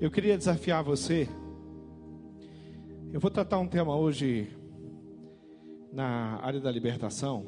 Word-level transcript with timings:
Eu 0.00 0.12
queria 0.12 0.38
desafiar 0.38 0.84
você. 0.84 1.28
Eu 3.12 3.18
vou 3.18 3.32
tratar 3.32 3.58
um 3.58 3.66
tema 3.66 3.96
hoje 3.96 4.48
na 5.92 6.38
área 6.40 6.60
da 6.60 6.70
libertação 6.70 7.44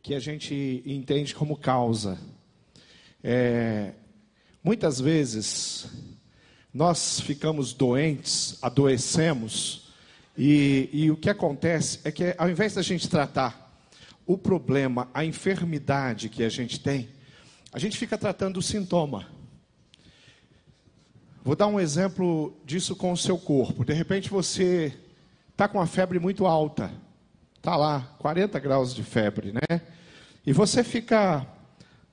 que 0.00 0.14
a 0.14 0.20
gente 0.20 0.80
entende 0.86 1.34
como 1.34 1.56
causa. 1.56 2.20
É, 3.20 3.94
muitas 4.62 5.00
vezes 5.00 5.90
nós 6.72 7.18
ficamos 7.18 7.72
doentes, 7.72 8.56
adoecemos, 8.62 9.92
e, 10.38 10.88
e 10.92 11.10
o 11.10 11.16
que 11.16 11.28
acontece 11.28 11.98
é 12.04 12.12
que 12.12 12.32
ao 12.38 12.48
invés 12.48 12.74
da 12.74 12.82
gente 12.82 13.08
tratar 13.08 13.76
o 14.24 14.38
problema, 14.38 15.10
a 15.12 15.24
enfermidade 15.24 16.28
que 16.28 16.44
a 16.44 16.48
gente 16.48 16.78
tem, 16.78 17.08
a 17.72 17.78
gente 17.80 17.98
fica 17.98 18.16
tratando 18.16 18.58
o 18.58 18.62
sintoma. 18.62 19.34
Vou 21.44 21.54
dar 21.54 21.66
um 21.66 21.78
exemplo 21.78 22.56
disso 22.64 22.96
com 22.96 23.12
o 23.12 23.16
seu 23.18 23.36
corpo. 23.36 23.84
De 23.84 23.92
repente 23.92 24.30
você 24.30 24.94
está 25.50 25.68
com 25.68 25.76
uma 25.76 25.86
febre 25.86 26.18
muito 26.18 26.46
alta, 26.46 26.90
está 27.54 27.76
lá, 27.76 28.16
40 28.18 28.58
graus 28.58 28.94
de 28.94 29.02
febre, 29.02 29.52
né? 29.52 29.82
E 30.46 30.54
você 30.54 30.82
fica 30.82 31.46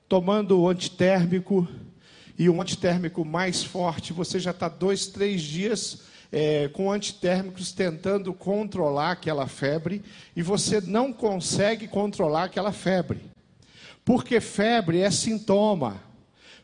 tomando 0.06 0.68
antitérmico, 0.68 1.66
e 2.38 2.50
um 2.50 2.60
antitérmico 2.60 3.24
mais 3.24 3.64
forte, 3.64 4.12
você 4.12 4.38
já 4.38 4.50
está 4.50 4.68
dois, 4.68 5.06
três 5.06 5.40
dias 5.40 6.02
é, 6.30 6.68
com 6.68 6.92
antitérmicos 6.92 7.72
tentando 7.72 8.34
controlar 8.34 9.12
aquela 9.12 9.46
febre 9.46 10.04
e 10.36 10.42
você 10.42 10.78
não 10.78 11.10
consegue 11.10 11.88
controlar 11.88 12.44
aquela 12.44 12.70
febre. 12.70 13.20
Porque 14.04 14.42
febre 14.42 15.00
é 15.00 15.10
sintoma. 15.10 16.11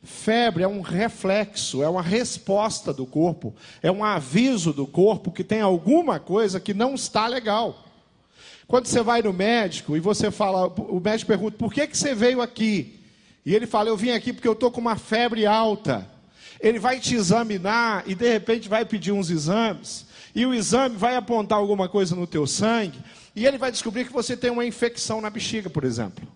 Febre 0.02 0.62
é 0.62 0.68
um 0.68 0.80
reflexo, 0.80 1.82
é 1.82 1.88
uma 1.88 2.02
resposta 2.02 2.92
do 2.92 3.04
corpo, 3.04 3.54
é 3.82 3.90
um 3.90 4.04
aviso 4.04 4.72
do 4.72 4.86
corpo 4.86 5.32
que 5.32 5.42
tem 5.42 5.60
alguma 5.60 6.20
coisa 6.20 6.60
que 6.60 6.72
não 6.72 6.94
está 6.94 7.26
legal. 7.26 7.84
Quando 8.68 8.86
você 8.86 9.02
vai 9.02 9.22
no 9.22 9.32
médico 9.32 9.96
e 9.96 10.00
você 10.00 10.30
fala, 10.30 10.68
o 10.68 11.00
médico 11.00 11.28
pergunta: 11.28 11.56
por 11.56 11.72
que, 11.72 11.86
que 11.86 11.96
você 11.96 12.14
veio 12.14 12.40
aqui? 12.40 13.00
E 13.44 13.54
ele 13.54 13.66
fala: 13.66 13.88
eu 13.88 13.96
vim 13.96 14.10
aqui 14.10 14.32
porque 14.32 14.46
eu 14.46 14.52
estou 14.52 14.70
com 14.70 14.80
uma 14.80 14.96
febre 14.96 15.46
alta. 15.46 16.06
Ele 16.60 16.78
vai 16.78 17.00
te 17.00 17.14
examinar 17.14 18.04
e 18.06 18.14
de 18.14 18.30
repente 18.30 18.68
vai 18.68 18.84
pedir 18.84 19.12
uns 19.12 19.30
exames, 19.30 20.06
e 20.34 20.44
o 20.44 20.52
exame 20.52 20.96
vai 20.96 21.16
apontar 21.16 21.58
alguma 21.58 21.88
coisa 21.88 22.14
no 22.14 22.26
teu 22.26 22.46
sangue, 22.46 22.98
e 23.34 23.46
ele 23.46 23.58
vai 23.58 23.70
descobrir 23.70 24.04
que 24.04 24.12
você 24.12 24.36
tem 24.36 24.50
uma 24.50 24.66
infecção 24.66 25.20
na 25.20 25.30
bexiga, 25.30 25.70
por 25.70 25.84
exemplo. 25.84 26.26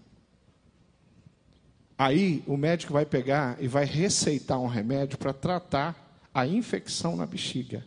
Aí 1.98 2.42
o 2.46 2.56
médico 2.56 2.92
vai 2.92 3.06
pegar 3.06 3.56
e 3.60 3.68
vai 3.68 3.84
receitar 3.84 4.58
um 4.58 4.66
remédio 4.66 5.18
para 5.18 5.32
tratar 5.32 6.20
a 6.34 6.46
infecção 6.46 7.16
na 7.16 7.26
bexiga. 7.26 7.84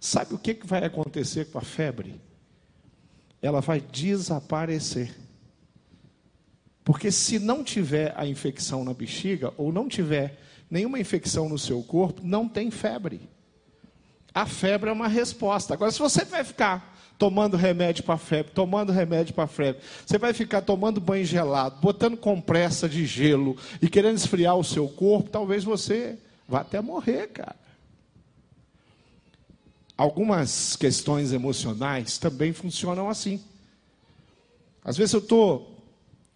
Sabe 0.00 0.34
o 0.34 0.38
que, 0.38 0.54
que 0.54 0.66
vai 0.66 0.84
acontecer 0.84 1.46
com 1.46 1.58
a 1.58 1.62
febre? 1.62 2.20
Ela 3.40 3.60
vai 3.60 3.80
desaparecer. 3.80 5.14
Porque 6.84 7.12
se 7.12 7.38
não 7.38 7.62
tiver 7.62 8.12
a 8.16 8.26
infecção 8.26 8.84
na 8.84 8.92
bexiga, 8.92 9.52
ou 9.56 9.72
não 9.72 9.88
tiver 9.88 10.40
nenhuma 10.70 10.98
infecção 10.98 11.48
no 11.48 11.58
seu 11.58 11.82
corpo, 11.82 12.20
não 12.24 12.48
tem 12.48 12.70
febre. 12.70 13.28
A 14.34 14.46
febre 14.46 14.90
é 14.90 14.92
uma 14.92 15.08
resposta. 15.08 15.74
Agora, 15.74 15.90
se 15.90 15.98
você 15.98 16.24
vai 16.24 16.42
ficar 16.42 16.91
tomando 17.22 17.56
remédio 17.56 18.02
para 18.02 18.18
febre, 18.18 18.50
tomando 18.52 18.90
remédio 18.90 19.32
para 19.32 19.46
febre, 19.46 19.80
você 20.04 20.18
vai 20.18 20.32
ficar 20.32 20.60
tomando 20.60 21.00
banho 21.00 21.24
gelado, 21.24 21.76
botando 21.80 22.16
compressa 22.16 22.88
de 22.88 23.06
gelo 23.06 23.56
e 23.80 23.88
querendo 23.88 24.16
esfriar 24.16 24.56
o 24.56 24.64
seu 24.64 24.88
corpo, 24.88 25.30
talvez 25.30 25.62
você 25.62 26.18
vá 26.48 26.62
até 26.62 26.80
morrer, 26.80 27.28
cara. 27.28 27.54
Algumas 29.96 30.74
questões 30.74 31.32
emocionais 31.32 32.18
também 32.18 32.52
funcionam 32.52 33.08
assim. 33.08 33.40
Às 34.84 34.96
vezes 34.96 35.14
eu 35.14 35.20
estou 35.20 35.80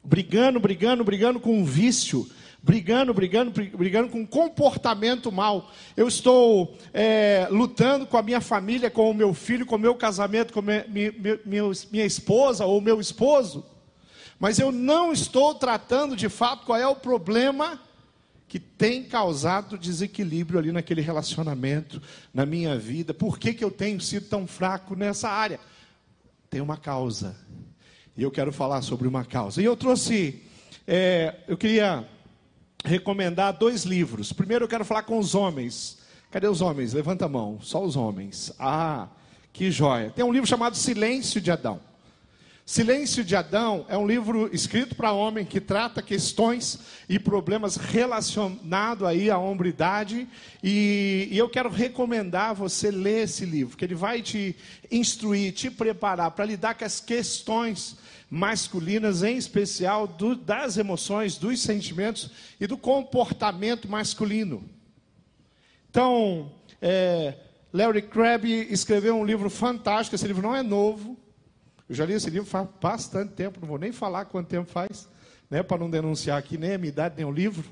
brigando, 0.05 0.61
brigando, 0.61 1.03
brigando 1.03 1.41
com 1.41 1.59
um 1.59 1.65
vício 1.65 2.31
brigando, 2.66 3.15
brigando, 3.15 3.53
brigando 3.53 4.09
com 4.09 4.27
comportamento 4.27 5.31
mal. 5.31 5.71
Eu 5.97 6.09
estou 6.09 6.77
é, 6.93 7.47
lutando 7.49 8.04
com 8.06 8.16
a 8.16 8.22
minha 8.22 8.41
família, 8.41 8.91
com 8.91 9.09
o 9.09 9.15
meu 9.15 9.32
filho, 9.32 9.65
com 9.65 9.77
o 9.77 9.78
meu 9.78 9.94
casamento, 9.94 10.53
com 10.53 10.60
minha, 10.60 10.84
minha, 10.88 11.71
minha 11.93 12.05
esposa 12.05 12.66
ou 12.66 12.81
meu 12.81 13.00
esposo. 13.00 13.65
Mas 14.37 14.59
eu 14.59 14.72
não 14.72 15.12
estou 15.12 15.55
tratando 15.55 16.16
de 16.16 16.28
fato 16.28 16.66
qual 16.66 16.76
é 16.76 16.87
o 16.88 16.97
problema 16.97 17.81
que 18.49 18.59
tem 18.59 19.05
causado 19.05 19.78
desequilíbrio 19.78 20.59
ali 20.59 20.72
naquele 20.72 21.00
relacionamento, 21.00 22.03
na 22.34 22.44
minha 22.44 22.76
vida. 22.76 23.15
Por 23.15 23.38
que, 23.38 23.55
que 23.55 23.62
eu 23.62 23.71
tenho 23.71 24.00
sido 24.00 24.26
tão 24.26 24.44
fraco 24.44 24.97
nessa 24.97 25.28
área? 25.28 25.60
Tem 26.50 26.60
uma 26.60 26.76
causa. 26.76 27.37
E 28.16 28.25
eu 28.25 28.31
quero 28.31 28.53
falar 28.53 28.82
sobre 28.82 29.06
uma 29.06 29.25
causa. 29.25 29.62
E 29.62 29.65
eu 29.65 29.76
trouxe, 29.76 30.43
é, 30.84 31.37
eu 31.47 31.56
queria 31.56 32.09
recomendar 32.87 33.53
dois 33.53 33.85
livros. 33.85 34.33
Primeiro 34.33 34.65
eu 34.65 34.69
quero 34.69 34.85
falar 34.85 35.03
com 35.03 35.19
os 35.19 35.35
homens. 35.35 35.99
Cadê 36.31 36.47
os 36.47 36.61
homens? 36.61 36.93
Levanta 36.93 37.27
a 37.27 37.29
mão. 37.29 37.59
Só 37.61 37.83
os 37.85 37.97
homens. 37.97 38.53
Ah, 38.59 39.09
que 39.53 39.71
joia. 39.71 40.11
Tem 40.11 40.25
um 40.25 40.33
livro 40.33 40.49
chamado 40.49 40.77
Silêncio 40.77 41.41
de 41.41 41.51
Adão. 41.51 41.81
Silêncio 42.69 43.23
de 43.23 43.37
Adão 43.37 43.87
é 43.89 43.97
um 43.97 44.05
livro 44.05 44.51
escrito 44.53 44.97
para 44.97 45.13
homem 45.13 45.45
que 45.45 45.61
trata 45.61 46.03
questões 46.03 46.81
e 47.09 47.17
problemas 47.17 47.77
relacionados 47.77 49.07
aí 49.07 49.31
à 49.31 49.39
hombridade 49.39 50.27
e, 50.65 51.29
e, 51.31 51.39
eu 51.39 51.49
quero 51.49 51.71
recomendar 51.71 52.57
você 52.57 52.91
ler 52.91 53.23
esse 53.23 53.45
livro, 53.45 53.77
que 53.77 53.85
ele 53.85 53.95
vai 53.95 54.21
te 54.21 54.57
instruir, 54.91 55.53
te 55.53 55.71
preparar 55.71 56.33
para 56.33 56.45
lidar 56.45 56.75
com 56.75 56.85
as 56.85 56.99
questões 56.99 57.97
masculinas, 58.28 59.22
em 59.22 59.37
especial 59.37 60.06
do, 60.06 60.34
das 60.34 60.76
emoções, 60.76 61.38
dos 61.38 61.60
sentimentos 61.60 62.31
e 62.60 62.66
do 62.66 62.76
comportamento 62.76 63.88
masculino. 63.88 64.69
Então, 65.88 66.53
é, 66.82 67.34
Larry 67.72 68.03
Crabb 68.03 68.44
escreveu 68.70 69.16
um 69.16 69.25
livro 69.25 69.48
fantástico. 69.48 70.14
Esse 70.14 70.26
livro 70.26 70.42
não 70.42 70.54
é 70.54 70.62
novo. 70.62 71.16
Eu 71.88 71.94
já 71.94 72.04
li 72.04 72.14
esse 72.14 72.28
livro 72.28 72.48
faz 72.48 72.69
bastante 72.81 73.32
tempo. 73.32 73.60
Não 73.60 73.69
vou 73.69 73.78
nem 73.78 73.92
falar 73.92 74.25
quanto 74.25 74.48
tempo 74.48 74.70
faz, 74.70 75.08
né, 75.48 75.62
para 75.62 75.78
não 75.78 75.88
denunciar 75.88 76.38
aqui 76.38 76.58
nem 76.58 76.75
a 76.75 76.78
minha 76.78 76.88
idade 76.88 77.14
nem 77.16 77.25
o 77.25 77.31
livro. 77.31 77.64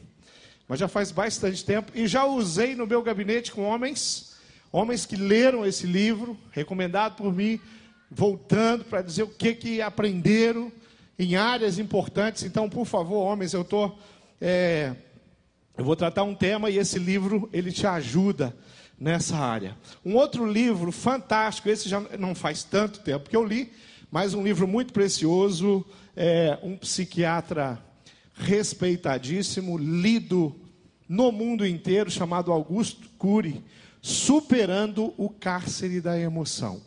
Mas 0.69 0.78
já 0.78 0.88
faz 0.88 1.10
bastante 1.10 1.65
tempo 1.65 1.92
e 1.94 2.06
já 2.06 2.25
usei 2.25 2.75
no 2.75 2.86
meu 2.86 3.03
gabinete 3.03 3.53
com 3.53 3.62
homens, 3.62 4.34
homens 4.72 5.04
que 5.04 5.16
leram 5.16 5.66
esse 5.66 5.86
livro, 5.86 6.38
recomendado 6.50 7.16
por 7.16 7.34
mim, 7.34 7.60
voltando 8.15 8.85
para 8.85 9.03
dizer 9.03 9.25
o 9.25 9.29
que, 9.29 9.55
que 9.55 9.83
aprenderam 9.83 10.71
em 11.19 11.37
áreas 11.37 11.79
importantes. 11.79 12.45
Então, 12.45 12.69
por 12.69 12.87
favor, 12.87 13.25
homens, 13.25 13.53
eu 13.53 13.63
estou. 13.63 13.99
É, 14.41 14.95
eu 15.77 15.85
vou 15.85 15.97
tratar 15.97 16.23
um 16.23 16.35
tema 16.35 16.71
e 16.71 16.79
esse 16.79 16.99
livro 16.99 17.49
ele 17.53 17.73
te 17.73 17.87
ajuda 17.87 18.55
nessa 18.99 19.37
área. 19.37 19.77
Um 20.05 20.15
outro 20.15 20.47
livro 20.47 20.93
fantástico, 20.93 21.69
esse 21.69 21.89
já 21.89 22.01
não 22.19 22.35
faz 22.35 22.63
tanto 22.63 23.01
tempo 23.01 23.29
que 23.29 23.37
eu 23.37 23.45
li, 23.45 23.73
mas 24.11 24.35
um 24.35 24.43
livro 24.43 24.69
muito 24.69 24.93
precioso, 24.93 25.85
é, 26.15 26.57
um 26.63 26.77
psiquiatra 26.77 27.83
respeitadíssimo, 28.35 29.77
lido 29.77 30.55
no 31.09 31.33
mundo 31.33 31.67
inteiro, 31.67 32.11
chamado 32.11 32.53
Augusto 32.53 33.09
Cury, 33.19 33.63
Superando 34.01 35.15
o 35.17 35.29
Cárcere 35.31 36.01
da 36.01 36.19
Emoção. 36.19 36.81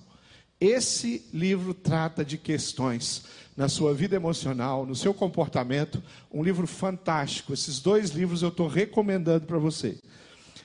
Esse 0.60 1.24
livro 1.32 1.74
trata 1.74 2.26
de 2.26 2.38
questões 2.38 3.24
na 3.56 3.70
sua 3.70 3.94
vida 3.94 4.16
emocional, 4.16 4.86
no 4.86 4.96
seu 4.96 5.14
comportamento, 5.14 6.02
um 6.32 6.44
livro 6.44 6.66
fantástico. 6.66 7.54
Esses 7.54 7.80
dois 7.80 8.10
livros 8.10 8.42
eu 8.42 8.50
estou 8.50 8.68
recomendando 8.68 9.46
para 9.46 9.60
você, 9.60 9.98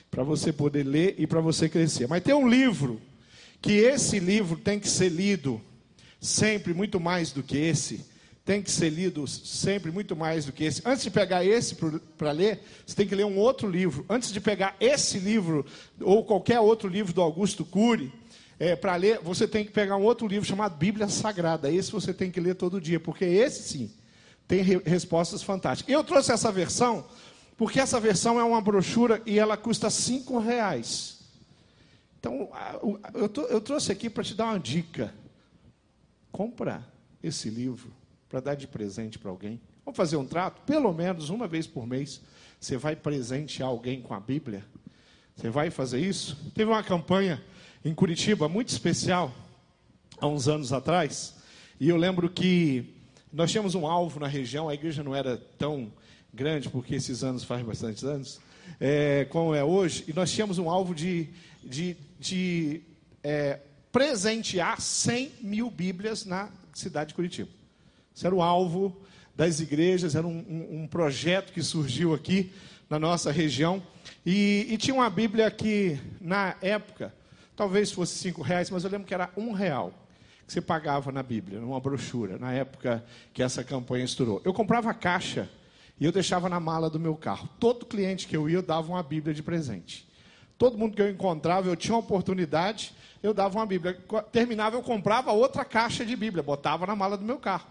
para 0.09 0.23
você 0.23 0.51
poder 0.51 0.83
ler 0.83 1.15
e 1.19 1.27
para 1.27 1.41
você 1.41 1.69
crescer. 1.69 2.07
Mas 2.07 2.23
tem 2.23 2.33
um 2.33 2.47
livro 2.47 2.99
que 3.61 3.73
esse 3.73 4.19
livro 4.19 4.57
tem 4.57 4.79
que 4.79 4.89
ser 4.89 5.09
lido 5.09 5.61
sempre 6.19 6.73
muito 6.73 6.99
mais 6.99 7.31
do 7.31 7.43
que 7.43 7.57
esse, 7.57 8.05
tem 8.43 8.61
que 8.61 8.71
ser 8.71 8.89
lido 8.89 9.25
sempre 9.27 9.91
muito 9.91 10.15
mais 10.15 10.45
do 10.45 10.51
que 10.51 10.63
esse. 10.63 10.81
Antes 10.85 11.03
de 11.03 11.11
pegar 11.11 11.45
esse 11.45 11.77
para 12.17 12.31
ler, 12.31 12.61
você 12.85 12.95
tem 12.95 13.07
que 13.07 13.15
ler 13.15 13.25
um 13.25 13.37
outro 13.37 13.69
livro. 13.69 14.05
Antes 14.09 14.33
de 14.33 14.41
pegar 14.41 14.75
esse 14.79 15.19
livro 15.19 15.65
ou 16.01 16.25
qualquer 16.25 16.59
outro 16.59 16.89
livro 16.89 17.13
do 17.13 17.21
Augusto 17.21 17.63
Cury, 17.63 18.11
é, 18.59 18.75
para 18.75 18.95
ler, 18.95 19.19
você 19.19 19.47
tem 19.47 19.65
que 19.65 19.71
pegar 19.71 19.95
um 19.95 20.03
outro 20.03 20.27
livro 20.27 20.47
chamado 20.47 20.77
Bíblia 20.77 21.07
Sagrada. 21.07 21.71
Esse 21.71 21.91
você 21.91 22.13
tem 22.13 22.31
que 22.31 22.39
ler 22.39 22.55
todo 22.55 22.79
dia, 22.79 22.99
porque 22.99 23.25
esse 23.25 23.63
sim 23.63 23.91
tem 24.47 24.61
re 24.61 24.77
respostas 24.85 25.41
fantásticas. 25.41 25.93
Eu 25.93 26.03
trouxe 26.03 26.31
essa 26.31 26.51
versão 26.51 27.05
porque 27.57 27.79
essa 27.79 27.99
versão 27.99 28.39
é 28.39 28.43
uma 28.43 28.61
brochura 28.61 29.21
e 29.25 29.37
ela 29.37 29.55
custa 29.55 29.89
cinco 29.89 30.39
reais. 30.39 31.19
Então, 32.19 32.49
eu, 33.13 33.29
eu 33.49 33.61
trouxe 33.61 33.91
aqui 33.91 34.09
para 34.09 34.23
te 34.23 34.33
dar 34.33 34.45
uma 34.45 34.59
dica. 34.59 35.13
Compra 36.31 36.85
esse 37.21 37.49
livro 37.49 37.93
para 38.27 38.39
dar 38.39 38.55
de 38.55 38.65
presente 38.65 39.19
para 39.19 39.29
alguém. 39.29 39.61
Vamos 39.85 39.97
fazer 39.97 40.15
um 40.15 40.25
trato? 40.25 40.61
Pelo 40.61 40.91
menos 40.93 41.29
uma 41.29 41.47
vez 41.47 41.67
por 41.67 41.85
mês, 41.85 42.21
você 42.59 42.77
vai 42.77 42.95
presentear 42.95 43.69
alguém 43.69 44.01
com 44.01 44.13
a 44.13 44.19
Bíblia. 44.19 44.65
Você 45.35 45.49
vai 45.49 45.69
fazer 45.69 45.99
isso? 45.99 46.37
Teve 46.55 46.71
uma 46.71 46.83
campanha 46.83 47.43
em 47.85 47.93
Curitiba 47.93 48.47
muito 48.47 48.69
especial, 48.69 49.33
há 50.19 50.27
uns 50.27 50.47
anos 50.47 50.71
atrás, 50.71 51.35
e 51.79 51.89
eu 51.89 51.97
lembro 51.97 52.29
que 52.29 52.95
nós 53.31 53.51
tínhamos 53.51 53.75
um 53.75 53.85
alvo 53.85 54.19
na 54.19 54.27
região, 54.27 54.69
a 54.69 54.73
igreja 54.73 55.03
não 55.03 55.13
era 55.13 55.37
tão 55.57 55.91
grande, 56.33 56.69
porque 56.69 56.95
esses 56.95 57.23
anos 57.23 57.43
faz 57.43 57.61
bastante 57.65 58.05
anos, 58.05 58.39
é, 58.79 59.25
como 59.25 59.53
é 59.53 59.63
hoje, 59.63 60.05
e 60.07 60.13
nós 60.13 60.31
tínhamos 60.31 60.57
um 60.57 60.69
alvo 60.69 60.95
de, 60.95 61.27
de, 61.61 61.97
de 62.19 62.81
é, 63.21 63.59
presentear 63.91 64.79
100 64.79 65.31
mil 65.41 65.69
Bíblias 65.69 66.25
na 66.25 66.49
cidade 66.73 67.09
de 67.09 67.15
Curitiba. 67.15 67.49
Esse 68.15 68.25
era 68.25 68.33
o 68.33 68.41
alvo 68.41 68.95
das 69.35 69.59
igrejas, 69.59 70.15
era 70.15 70.25
um, 70.25 70.45
um, 70.47 70.83
um 70.83 70.87
projeto 70.87 71.51
que 71.51 71.61
surgiu 71.61 72.13
aqui 72.13 72.53
na 72.89 72.97
nossa 72.97 73.31
região. 73.31 73.83
E, 74.25 74.67
e, 74.69 74.77
tinha 74.77 74.93
uma 74.93 75.09
Bíblia 75.09 75.49
que, 75.51 75.99
na 76.21 76.55
época, 76.61 77.13
talvez 77.55 77.91
fosse 77.91 78.15
cinco 78.15 78.41
reais, 78.41 78.69
mas 78.69 78.83
eu 78.83 78.89
lembro 78.89 79.07
que 79.07 79.13
era 79.13 79.31
um 79.37 79.51
real 79.51 79.93
que 80.45 80.53
você 80.53 80.61
pagava 80.61 81.11
na 81.11 81.23
Bíblia, 81.23 81.59
numa 81.59 81.79
brochura, 81.79 82.37
na 82.37 82.51
época 82.51 83.03
que 83.33 83.41
essa 83.41 83.63
campanha 83.63 84.03
estourou. 84.03 84.41
Eu 84.43 84.53
comprava 84.53 84.89
a 84.89 84.93
caixa 84.93 85.49
e 85.99 86.05
eu 86.05 86.11
deixava 86.11 86.49
na 86.49 86.59
mala 86.59 86.89
do 86.89 86.99
meu 86.99 87.15
carro. 87.15 87.47
Todo 87.59 87.85
cliente 87.85 88.27
que 88.27 88.35
eu 88.35 88.49
ia, 88.49 88.57
eu 88.57 88.61
dava 88.61 88.89
uma 88.89 89.03
Bíblia 89.03 89.33
de 89.33 89.41
presente. 89.41 90.07
Todo 90.57 90.77
mundo 90.77 90.95
que 90.95 91.01
eu 91.01 91.09
encontrava, 91.09 91.67
eu 91.67 91.75
tinha 91.75 91.95
uma 91.95 92.01
oportunidade, 92.01 92.93
eu 93.21 93.33
dava 93.33 93.57
uma 93.57 93.65
Bíblia. 93.65 93.97
Terminava, 94.31 94.75
eu 94.75 94.83
comprava 94.83 95.31
outra 95.31 95.63
caixa 95.63 96.05
de 96.05 96.15
Bíblia, 96.15 96.43
botava 96.43 96.85
na 96.85 96.95
mala 96.95 97.17
do 97.17 97.25
meu 97.25 97.37
carro. 97.37 97.67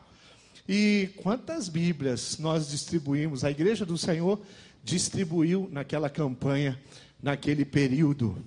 E 0.68 1.10
quantas 1.16 1.68
Bíblias 1.68 2.38
nós 2.38 2.70
distribuímos? 2.70 3.44
A 3.44 3.50
Igreja 3.50 3.84
do 3.84 3.98
Senhor 3.98 4.40
distribuiu 4.82 5.68
naquela 5.70 6.08
campanha, 6.08 6.80
naquele 7.22 7.64
período. 7.64 8.42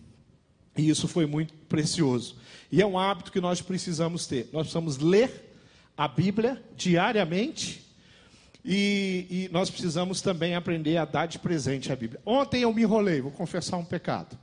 E 0.78 0.90
isso 0.90 1.08
foi 1.08 1.26
muito 1.26 1.54
precioso. 1.70 2.36
E 2.72 2.82
é 2.82 2.86
um 2.86 2.98
hábito 2.98 3.32
que 3.32 3.40
nós 3.40 3.62
precisamos 3.62 4.28
ter. 4.28 4.50
Nós 4.52 4.64
precisamos 4.64 4.98
ler 4.98 5.54
a 5.98 6.08
Bíblia 6.08 6.62
diariamente. 6.76 7.86
E, 8.64 9.28
e, 9.30 9.50
nós 9.54 9.70
precisamos 9.70 10.22
também 10.22 10.56
aprender 10.56 10.98
a 10.98 11.06
dar 11.06 11.28
de 11.28 11.38
presente 11.38 11.92
a 11.92 11.96
Bíblia. 11.96 12.20
Ontem 12.26 12.64
eu 12.64 12.74
me 12.74 12.82
enrolei, 12.82 13.22
vou 13.22 13.32
confessar 13.32 13.78
um 13.78 13.86
pecado. 13.86 14.38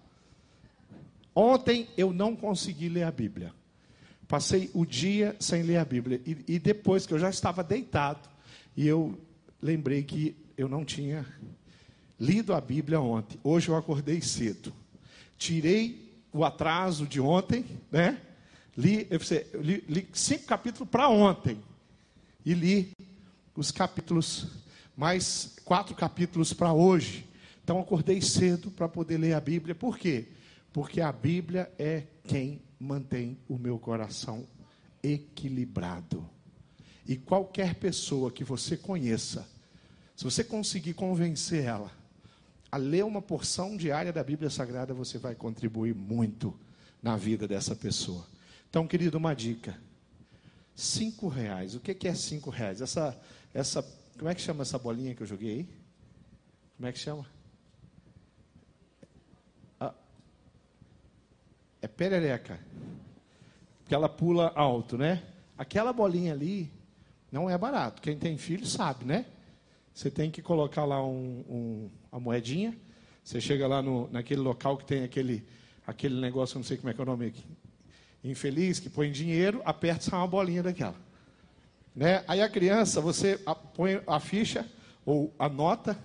Ontem 1.35 1.89
eu 1.97 2.13
não 2.13 2.37
consegui 2.37 2.89
ler 2.89 3.03
a 3.03 3.11
Bíblia. 3.11 3.53
Passei 4.29 4.71
o 4.73 4.87
dia 4.87 5.35
sem 5.41 5.63
ler 5.63 5.79
a 5.79 5.85
Bíblia. 5.85 6.21
E, 6.25 6.55
e 6.55 6.59
depois 6.59 7.05
que 7.05 7.13
eu 7.13 7.19
já 7.19 7.29
estava 7.29 7.65
deitado, 7.65 8.29
e 8.77 8.87
eu 8.87 9.19
lembrei 9.61 10.05
que 10.05 10.37
eu 10.57 10.69
não 10.69 10.85
tinha 10.85 11.27
lido 12.19 12.55
a 12.55 12.61
Bíblia 12.61 13.01
ontem. 13.01 13.39
Hoje 13.43 13.69
eu 13.69 13.77
acordei 13.77 14.21
cedo. 14.21 14.73
Tirei 15.37 16.02
o 16.33 16.45
atraso 16.45 17.07
de 17.07 17.21
ontem, 17.21 17.65
né? 17.91 18.21
Li, 18.77 19.07
li, 19.61 19.85
li 19.89 20.09
cinco 20.13 20.47
capítulos 20.47 20.89
para 20.89 21.09
ontem. 21.09 21.59
E 22.45 22.55
li 22.55 22.93
os 23.55 23.71
capítulos, 23.71 24.49
mais 24.97 25.57
quatro 25.65 25.95
capítulos 25.95 26.53
para 26.53 26.73
hoje. 26.73 27.29
Então 27.63 27.79
acordei 27.79 28.21
cedo 28.21 28.71
para 28.71 28.89
poder 28.89 29.19
ler 29.19 29.35
a 29.35 29.41
Bíblia. 29.41 29.75
Por 29.75 29.99
quê? 29.99 30.29
Porque 30.73 31.01
a 31.01 31.13
Bíblia 31.13 31.71
é 31.79 32.05
quem 32.25 32.63
mantém 32.81 33.37
o 33.49 33.59
meu 33.59 33.79
coração 33.79 34.47
equilibrado. 35.03 36.29
E 37.07 37.17
qualquer 37.17 37.75
pessoa 37.75 38.31
que 38.31 38.43
você 38.43 38.77
conheça, 38.77 39.47
se 40.17 40.25
você 40.25 40.43
conseguir 40.43 40.95
convencer 40.95 41.65
ela 41.65 41.91
a 42.73 42.79
ler 42.79 43.05
uma 43.05 43.21
porção 43.21 43.77
diária 43.77 44.11
da 44.11 44.25
Bíblia 44.25 44.49
Sagrada, 44.49 44.95
você 44.95 45.19
vai 45.19 45.35
contribuir 45.35 45.95
muito 45.95 46.59
na 47.03 47.19
vida 47.19 47.47
dessa 47.47 47.77
pessoa. 47.77 48.27
Então, 48.71 48.87
querido, 48.87 49.19
uma 49.19 49.35
dica. 49.35 49.79
Cinco 50.75 51.29
reais. 51.29 51.75
O 51.75 51.81
que 51.81 52.09
é 52.09 52.15
cinco 52.15 52.49
reais? 52.49 52.81
Essa, 52.81 53.21
essa, 53.53 53.83
como 54.17 54.31
é 54.31 54.35
que 54.35 54.41
chama 54.41 54.63
essa 54.63 54.79
bolinha 54.79 55.15
que 55.15 55.23
eu 55.23 55.27
joguei 55.27 55.51
aí? 55.51 55.69
Como 56.79 56.89
é 56.89 56.93
que 56.93 56.99
chama? 56.99 57.27
Ah, 59.79 59.93
é 61.83 61.87
perereca. 61.87 62.59
Porque 63.81 63.95
ela 63.95 64.09
pula 64.09 64.51
alto, 64.55 64.97
né? 64.97 65.23
Aquela 65.59 65.93
bolinha 65.93 66.33
ali 66.33 66.73
não 67.31 67.51
é 67.51 67.59
barato. 67.59 68.01
Quem 68.01 68.17
tem 68.17 68.39
filho 68.39 68.65
sabe, 68.65 69.05
né? 69.05 69.27
Você 69.95 70.11
tem 70.11 70.31
que 70.31 70.41
colocar 70.41 70.85
lá 70.85 71.05
um, 71.05 71.45
um, 71.49 71.91
uma 72.11 72.21
moedinha. 72.21 72.77
Você 73.23 73.41
chega 73.41 73.67
lá 73.67 73.83
no, 73.83 74.09
naquele 74.11 74.41
local 74.41 74.77
que 74.77 74.85
tem 74.85 75.05
aquele, 75.05 75.47
aquele 75.87 76.21
negócio, 76.21 76.57
não 76.57 76.65
sei 76.65 76.77
como 76.77 76.91
é 76.91 76.95
que 76.95 77.01
é 77.01 77.03
o 77.03 77.07
nome 77.07 77.27
aqui. 77.27 77.45
Infeliz, 78.25 78.81
que 78.81 78.89
põe 78.89 79.11
dinheiro, 79.11 79.61
aperta 79.65 80.05
só 80.05 80.17
uma 80.17 80.27
bolinha 80.27 80.63
daquela. 80.63 80.97
Né? 81.95 82.25
Aí 82.27 82.41
a 82.41 82.49
criança, 82.49 83.01
você 83.01 83.39
põe 83.75 84.01
a 84.07 84.19
ficha 84.19 84.67
ou 85.05 85.33
a 85.39 85.49
nota, 85.49 85.97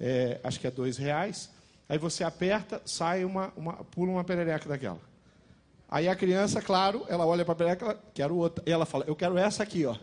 é, 0.00 0.40
acho 0.42 0.58
que 0.58 0.66
é 0.66 0.70
dois 0.70 0.96
reais. 0.96 1.50
Aí 1.88 1.98
você 1.98 2.24
aperta, 2.24 2.80
sai 2.84 3.24
uma, 3.24 3.52
uma, 3.56 3.84
pula 3.84 4.12
uma 4.12 4.24
perereca 4.24 4.68
daquela. 4.68 5.00
Aí 5.88 6.08
a 6.08 6.16
criança, 6.16 6.62
claro, 6.62 7.04
ela 7.08 7.26
olha 7.26 7.44
para 7.44 7.52
a 7.52 7.56
perereca, 7.56 7.98
quero 8.14 8.36
outra. 8.36 8.64
E 8.66 8.72
ela 8.72 8.86
fala, 8.86 9.04
eu 9.06 9.14
quero 9.14 9.36
essa 9.36 9.62
aqui, 9.62 9.84
ó. 9.84 9.96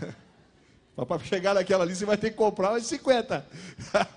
Para 0.94 1.18
chegar 1.20 1.54
naquela 1.54 1.84
ali, 1.84 1.94
você 1.94 2.04
vai 2.04 2.18
ter 2.18 2.30
que 2.30 2.36
comprar 2.36 2.70
umas 2.70 2.86
50 2.86 3.46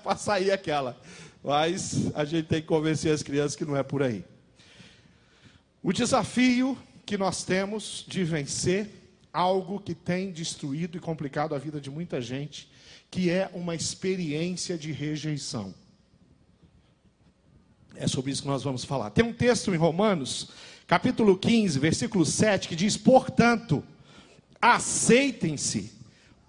para 0.04 0.16
sair 0.18 0.51
aquela. 0.51 1.00
Mas 1.44 2.12
a 2.13 2.25
gente 2.25 2.48
tem 2.48 2.62
que 2.62 2.68
convencer 2.68 3.13
as 3.13 3.24
crianças 3.24 3.56
que 3.56 3.63
não 3.63 3.77
é 3.77 3.83
por 3.83 4.04
aí. 4.04 4.25
O 5.81 5.94
desafio 5.94 6.77
que 7.06 7.18
nós 7.18 7.44
temos 7.44 8.04
de 8.07 8.24
vencer 8.24 8.89
algo 9.31 9.80
que 9.80 9.94
tem 9.94 10.31
destruído 10.31 10.98
e 10.98 11.00
complicado 11.00 11.54
a 11.54 11.60
vida 11.60 11.80
de 11.80 11.89
muita 11.89 12.19
gente, 12.19 12.69
que 13.12 13.30
é 13.30 13.50
uma 13.54 13.75
experiência 13.75 14.77
de 14.77 14.92
rejeição. 14.92 15.74
É 17.95 18.07
sobre 18.07 18.31
isso 18.31 18.42
que 18.42 18.48
nós 18.48 18.63
vamos 18.63 18.83
falar. 18.83 19.10
Tem 19.12 19.24
um 19.24 19.33
texto 19.33 19.74
em 19.74 19.77
Romanos, 19.77 20.50
capítulo 20.88 21.38
15, 21.38 21.80
versículo 21.80 22.25
7, 22.25 22.68
que 22.68 22.75
diz: 22.75 22.98
Portanto, 22.98 23.83
aceitem-se 24.60 25.94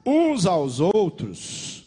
uns 0.06 0.46
aos 0.46 0.78
outros, 0.78 1.84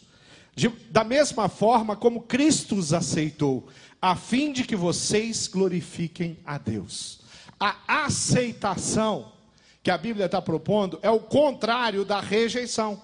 de, 0.54 0.68
da 0.90 1.02
mesma 1.02 1.48
forma 1.48 1.96
como 1.96 2.20
Cristo 2.20 2.76
os 2.76 2.92
aceitou, 2.92 3.66
a 4.00 4.14
fim 4.14 4.52
de 4.52 4.64
que 4.64 4.76
vocês 4.76 5.46
glorifiquem 5.46 6.38
a 6.44 6.58
Deus. 6.58 7.20
A 7.58 8.04
aceitação 8.04 9.32
que 9.82 9.90
a 9.90 9.98
Bíblia 9.98 10.26
está 10.26 10.40
propondo 10.40 10.98
é 11.02 11.10
o 11.10 11.20
contrário 11.20 12.04
da 12.04 12.20
rejeição. 12.20 13.00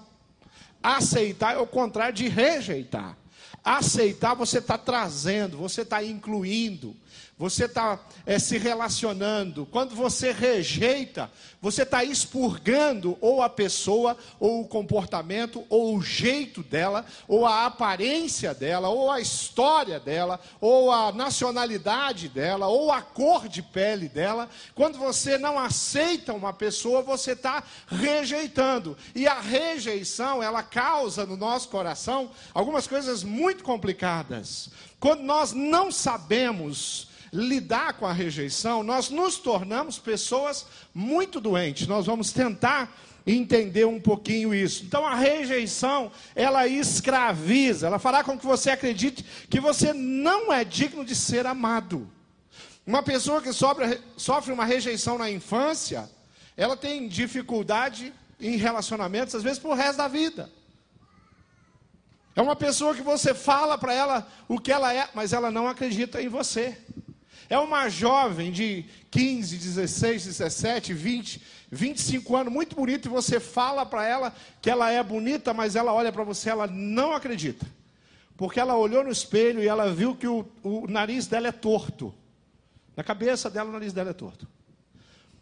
Aceitar 0.81 1.55
é 1.55 1.57
o 1.57 1.67
contrário 1.67 2.13
de 2.13 2.27
rejeitar. 2.27 3.17
Aceitar 3.63 4.33
você 4.35 4.59
está 4.59 4.77
trazendo, 4.77 5.57
você 5.57 5.81
está 5.81 6.03
incluindo, 6.03 6.95
você 7.37 7.65
está 7.65 7.99
é, 8.25 8.39
se 8.39 8.57
relacionando. 8.57 9.65
Quando 9.67 9.95
você 9.95 10.31
rejeita, 10.31 11.29
você 11.61 11.83
está 11.83 12.03
expurgando 12.03 13.17
ou 13.21 13.41
a 13.41 13.49
pessoa, 13.49 14.17
ou 14.39 14.61
o 14.61 14.67
comportamento, 14.67 15.63
ou 15.69 15.95
o 15.95 16.01
jeito 16.01 16.63
dela, 16.63 17.05
ou 17.27 17.45
a 17.45 17.65
aparência 17.65 18.53
dela, 18.53 18.89
ou 18.89 19.11
a 19.11 19.21
história 19.21 19.99
dela, 19.99 20.39
ou 20.59 20.91
a 20.91 21.11
nacionalidade 21.11 22.27
dela, 22.27 22.67
ou 22.67 22.91
a 22.91 23.01
cor 23.01 23.47
de 23.47 23.61
pele 23.61 24.09
dela. 24.09 24.49
Quando 24.73 24.97
você 24.97 25.37
não 25.37 25.59
aceita 25.59 26.33
uma 26.33 26.53
pessoa, 26.53 27.03
você 27.03 27.33
está 27.33 27.63
rejeitando. 27.87 28.97
E 29.13 29.27
a 29.27 29.39
rejeição, 29.39 30.41
ela 30.41 30.63
causa 30.63 31.25
no 31.25 31.37
nosso 31.37 31.69
coração 31.69 32.31
algumas 32.53 32.87
coisas 32.87 33.23
muito 33.23 33.63
complicadas. 33.63 34.69
Quando 34.99 35.21
nós 35.21 35.53
não 35.53 35.91
sabemos 35.91 37.09
lidar 37.31 37.93
com 37.93 38.05
a 38.05 38.13
rejeição, 38.13 38.83
nós 38.83 39.09
nos 39.09 39.37
tornamos 39.37 39.99
pessoas 39.99 40.65
muito 40.93 41.39
doentes. 41.39 41.87
Nós 41.87 42.05
vamos 42.05 42.31
tentar 42.31 42.91
entender 43.25 43.85
um 43.85 43.99
pouquinho 43.99 44.55
isso. 44.55 44.85
Então 44.85 45.05
a 45.05 45.13
rejeição, 45.13 46.11
ela 46.33 46.67
escraviza, 46.67 47.87
ela 47.87 47.99
fará 47.99 48.23
com 48.23 48.37
que 48.37 48.45
você 48.45 48.71
acredite 48.71 49.25
que 49.49 49.59
você 49.59 49.93
não 49.93 50.51
é 50.51 50.63
digno 50.63 51.03
de 51.03 51.15
ser 51.15 51.45
amado. 51.45 52.09
Uma 52.85 53.03
pessoa 53.03 53.41
que 53.41 53.51
sofre, 53.51 53.99
sofre 54.15 54.53
uma 54.53 54.63
rejeição 54.63 55.17
na 55.17 55.29
infância, 55.29 56.09
ela 56.55 56.77
tem 56.77 57.07
dificuldade 57.07 58.13
em 58.39 58.55
relacionamentos, 58.55 59.35
às 59.35 59.43
vezes, 59.43 59.61
o 59.63 59.73
resto 59.73 59.97
da 59.97 60.07
vida. 60.07 60.49
É 62.37 62.41
uma 62.41 62.55
pessoa 62.55 62.93
que 62.93 63.01
você 63.01 63.33
fala 63.33 63.79
para 63.79 63.91
ela 63.91 64.27
o 64.47 64.59
que 64.59 64.71
ela 64.71 64.93
é, 64.93 65.09
mas 65.15 65.33
ela 65.33 65.49
não 65.49 65.67
acredita 65.67 66.21
em 66.21 66.27
você. 66.27 66.77
É 67.49 67.57
uma 67.57 67.89
jovem 67.89 68.51
de 68.51 68.85
15, 69.09 69.57
16, 69.57 70.25
17, 70.25 70.93
20, 70.93 71.41
25 71.71 72.35
anos, 72.35 72.53
muito 72.53 72.75
bonita, 72.75 73.07
e 73.07 73.11
você 73.11 73.39
fala 73.39 73.83
para 73.87 74.05
ela 74.05 74.35
que 74.61 74.69
ela 74.69 74.91
é 74.91 75.01
bonita, 75.01 75.51
mas 75.51 75.75
ela 75.75 75.91
olha 75.91 76.11
para 76.11 76.23
você, 76.23 76.51
ela 76.51 76.67
não 76.67 77.11
acredita. 77.11 77.65
porque 78.37 78.59
ela 78.59 78.77
olhou 78.77 79.03
no 79.03 79.09
espelho 79.09 79.63
e 79.63 79.67
ela 79.67 79.91
viu 79.91 80.15
que 80.15 80.27
o, 80.27 80.45
o 80.61 80.85
nariz 80.87 81.25
dela 81.25 81.47
é 81.47 81.51
torto. 81.51 82.13
Na 82.95 83.03
cabeça 83.03 83.49
dela, 83.49 83.67
o 83.67 83.73
nariz 83.73 83.93
dela 83.93 84.11
é 84.11 84.13
torto. 84.13 84.47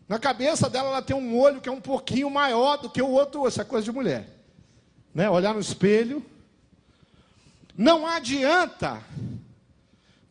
Na 0.07 0.17
cabeça 0.17 0.69
dela, 0.69 0.87
ela 0.87 1.01
tem 1.01 1.13
um 1.13 1.37
olho 1.37 1.59
que 1.59 1.67
é 1.67 1.71
um 1.73 1.81
pouquinho 1.81 2.29
maior 2.29 2.77
do 2.77 2.89
que 2.89 3.01
o 3.01 3.09
outro, 3.09 3.45
essa 3.45 3.65
coisa 3.65 3.83
de 3.83 3.91
mulher. 3.91 4.29
Né? 5.13 5.29
Olhar 5.29 5.53
no 5.53 5.59
espelho. 5.59 6.23
Não 7.77 8.07
adianta 8.07 9.03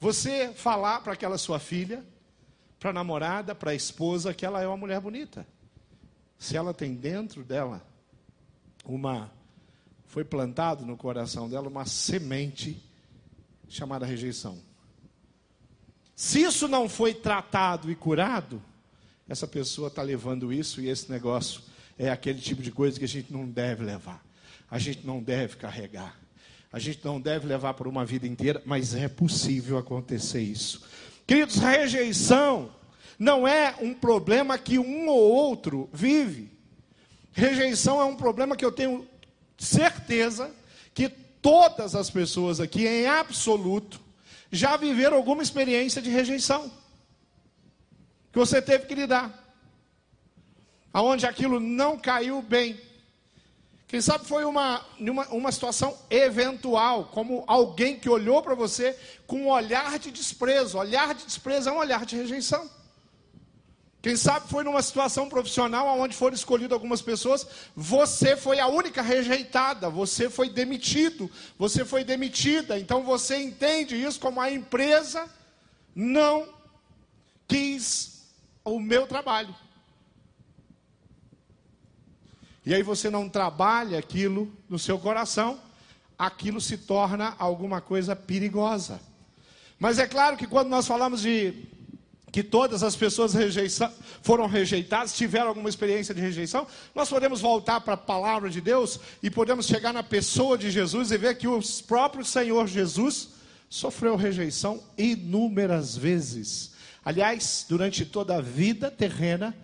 você 0.01 0.53
falar 0.55 1.01
para 1.01 1.13
aquela 1.13 1.37
sua 1.37 1.59
filha, 1.59 2.05
para 2.79 2.91
a 2.91 2.93
namorada, 2.93 3.55
para 3.55 3.73
a 3.73 3.75
esposa, 3.75 4.35
que 4.35 4.47
ela 4.47 4.63
é 4.63 4.67
uma 4.67 4.77
mulher 4.77 5.01
bonita. 5.01 5.47
Se 6.39 6.57
ela 6.57 6.73
tem 6.73 6.95
dentro 6.95 7.43
dela 7.43 7.83
uma. 8.85 9.31
Foi 10.07 10.25
plantado 10.25 10.87
no 10.87 10.97
coração 10.97 11.49
dela 11.49 11.69
uma 11.69 11.87
semente 11.87 12.83
chamada 13.69 14.07
rejeição. 14.07 14.59
Se 16.15 16.43
isso 16.43 16.69
não 16.69 16.89
foi 16.89 17.13
tratado 17.13 17.91
e 17.91 17.95
curado, 17.95 18.63
essa 19.29 19.47
pessoa 19.47 19.89
está 19.89 20.03
levando 20.03 20.53
isso 20.53 20.81
e 20.81 20.89
esse 20.89 21.11
negócio 21.11 21.63
é 21.99 22.11
aquele 22.11 22.41
tipo 22.41 22.63
de 22.63 22.71
coisa 22.71 22.99
que 22.99 23.05
a 23.05 23.09
gente 23.09 23.33
não 23.33 23.49
deve 23.49 23.85
levar. 23.85 24.25
A 24.71 24.79
gente 24.79 25.07
não 25.07 25.23
deve 25.23 25.57
carregar. 25.57 26.24
A 26.75 26.81
gente 26.81 27.05
não 27.05 27.21
deve 27.21 27.47
levar 27.47 27.75
por 27.75 27.87
uma 27.87 28.05
vida 28.05 28.27
inteira, 28.27 28.61
mas 28.67 28.97
é 28.97 29.07
possível 29.07 29.79
acontecer 29.79 30.41
isso. 30.41 30.83
Queridos, 31.25 31.55
rejeição 31.55 32.75
não 33.17 33.47
é 33.47 33.77
um 33.81 33.95
problema 33.95 34.59
que 34.59 34.77
um 34.77 35.07
ou 35.07 35.21
outro 35.21 35.89
vive. 35.93 36.51
Rejeição 37.31 38.01
é 38.01 38.05
um 38.05 38.17
problema 38.17 38.57
que 38.57 38.65
eu 38.65 38.73
tenho 38.73 39.07
certeza 39.57 40.51
que 40.93 41.09
todas 41.09 41.95
as 41.95 42.11
pessoas 42.11 42.59
aqui, 42.59 42.89
em 42.89 43.07
absoluto, 43.07 44.01
já 44.51 44.77
viveram 44.77 45.17
alguma 45.17 45.45
experiência 45.45 46.03
de 46.03 46.11
rejeição. 46.11 46.73
Que 48.33 48.39
você 48.41 48.61
teve 48.61 48.87
que 48.87 48.97
lidar. 48.97 49.33
Aonde 50.93 51.25
aquilo 51.25 51.61
não 51.61 51.97
caiu 51.97 52.43
bem. 52.43 52.77
Quem 53.87 54.01
sabe 54.01 54.27
foi 54.27 54.45
uma, 54.45 54.85
uma, 54.99 55.29
uma 55.29 55.53
situação 55.53 55.97
eventual, 56.11 57.07
como 57.13 57.45
alguém 57.47 57.99
que 57.99 58.09
olhou 58.09 58.43
para 58.43 58.55
você 58.55 58.99
com 59.27 59.43
um 59.43 59.49
olhar 59.49 59.99
de 59.99 60.11
desprezo. 60.11 60.79
Olhar 60.79 61.15
de 61.15 61.25
desprezo 61.25 61.69
é 61.69 61.73
um 61.73 61.79
olhar 61.79 62.05
de 62.05 62.17
rejeição. 62.17 62.69
Quem 64.05 64.17
sabe 64.17 64.49
foi 64.51 64.65
numa 64.65 64.83
situação 64.83 65.31
profissional 65.31 65.99
onde 65.99 66.15
foram 66.15 66.35
escolhidas 66.35 66.73
algumas 66.73 67.01
pessoas, 67.01 67.47
você 67.75 68.37
foi 68.37 68.61
a 68.61 68.67
única 68.67 69.01
rejeitada, 69.01 69.89
você 69.89 70.29
foi 70.29 70.51
demitido, 70.51 71.31
você 71.59 71.87
foi 71.87 72.05
demitida. 72.05 72.79
Então 72.79 73.03
você 73.03 73.39
entende 73.39 73.97
isso 73.97 74.21
como 74.21 74.43
a 74.43 74.51
empresa 74.51 75.27
não 75.95 76.47
quis 77.49 78.27
o 78.63 78.79
meu 78.79 79.07
trabalho. 79.07 79.55
E 82.67 82.75
aí 82.75 82.83
você 82.83 83.11
não 83.11 83.29
trabalha 83.29 83.99
aquilo 83.99 84.51
no 84.69 84.79
seu 84.79 84.99
coração, 84.99 85.61
aquilo 86.19 86.61
se 86.61 86.79
torna 86.79 87.35
alguma 87.39 87.81
coisa 87.81 88.17
perigosa. 88.17 89.01
Mas 89.79 89.99
é 89.99 90.07
claro 90.07 90.37
que 90.37 90.47
quando 90.47 90.69
nós 90.69 90.87
falamos 90.87 91.21
de 91.21 91.53
que 92.33 92.43
todas 92.43 92.83
as 92.83 92.97
pessoas 92.97 93.33
foram 94.23 94.47
rejeitadas, 94.47 95.15
tiveram 95.15 95.49
alguma 95.49 95.69
experiência 95.69 96.15
de 96.15 96.21
rejeição, 96.21 96.67
nós 96.95 97.09
podemos 97.09 97.41
voltar 97.41 97.81
para 97.81 97.95
a 97.95 97.99
palavra 97.99 98.51
de 98.51 98.61
Deus 98.61 98.99
e 99.23 99.31
podemos 99.31 99.67
chegar 99.67 99.93
na 99.93 100.03
pessoa 100.03 100.59
de 100.59 100.71
Jesus 100.71 101.13
e 101.13 101.19
ver 101.19 101.37
que 101.37 101.47
o 101.47 101.61
próprio 101.87 102.25
Senhor 102.25 102.67
Jesus 102.67 103.29
sofreu 103.69 104.17
rejeição 104.17 104.83
inúmeras 104.97 105.97
vezes. 105.97 106.73
Aliás, 107.05 107.67
durante 107.69 108.05
toda 108.05 108.37
a 108.37 108.41
vida 108.41 108.91
terrena, 108.91 109.55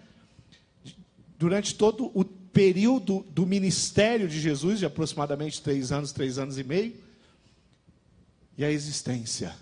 durante 1.38 1.75
todo 1.75 2.12
o 2.14 2.23
período 2.52 3.25
do 3.30 3.47
ministério 3.47 4.28
de 4.28 4.40
Jesus, 4.40 4.78
de 4.78 4.87
aproximadamente 4.87 5.62
três 5.62 5.92
anos, 5.92 6.12
três 6.12 6.38
anos 6.38 6.59
e 6.59 6.64
meio, 6.64 6.95
e 8.57 8.64
a 8.64 8.71
existência. 8.71 9.54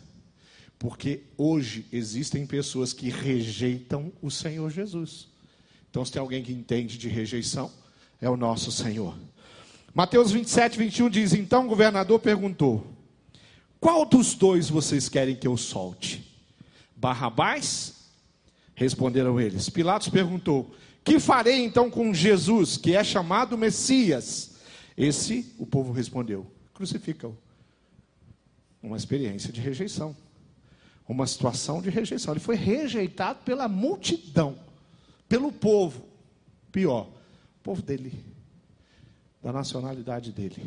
Porque 0.79 1.23
hoje 1.37 1.87
existem 1.93 2.47
pessoas 2.47 2.93
que 2.93 3.11
rejeitam 3.11 4.13
o 4.23 4.31
Senhor 4.31 4.71
Jesus. 4.71 5.29
Então, 5.91 6.05
se 6.05 6.13
tem 6.13 6.21
alguém 6.21 6.43
que 6.43 6.53
entende 6.53 6.97
de 6.97 7.09
rejeição, 7.09 7.71
é 8.21 8.29
o 8.29 8.37
nosso 8.37 8.71
Senhor. 8.71 9.17
Mateus 9.95 10.31
27, 10.31 10.79
21 10.79 11.11
diz: 11.11 11.33
Então 11.33 11.67
o 11.67 11.69
governador 11.69 12.21
perguntou: 12.21 12.87
Qual 13.81 14.05
dos 14.05 14.35
dois 14.35 14.69
vocês 14.69 15.09
querem 15.09 15.35
que 15.35 15.47
eu 15.47 15.57
solte? 15.57 16.25
Barrabás? 16.95 17.95
Responderam 18.75 19.41
eles. 19.41 19.69
Pilatos 19.69 20.09
perguntou: 20.09 20.73
que 21.05 21.19
farei 21.19 21.65
então 21.65 21.91
com 21.91 22.13
Jesus, 22.13 22.77
que 22.77 22.95
é 22.95 23.03
chamado 23.03 23.57
Messias? 23.57 24.57
Esse, 24.97 25.55
o 25.59 25.67
povo 25.67 25.93
respondeu: 25.93 26.47
crucifica-o. 26.75 27.37
Uma 28.83 28.97
experiência 28.97 29.53
de 29.53 29.61
rejeição. 29.61 30.17
Uma 31.09 31.27
situação 31.27 31.81
de 31.81 31.89
rejeição. 31.89 32.33
Ele 32.33 32.41
foi 32.41 32.57
rejeitado 32.57 33.41
pela 33.45 33.69
multidão, 33.69 34.59
pelo 35.29 35.51
povo. 35.51 36.07
Pior, 36.71 37.09
o 37.09 37.63
povo 37.63 37.81
dele, 37.81 38.13
da 39.43 39.53
nacionalidade 39.53 40.33
dele. 40.33 40.63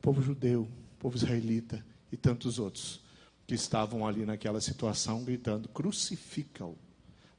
Povo 0.00 0.22
judeu, 0.22 0.66
povo 0.98 1.16
israelita 1.16 1.84
e 2.10 2.16
tantos 2.16 2.58
outros 2.58 3.00
que 3.46 3.54
estavam 3.54 4.06
ali 4.06 4.24
naquela 4.24 4.60
situação 4.60 5.24
gritando: 5.24 5.68
crucifica-o. 5.68 6.76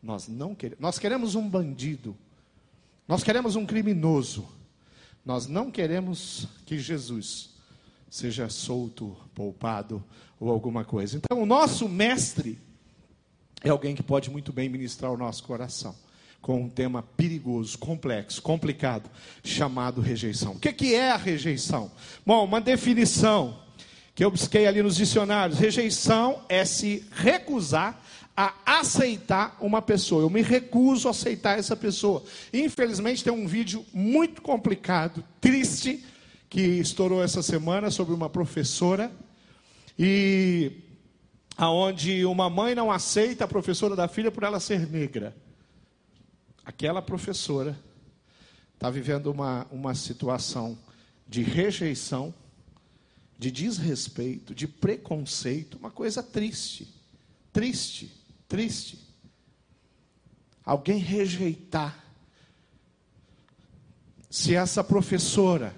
Nós 0.01 0.27
não 0.27 0.55
queremos. 0.55 0.81
Nós 0.81 0.97
queremos 0.97 1.35
um 1.35 1.47
bandido. 1.47 2.15
Nós 3.07 3.23
queremos 3.23 3.55
um 3.55 3.65
criminoso. 3.65 4.47
Nós 5.25 5.47
não 5.47 5.69
queremos 5.69 6.47
que 6.65 6.79
Jesus 6.79 7.51
seja 8.09 8.49
solto, 8.49 9.15
poupado 9.35 10.03
ou 10.39 10.49
alguma 10.49 10.83
coisa. 10.83 11.17
Então, 11.17 11.41
o 11.41 11.45
nosso 11.45 11.87
mestre 11.87 12.59
é 13.63 13.69
alguém 13.69 13.95
que 13.95 14.03
pode 14.03 14.29
muito 14.29 14.51
bem 14.51 14.67
ministrar 14.67 15.11
o 15.11 15.17
nosso 15.17 15.43
coração 15.43 15.95
com 16.41 16.63
um 16.63 16.69
tema 16.69 17.03
perigoso, 17.03 17.77
complexo, 17.77 18.41
complicado, 18.41 19.09
chamado 19.43 20.01
rejeição. 20.01 20.53
O 20.53 20.59
que 20.59 20.95
é 20.95 21.11
a 21.11 21.17
rejeição? 21.17 21.91
Bom, 22.25 22.43
uma 22.43 22.59
definição 22.59 23.60
que 24.21 24.25
eu 24.25 24.29
busquei 24.29 24.67
ali 24.67 24.83
nos 24.83 24.97
dicionários: 24.97 25.57
rejeição 25.57 26.43
é 26.47 26.63
se 26.63 27.03
recusar 27.11 27.99
a 28.37 28.53
aceitar 28.79 29.57
uma 29.59 29.81
pessoa. 29.81 30.21
Eu 30.21 30.29
me 30.29 30.43
recuso 30.43 31.07
a 31.07 31.11
aceitar 31.11 31.57
essa 31.57 31.75
pessoa. 31.75 32.23
Infelizmente, 32.53 33.23
tem 33.23 33.33
um 33.33 33.47
vídeo 33.47 33.83
muito 33.91 34.43
complicado, 34.43 35.23
triste, 35.39 36.05
que 36.47 36.61
estourou 36.61 37.23
essa 37.23 37.41
semana 37.41 37.89
sobre 37.89 38.13
uma 38.13 38.29
professora 38.29 39.11
e 39.97 40.71
aonde 41.57 42.23
uma 42.23 42.47
mãe 42.47 42.75
não 42.75 42.91
aceita 42.91 43.45
a 43.45 43.47
professora 43.47 43.95
da 43.95 44.07
filha 44.07 44.29
por 44.29 44.43
ela 44.43 44.59
ser 44.59 44.87
negra. 44.87 45.35
Aquela 46.63 47.01
professora 47.01 47.75
está 48.75 48.87
vivendo 48.87 49.31
uma, 49.31 49.65
uma 49.71 49.95
situação 49.95 50.77
de 51.27 51.41
rejeição, 51.41 52.31
de 53.41 53.49
desrespeito, 53.51 54.55
de 54.55 54.67
preconceito, 54.67 55.77
uma 55.77 55.91
coisa 55.91 56.21
triste. 56.21 56.87
Triste 57.51 58.21
triste. 58.51 58.99
Alguém 60.65 60.97
rejeitar. 60.97 61.97
Se 64.29 64.53
essa 64.53 64.83
professora, 64.83 65.73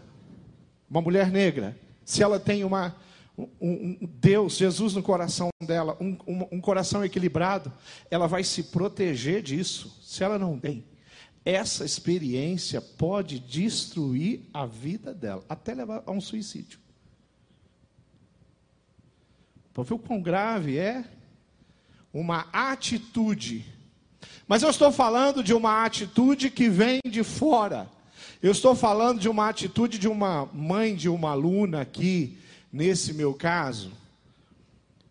uma 0.90 1.02
mulher 1.02 1.32
negra, 1.32 1.78
se 2.04 2.24
ela 2.24 2.40
tem 2.40 2.64
uma, 2.64 2.96
um, 3.38 3.48
um 3.62 3.98
Deus, 4.02 4.58
Jesus 4.58 4.96
no 4.96 5.04
coração 5.04 5.50
dela, 5.64 5.96
um, 6.02 6.18
um, 6.28 6.48
um 6.54 6.62
coração 6.62 7.06
equilibrado, 7.06 7.72
ela 8.10 8.28
vai 8.28 8.44
se 8.44 8.64
proteger 8.64 9.44
disso. 9.44 10.00
Se 10.02 10.24
ela 10.24 10.40
não 10.40 10.60
tem, 10.60 10.84
essa 11.46 11.86
experiência 11.86 12.82
pode 12.82 13.40
destruir 13.40 14.50
a 14.52 14.66
vida 14.66 15.14
dela, 15.14 15.44
até 15.48 15.76
levar 15.76 16.02
a 16.08 16.12
um 16.12 16.22
suicídio. 16.22 16.80
Para 19.74 19.84
ver 19.84 19.94
o 19.94 20.00
quão 20.00 20.22
grave 20.22 20.78
é 20.78 21.04
uma 22.14 22.48
atitude. 22.54 23.66
Mas 24.48 24.62
eu 24.62 24.70
estou 24.70 24.92
falando 24.92 25.44
de 25.44 25.54
uma 25.54 25.84
atitude 25.84 26.50
que 26.50 26.70
vem 26.70 27.00
de 27.06 27.24
fora. 27.24 27.90
Eu 28.42 28.52
estou 28.52 28.76
falando 28.76 29.20
de 29.20 29.28
uma 29.28 29.50
atitude 29.50 29.98
de 29.98 30.08
uma 30.08 30.46
mãe 30.54 30.96
de 30.96 31.10
uma 31.10 31.32
aluna 31.32 31.82
aqui, 31.82 32.38
nesse 32.72 33.14
meu 33.14 33.34
caso. 33.34 33.92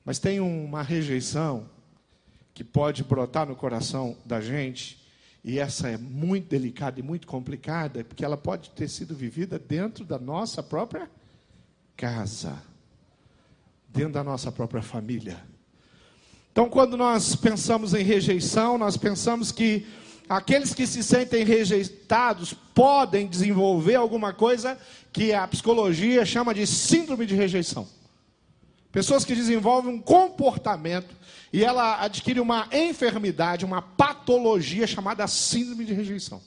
Mas 0.05 0.19
tem 0.19 0.39
uma 0.39 0.83
rejeição 0.83 1.67
que 2.55 2.63
pode 2.63 3.03
brotar 3.03 3.47
no 3.47 3.57
coração 3.57 4.17
da 4.25 4.41
gente, 4.41 5.01
e 5.43 5.59
essa 5.59 5.89
é 5.89 5.97
muito 5.97 6.49
delicada 6.49 7.01
e 7.01 7.03
muito 7.03 7.27
complicada, 7.27 8.05
porque 8.05 8.25
ela 8.25 8.37
pode 8.37 8.71
ter 8.71 8.89
sido 8.89 9.15
vivida 9.15 9.59
dentro 9.59 10.05
da 10.05 10.19
nossa 10.19 10.63
própria 10.63 11.11
casa. 11.97 12.72
Dentro 13.93 14.13
da 14.13 14.25
nossa 14.25 14.51
própria 14.51 14.83
família. 14.83 15.39
Então, 16.51 16.69
quando 16.69 16.97
nós 16.97 17.35
pensamos 17.37 17.95
em 17.95 18.03
rejeição, 18.03 18.77
nós 18.77 18.97
pensamos 18.97 19.53
que 19.53 19.87
aqueles 20.29 20.75
que 20.75 20.87
se 20.87 21.03
sentem 21.03 21.45
rejeitados 21.45 22.53
podem 22.53 23.27
desenvolver 23.27 23.95
alguma 23.95 24.33
coisa 24.33 24.79
que 25.13 25.33
a 25.33 25.47
psicologia 25.47 26.25
chama 26.25 26.55
de 26.55 26.67
síndrome 26.67 27.27
de 27.27 27.35
rejeição. 27.35 27.87
Pessoas 28.91 29.25
que 29.25 29.35
desenvolvem 29.35 29.95
um 29.95 30.01
comportamento 30.01 31.15
e 31.51 31.65
ela 31.65 32.03
adquire 32.03 32.41
uma 32.41 32.69
enfermidade, 32.71 33.65
uma 33.65 33.81
patologia 33.81 34.87
chamada 34.87 35.27
síndrome 35.27 35.85
de 35.85 35.95
rejeição. 35.95 36.43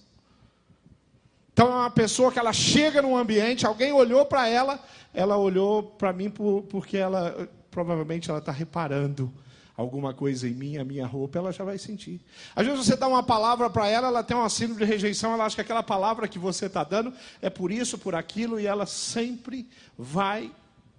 Então 1.55 1.69
é 1.69 1.75
uma 1.75 1.89
pessoa 1.89 2.33
que 2.33 2.37
ela 2.37 2.51
chega 2.51 3.01
num 3.01 3.15
ambiente, 3.15 3.65
alguém 3.65 3.93
olhou 3.93 4.25
para 4.25 4.45
ela, 4.45 4.77
ela 5.13 5.37
olhou 5.37 5.81
para 5.81 6.11
mim 6.11 6.29
por, 6.29 6.63
porque 6.63 6.97
ela 6.97 7.47
provavelmente 7.71 8.29
ela 8.29 8.39
está 8.39 8.51
reparando 8.51 9.31
alguma 9.77 10.13
coisa 10.13 10.49
em 10.49 10.53
mim, 10.53 10.75
a 10.75 10.83
minha 10.83 11.07
roupa, 11.07 11.37
ela 11.37 11.53
já 11.53 11.63
vai 11.63 11.77
sentir. 11.77 12.19
Às 12.53 12.65
vezes 12.67 12.85
você 12.85 12.97
dá 12.97 13.07
uma 13.07 13.23
palavra 13.23 13.69
para 13.69 13.87
ela, 13.87 14.09
ela 14.09 14.21
tem 14.21 14.35
uma 14.35 14.49
síndrome 14.49 14.81
de 14.81 14.85
rejeição, 14.85 15.31
ela 15.31 15.45
acha 15.45 15.55
que 15.55 15.61
aquela 15.61 15.81
palavra 15.81 16.27
que 16.27 16.37
você 16.37 16.65
está 16.65 16.83
dando 16.83 17.13
é 17.41 17.49
por 17.49 17.71
isso, 17.71 17.97
por 17.97 18.15
aquilo, 18.15 18.59
e 18.59 18.67
ela 18.67 18.85
sempre 18.85 19.69
vai 19.97 20.51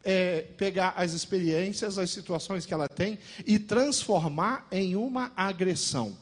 é, 0.03 0.41
pegar 0.57 0.95
as 0.97 1.13
experiências, 1.13 1.99
as 1.99 2.09
situações 2.09 2.65
que 2.65 2.73
ela 2.73 2.89
tem 2.89 3.19
e 3.47 3.59
transformar 3.59 4.67
em 4.73 4.97
uma 4.97 5.31
agressão 5.37 6.17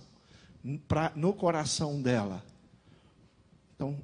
pra, 0.89 1.13
no 1.15 1.33
coração 1.33 2.03
dela. 2.03 2.43
Então, 3.85 3.99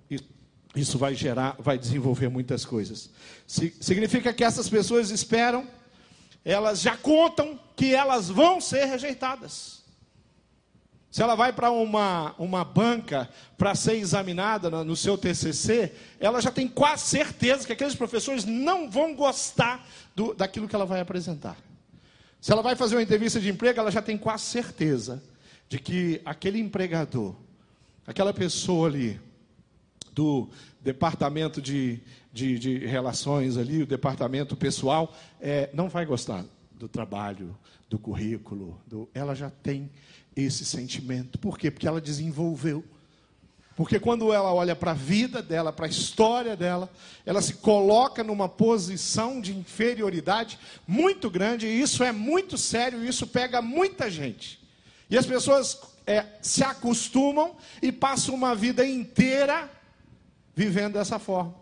isso 0.75 0.99
vai 0.99 1.15
gerar, 1.15 1.57
vai 1.59 1.79
desenvolver 1.79 2.29
muitas 2.29 2.65
coisas. 2.65 3.11
Significa 3.47 4.33
que 4.33 4.45
essas 4.45 4.69
pessoas 4.69 5.11
esperam, 5.11 5.67
elas 6.45 6.81
já 6.81 6.97
contam 6.97 7.59
que 7.75 7.95
elas 7.95 8.29
vão 8.29 8.61
ser 8.61 8.85
rejeitadas. 8.85 9.81
Se 11.11 11.23
ela 11.23 11.35
vai 11.35 11.53
para 11.53 11.73
uma, 11.73 12.35
uma 12.39 12.65
banca 12.65 13.29
para 13.59 13.75
ser 13.75 13.95
examinada 13.95 14.71
no, 14.85 14.95
seu 14.95 15.19
TCC, 15.19 15.93
ela 16.21 16.41
já 16.41 16.53
tem 16.53 16.69
quase 16.69 17.05
certeza 17.07 17.67
que 17.67 17.73
aqueles 17.73 17.97
professores 17.97 18.45
não 18.45 18.89
vão 18.89 19.15
gostar 19.15 19.85
do, 20.15 20.35
daquilo 20.35 20.69
que 20.69 20.77
ela 20.77 20.87
vai 20.87 21.01
apresentar. 21.01 21.57
Se 22.41 22.53
ela 22.53 22.63
vai 22.63 22.77
fazer 22.77 22.95
uma 22.95 23.03
entrevista 23.03 23.41
de 23.41 23.49
emprego, 23.49 23.81
ela 23.81 23.91
já 23.91 24.01
tem 24.01 24.17
quase 24.17 24.45
certeza 24.45 25.21
de 25.69 25.81
que 25.81 26.23
aquele 26.25 26.61
empregador, 26.61 27.35
aquela 28.07 28.33
pessoa 28.33 28.87
ali, 28.89 29.21
do 30.21 30.51
departamento 30.83 31.63
de, 31.63 31.99
de, 32.31 32.59
de 32.59 32.77
relações 32.85 33.57
ali, 33.57 33.85
o 33.85 33.87
departamento 33.87 34.55
pessoal, 34.55 35.17
é, 35.41 35.71
não 35.73 35.89
vai 35.89 36.05
gostar 36.05 36.45
do 36.75 36.87
trabalho, 36.87 37.57
do 37.89 37.99
currículo. 37.99 38.79
Do, 38.87 39.09
ela 39.15 39.35
já 39.35 39.49
tem 39.49 39.91
esse 40.37 40.63
sentimento. 40.67 41.39
Por 41.39 41.57
quê? 41.57 41.71
Porque 41.71 41.89
ela 41.89 42.03
desenvolveu. 42.03 42.85
Porque 43.75 43.99
quando 43.99 44.31
ela 44.31 44.53
olha 44.53 44.77
para 44.77 44.91
a 44.91 44.95
vida 44.95 45.41
dela, 45.41 45.73
para 45.73 45.87
a 45.87 45.89
história 45.89 46.55
dela, 46.55 46.91
ela 47.25 47.41
se 47.41 47.55
coloca 47.55 48.23
numa 48.23 48.47
posição 48.47 49.41
de 49.41 49.57
inferioridade 49.57 50.59
muito 50.87 51.31
grande, 51.31 51.67
e 51.67 51.81
isso 51.81 52.05
é 52.05 52.13
muito 52.13 52.59
sério, 52.59 53.03
isso 53.03 53.27
pega 53.27 53.63
muita 53.63 54.11
gente. 54.11 54.61
E 55.09 55.17
as 55.17 55.25
pessoas 55.25 55.81
é, 56.07 56.27
se 56.43 56.63
acostumam 56.63 57.57
e 57.81 57.91
passam 57.91 58.35
uma 58.35 58.55
vida 58.55 58.85
inteira 58.87 59.80
vivendo 60.61 60.93
dessa 60.93 61.19
forma. 61.19 61.55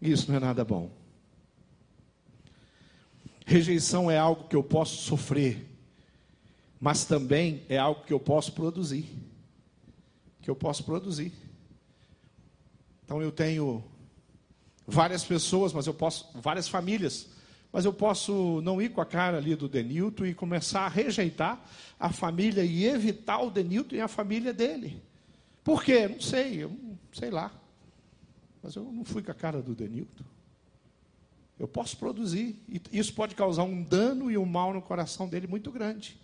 Isso 0.00 0.30
não 0.30 0.38
é 0.38 0.40
nada 0.40 0.64
bom. 0.64 0.90
Rejeição 3.44 4.10
é 4.10 4.16
algo 4.16 4.48
que 4.48 4.56
eu 4.56 4.62
posso 4.62 5.02
sofrer, 5.02 5.68
mas 6.80 7.04
também 7.04 7.62
é 7.68 7.76
algo 7.76 8.04
que 8.04 8.12
eu 8.12 8.18
posso 8.18 8.52
produzir. 8.52 9.06
Que 10.40 10.48
eu 10.48 10.56
posso 10.56 10.82
produzir. 10.82 11.30
Então 13.04 13.20
eu 13.20 13.30
tenho 13.30 13.84
várias 14.86 15.22
pessoas, 15.22 15.70
mas 15.70 15.86
eu 15.86 15.92
posso, 15.92 16.26
várias 16.40 16.68
famílias, 16.68 17.28
mas 17.70 17.84
eu 17.84 17.92
posso 17.92 18.62
não 18.62 18.80
ir 18.80 18.92
com 18.92 19.02
a 19.02 19.06
cara 19.06 19.36
ali 19.36 19.54
do 19.54 19.68
Denilton 19.68 20.24
e 20.24 20.32
começar 20.32 20.86
a 20.86 20.88
rejeitar 20.88 21.62
a 22.00 22.10
família 22.10 22.64
e 22.64 22.86
evitar 22.86 23.42
o 23.42 23.50
Denilton 23.50 23.96
e 23.96 24.00
a 24.00 24.08
família 24.08 24.54
dele. 24.54 25.02
Por 25.62 25.84
quê? 25.84 26.08
Não 26.08 26.20
sei, 26.20 26.64
eu, 26.64 26.74
sei 27.12 27.30
lá. 27.30 27.52
Mas 28.62 28.74
eu 28.74 28.84
não 28.84 29.04
fui 29.04 29.22
com 29.22 29.30
a 29.30 29.34
cara 29.34 29.62
do 29.62 29.74
Denilton. 29.74 30.24
Eu 31.58 31.66
posso 31.66 31.96
produzir. 31.96 32.56
E 32.68 32.80
isso 32.92 33.12
pode 33.14 33.34
causar 33.34 33.64
um 33.64 33.82
dano 33.82 34.30
e 34.30 34.38
um 34.38 34.44
mal 34.44 34.72
no 34.72 34.80
coração 34.80 35.28
dele 35.28 35.46
muito 35.46 35.70
grande. 35.70 36.18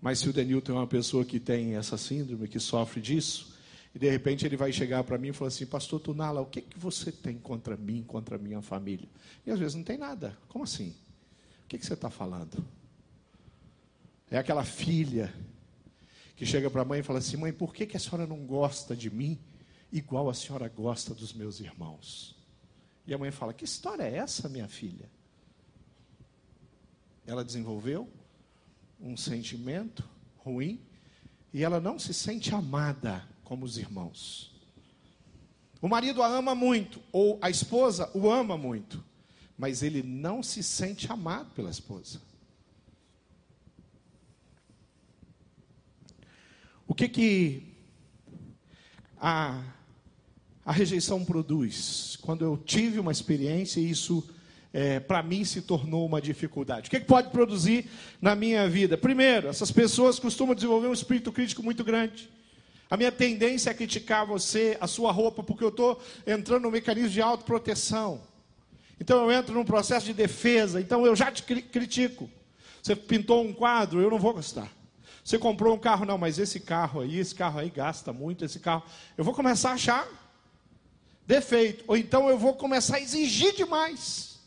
Mas 0.00 0.18
se 0.18 0.28
o 0.28 0.32
Denilton 0.32 0.72
é 0.72 0.74
uma 0.74 0.86
pessoa 0.86 1.24
que 1.24 1.38
tem 1.38 1.76
essa 1.76 1.96
síndrome, 1.96 2.48
que 2.48 2.58
sofre 2.58 3.00
disso, 3.00 3.56
e 3.94 3.98
de 3.98 4.10
repente 4.10 4.44
ele 4.44 4.56
vai 4.56 4.72
chegar 4.72 5.04
para 5.04 5.16
mim 5.16 5.28
e 5.28 5.32
falar 5.32 5.48
assim: 5.48 5.64
Pastor 5.64 6.00
Tunala, 6.00 6.40
o 6.40 6.46
que, 6.46 6.60
que 6.60 6.78
você 6.78 7.12
tem 7.12 7.38
contra 7.38 7.76
mim, 7.76 8.02
contra 8.02 8.34
a 8.34 8.38
minha 8.38 8.60
família? 8.60 9.08
E 9.46 9.50
às 9.50 9.60
vezes 9.60 9.76
não 9.76 9.84
tem 9.84 9.96
nada. 9.96 10.36
Como 10.48 10.64
assim? 10.64 10.88
O 11.64 11.68
que, 11.68 11.78
que 11.78 11.86
você 11.86 11.94
está 11.94 12.10
falando? 12.10 12.64
É 14.28 14.38
aquela 14.38 14.64
filha 14.64 15.32
que 16.36 16.46
chega 16.46 16.70
para 16.70 16.82
a 16.82 16.84
mãe 16.84 17.00
e 17.00 17.02
fala 17.02 17.18
assim: 17.18 17.36
Mãe, 17.36 17.52
por 17.52 17.74
que, 17.74 17.86
que 17.86 17.96
a 17.96 18.00
senhora 18.00 18.26
não 18.26 18.44
gosta 18.46 18.96
de 18.96 19.10
mim 19.10 19.38
igual 19.92 20.28
a 20.28 20.34
senhora 20.34 20.68
gosta 20.68 21.14
dos 21.14 21.32
meus 21.32 21.60
irmãos? 21.60 22.36
E 23.06 23.12
a 23.12 23.18
mãe 23.18 23.30
fala: 23.30 23.52
Que 23.52 23.64
história 23.64 24.04
é 24.04 24.16
essa, 24.16 24.48
minha 24.48 24.68
filha? 24.68 25.10
Ela 27.26 27.44
desenvolveu 27.44 28.08
um 29.00 29.16
sentimento 29.16 30.08
ruim 30.38 30.80
e 31.52 31.62
ela 31.62 31.80
não 31.80 31.98
se 31.98 32.14
sente 32.14 32.54
amada 32.54 33.26
como 33.44 33.64
os 33.64 33.76
irmãos. 33.76 34.50
O 35.80 35.88
marido 35.88 36.22
a 36.22 36.28
ama 36.28 36.54
muito, 36.54 37.02
ou 37.10 37.38
a 37.42 37.50
esposa 37.50 38.10
o 38.14 38.30
ama 38.30 38.56
muito, 38.56 39.04
mas 39.58 39.82
ele 39.82 40.02
não 40.02 40.42
se 40.42 40.62
sente 40.62 41.10
amado 41.10 41.50
pela 41.54 41.70
esposa. 41.70 42.20
O 46.86 46.94
que 46.94 47.08
que 47.08 47.62
a, 49.20 49.62
a 50.64 50.72
rejeição 50.72 51.24
produz? 51.24 52.18
Quando 52.22 52.44
eu 52.44 52.56
tive 52.56 52.98
uma 52.98 53.12
experiência 53.12 53.80
e 53.80 53.90
isso 53.90 54.28
é, 54.72 54.98
para 54.98 55.22
mim 55.22 55.44
se 55.44 55.60
tornou 55.60 56.06
uma 56.06 56.20
dificuldade. 56.20 56.88
O 56.88 56.90
que, 56.90 57.00
que 57.00 57.06
pode 57.06 57.30
produzir 57.30 57.86
na 58.20 58.34
minha 58.34 58.68
vida? 58.68 58.96
Primeiro, 58.96 59.48
essas 59.48 59.70
pessoas 59.70 60.18
costumam 60.18 60.54
desenvolver 60.54 60.88
um 60.88 60.92
espírito 60.92 61.30
crítico 61.30 61.62
muito 61.62 61.84
grande. 61.84 62.30
A 62.90 62.96
minha 62.96 63.12
tendência 63.12 63.70
é 63.70 63.74
criticar 63.74 64.26
você, 64.26 64.76
a 64.80 64.86
sua 64.86 65.12
roupa, 65.12 65.42
porque 65.42 65.64
eu 65.64 65.68
estou 65.68 66.02
entrando 66.26 66.62
no 66.62 66.70
mecanismo 66.70 67.10
de 67.10 67.22
autoproteção. 67.22 68.20
Então 69.00 69.22
eu 69.24 69.32
entro 69.32 69.54
num 69.54 69.64
processo 69.64 70.06
de 70.06 70.14
defesa, 70.14 70.80
então 70.80 71.06
eu 71.06 71.16
já 71.16 71.30
te 71.30 71.42
critico. 71.42 72.30
Você 72.82 72.94
pintou 72.94 73.44
um 73.44 73.52
quadro, 73.52 74.00
eu 74.00 74.10
não 74.10 74.18
vou 74.18 74.34
gostar. 74.34 74.70
Você 75.24 75.38
comprou 75.38 75.74
um 75.74 75.78
carro, 75.78 76.04
não, 76.04 76.18
mas 76.18 76.38
esse 76.38 76.58
carro 76.58 77.00
aí, 77.00 77.18
esse 77.18 77.34
carro 77.34 77.60
aí 77.60 77.70
gasta 77.70 78.12
muito, 78.12 78.44
esse 78.44 78.58
carro. 78.58 78.82
Eu 79.16 79.24
vou 79.24 79.32
começar 79.32 79.70
a 79.70 79.74
achar 79.74 80.08
defeito. 81.26 81.84
Ou 81.86 81.96
então 81.96 82.28
eu 82.28 82.36
vou 82.36 82.54
começar 82.54 82.96
a 82.96 83.00
exigir 83.00 83.54
demais. 83.54 84.40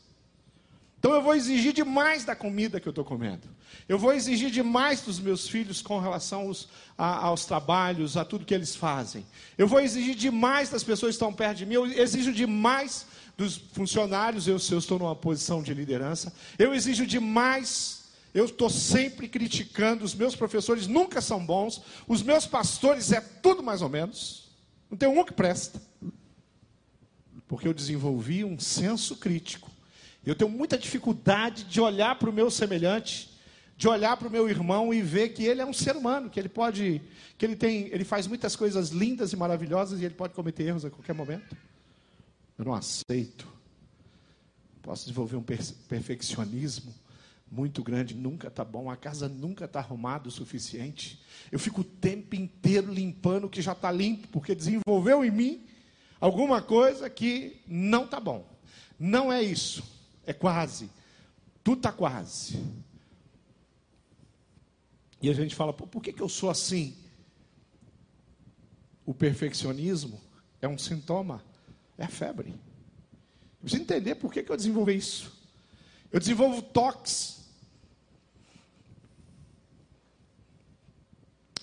Então 1.00 1.14
eu 1.14 1.22
vou 1.22 1.36
exigir 1.36 1.72
demais 1.72 2.26
da 2.26 2.36
comida 2.36 2.80
que 2.80 2.88
eu 2.88 2.92
estou 2.92 3.06
comendo. 3.06 3.48
Eu 3.88 4.00
vou 4.00 4.12
exigir 4.12 4.50
demais 4.50 5.02
dos 5.02 5.20
meus 5.20 5.48
filhos 5.48 5.82
com 5.82 6.00
relação 6.00 6.48
aos, 6.48 6.68
a, 6.98 7.26
aos 7.28 7.46
trabalhos, 7.46 8.18
a 8.18 8.26
tudo 8.26 8.46
que 8.46 8.54
eles 8.54 8.76
fazem. 8.76 9.26
Eu 9.58 9.68
vou 9.68 9.80
exigir 9.80 10.16
demais 10.16 10.70
das 10.70 10.84
pessoas 10.84 11.12
que 11.12 11.16
estão 11.16 11.32
perto 11.32 11.58
de 11.58 11.66
mim. 11.66 11.76
Eu 11.76 11.86
exijo 11.86 12.34
demais 12.34 13.06
dos 13.38 13.56
funcionários, 13.56 14.48
eu, 14.48 14.58
se 14.58 14.74
eu 14.74 14.80
estou 14.80 14.98
numa 14.98 15.16
posição 15.16 15.62
de 15.62 15.74
liderança. 15.74 16.34
Eu 16.58 16.74
exijo 16.74 17.06
demais 17.06 18.05
eu 18.36 18.44
estou 18.44 18.70
sempre 18.70 19.30
criticando, 19.30 20.04
os 20.04 20.14
meus 20.14 20.36
professores 20.36 20.88
nunca 20.88 21.22
são 21.22 21.44
bons, 21.44 21.82
os 22.06 22.22
meus 22.22 22.46
pastores 22.46 23.14
é 23.14 23.22
tudo 23.22 23.64
mais 23.64 23.82
ou 23.82 23.88
menos, 23.88 24.50
não 24.92 24.98
tem 24.98 25.08
um 25.08 25.24
que 25.24 25.32
presta. 25.32 25.82
Porque 27.48 27.66
eu 27.66 27.74
desenvolvi 27.74 28.44
um 28.44 28.60
senso 28.60 29.16
crítico. 29.16 29.72
Eu 30.26 30.36
tenho 30.36 30.52
muita 30.52 30.78
dificuldade 30.78 31.64
de 31.64 31.80
olhar 31.80 32.20
para 32.20 32.30
o 32.30 32.34
meu 32.34 32.52
semelhante, 32.52 33.34
de 33.78 33.88
olhar 33.88 34.18
para 34.18 34.28
o 34.28 34.32
meu 34.32 34.50
irmão 34.50 34.94
e 34.94 35.02
ver 35.02 35.30
que 35.30 35.46
ele 35.46 35.62
é 35.62 35.66
um 35.66 35.72
ser 35.72 35.96
humano, 35.96 36.30
que 36.30 36.38
ele 36.38 36.50
pode, 36.50 37.02
que 37.38 37.46
ele 37.46 37.56
tem, 37.56 37.88
ele 37.88 38.04
faz 38.04 38.28
muitas 38.28 38.54
coisas 38.54 38.90
lindas 38.90 39.32
e 39.32 39.38
maravilhosas 39.38 40.02
e 40.02 40.06
ele 40.06 40.14
pode 40.14 40.34
cometer 40.34 40.64
erros 40.64 40.84
a 40.84 40.90
qualquer 40.90 41.14
momento. 41.14 41.56
Eu 42.58 42.66
não 42.66 42.74
aceito. 42.74 43.48
Posso 44.82 45.06
desenvolver 45.06 45.38
um 45.38 45.44
perfeccionismo 45.44 46.94
muito 47.56 47.82
grande, 47.82 48.14
nunca 48.14 48.50
está 48.50 48.64
bom, 48.64 48.90
a 48.90 48.98
casa 48.98 49.30
nunca 49.30 49.66
está 49.66 49.80
arrumada 49.80 50.28
o 50.28 50.32
suficiente. 50.32 51.22
Eu 51.52 51.58
fico 51.58 51.82
o 51.82 51.84
tempo 51.86 52.36
inteiro 52.36 52.94
limpando 52.94 53.46
o 53.46 53.50
que 53.50 53.62
já 53.62 53.72
está 53.72 53.92
limpo, 53.92 54.28
porque 54.28 54.54
desenvolveu 54.54 55.24
em 55.24 55.32
mim 55.32 55.66
Alguma 56.20 56.62
coisa 56.62 57.10
que 57.10 57.62
não 57.68 58.06
está 58.06 58.20
bom. 58.20 58.50
Não 58.98 59.32
é 59.32 59.44
isso. 59.44 59.84
É 60.26 60.34
quase. 60.34 60.90
Tudo 61.64 61.78
está 61.78 61.92
quase. 61.92 62.60
E 65.22 65.30
a 65.30 65.34
gente 65.34 65.56
fala, 65.56 65.74
por 65.74 66.02
que, 66.02 66.14
que 66.14 66.22
eu 66.22 66.30
sou 66.30 66.50
assim? 66.50 66.96
O 69.06 69.14
perfeccionismo 69.14 70.20
é 70.62 70.68
um 70.68 70.80
sintoma, 70.80 71.44
é 71.98 72.06
a 72.06 72.08
febre. 72.08 72.50
Eu 72.50 73.62
preciso 73.62 73.84
entender 73.84 74.16
por 74.16 74.32
que, 74.32 74.42
que 74.42 74.52
eu 74.52 74.58
desenvolvi 74.58 74.96
isso. 74.96 75.32
Eu 76.12 76.20
desenvolvo 76.20 76.62
toques. 76.62 77.45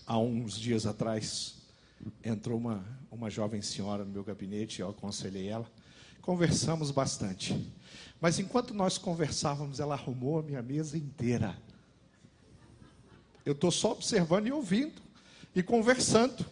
Há 0.06 0.18
uns 0.18 0.58
dias 0.58 0.86
atrás, 0.86 1.54
entrou 2.24 2.58
uma, 2.58 2.84
uma 3.10 3.30
jovem 3.30 3.62
senhora 3.62 4.04
no 4.04 4.10
meu 4.10 4.24
gabinete, 4.24 4.80
eu 4.80 4.90
aconselhei 4.90 5.48
ela. 5.48 5.66
Conversamos 6.20 6.90
bastante. 6.90 7.72
Mas 8.20 8.38
enquanto 8.38 8.74
nós 8.74 8.98
conversávamos, 8.98 9.80
ela 9.80 9.94
arrumou 9.94 10.38
a 10.38 10.42
minha 10.42 10.62
mesa 10.62 10.96
inteira. 10.96 11.56
Eu 13.44 13.52
estou 13.52 13.70
só 13.70 13.92
observando 13.92 14.46
e 14.46 14.52
ouvindo 14.52 15.00
e 15.54 15.62
conversando. 15.62 16.44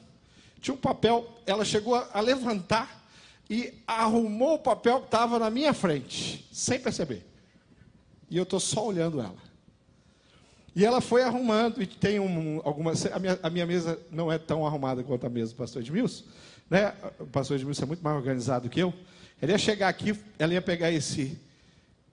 Tinha 0.60 0.74
um 0.74 0.80
papel, 0.80 1.40
ela 1.46 1.64
chegou 1.64 1.94
a, 1.94 2.08
a 2.12 2.20
levantar 2.20 3.00
e 3.48 3.74
arrumou 3.86 4.54
o 4.54 4.58
papel 4.58 5.00
que 5.00 5.06
estava 5.06 5.38
na 5.38 5.50
minha 5.50 5.72
frente, 5.72 6.48
sem 6.52 6.78
perceber. 6.78 7.26
E 8.28 8.36
eu 8.36 8.44
estou 8.44 8.60
só 8.60 8.86
olhando 8.86 9.20
ela. 9.20 9.49
E 10.74 10.84
ela 10.84 11.00
foi 11.00 11.22
arrumando, 11.22 11.82
e 11.82 11.86
tem 11.86 12.20
um, 12.20 12.60
algumas. 12.64 13.04
A 13.06 13.18
minha, 13.18 13.38
a 13.42 13.50
minha, 13.50 13.66
mesa 13.66 13.98
não 14.10 14.30
é 14.30 14.38
tão 14.38 14.64
arrumada 14.66 15.02
quanto 15.02 15.26
a 15.26 15.30
mesa 15.30 15.52
do 15.52 15.56
pastor 15.56 15.82
Edmilson. 15.82 16.24
Né? 16.68 16.94
O 17.18 17.26
pastor 17.26 17.56
Edmilson 17.56 17.82
é 17.82 17.86
muito 17.86 18.02
mais 18.02 18.16
organizado 18.16 18.68
que 18.68 18.80
eu. 18.80 18.94
Ela 19.42 19.52
ia 19.52 19.58
chegar 19.58 19.88
aqui, 19.88 20.18
ela 20.38 20.52
ia 20.52 20.62
pegar 20.62 20.92
esse, 20.92 21.38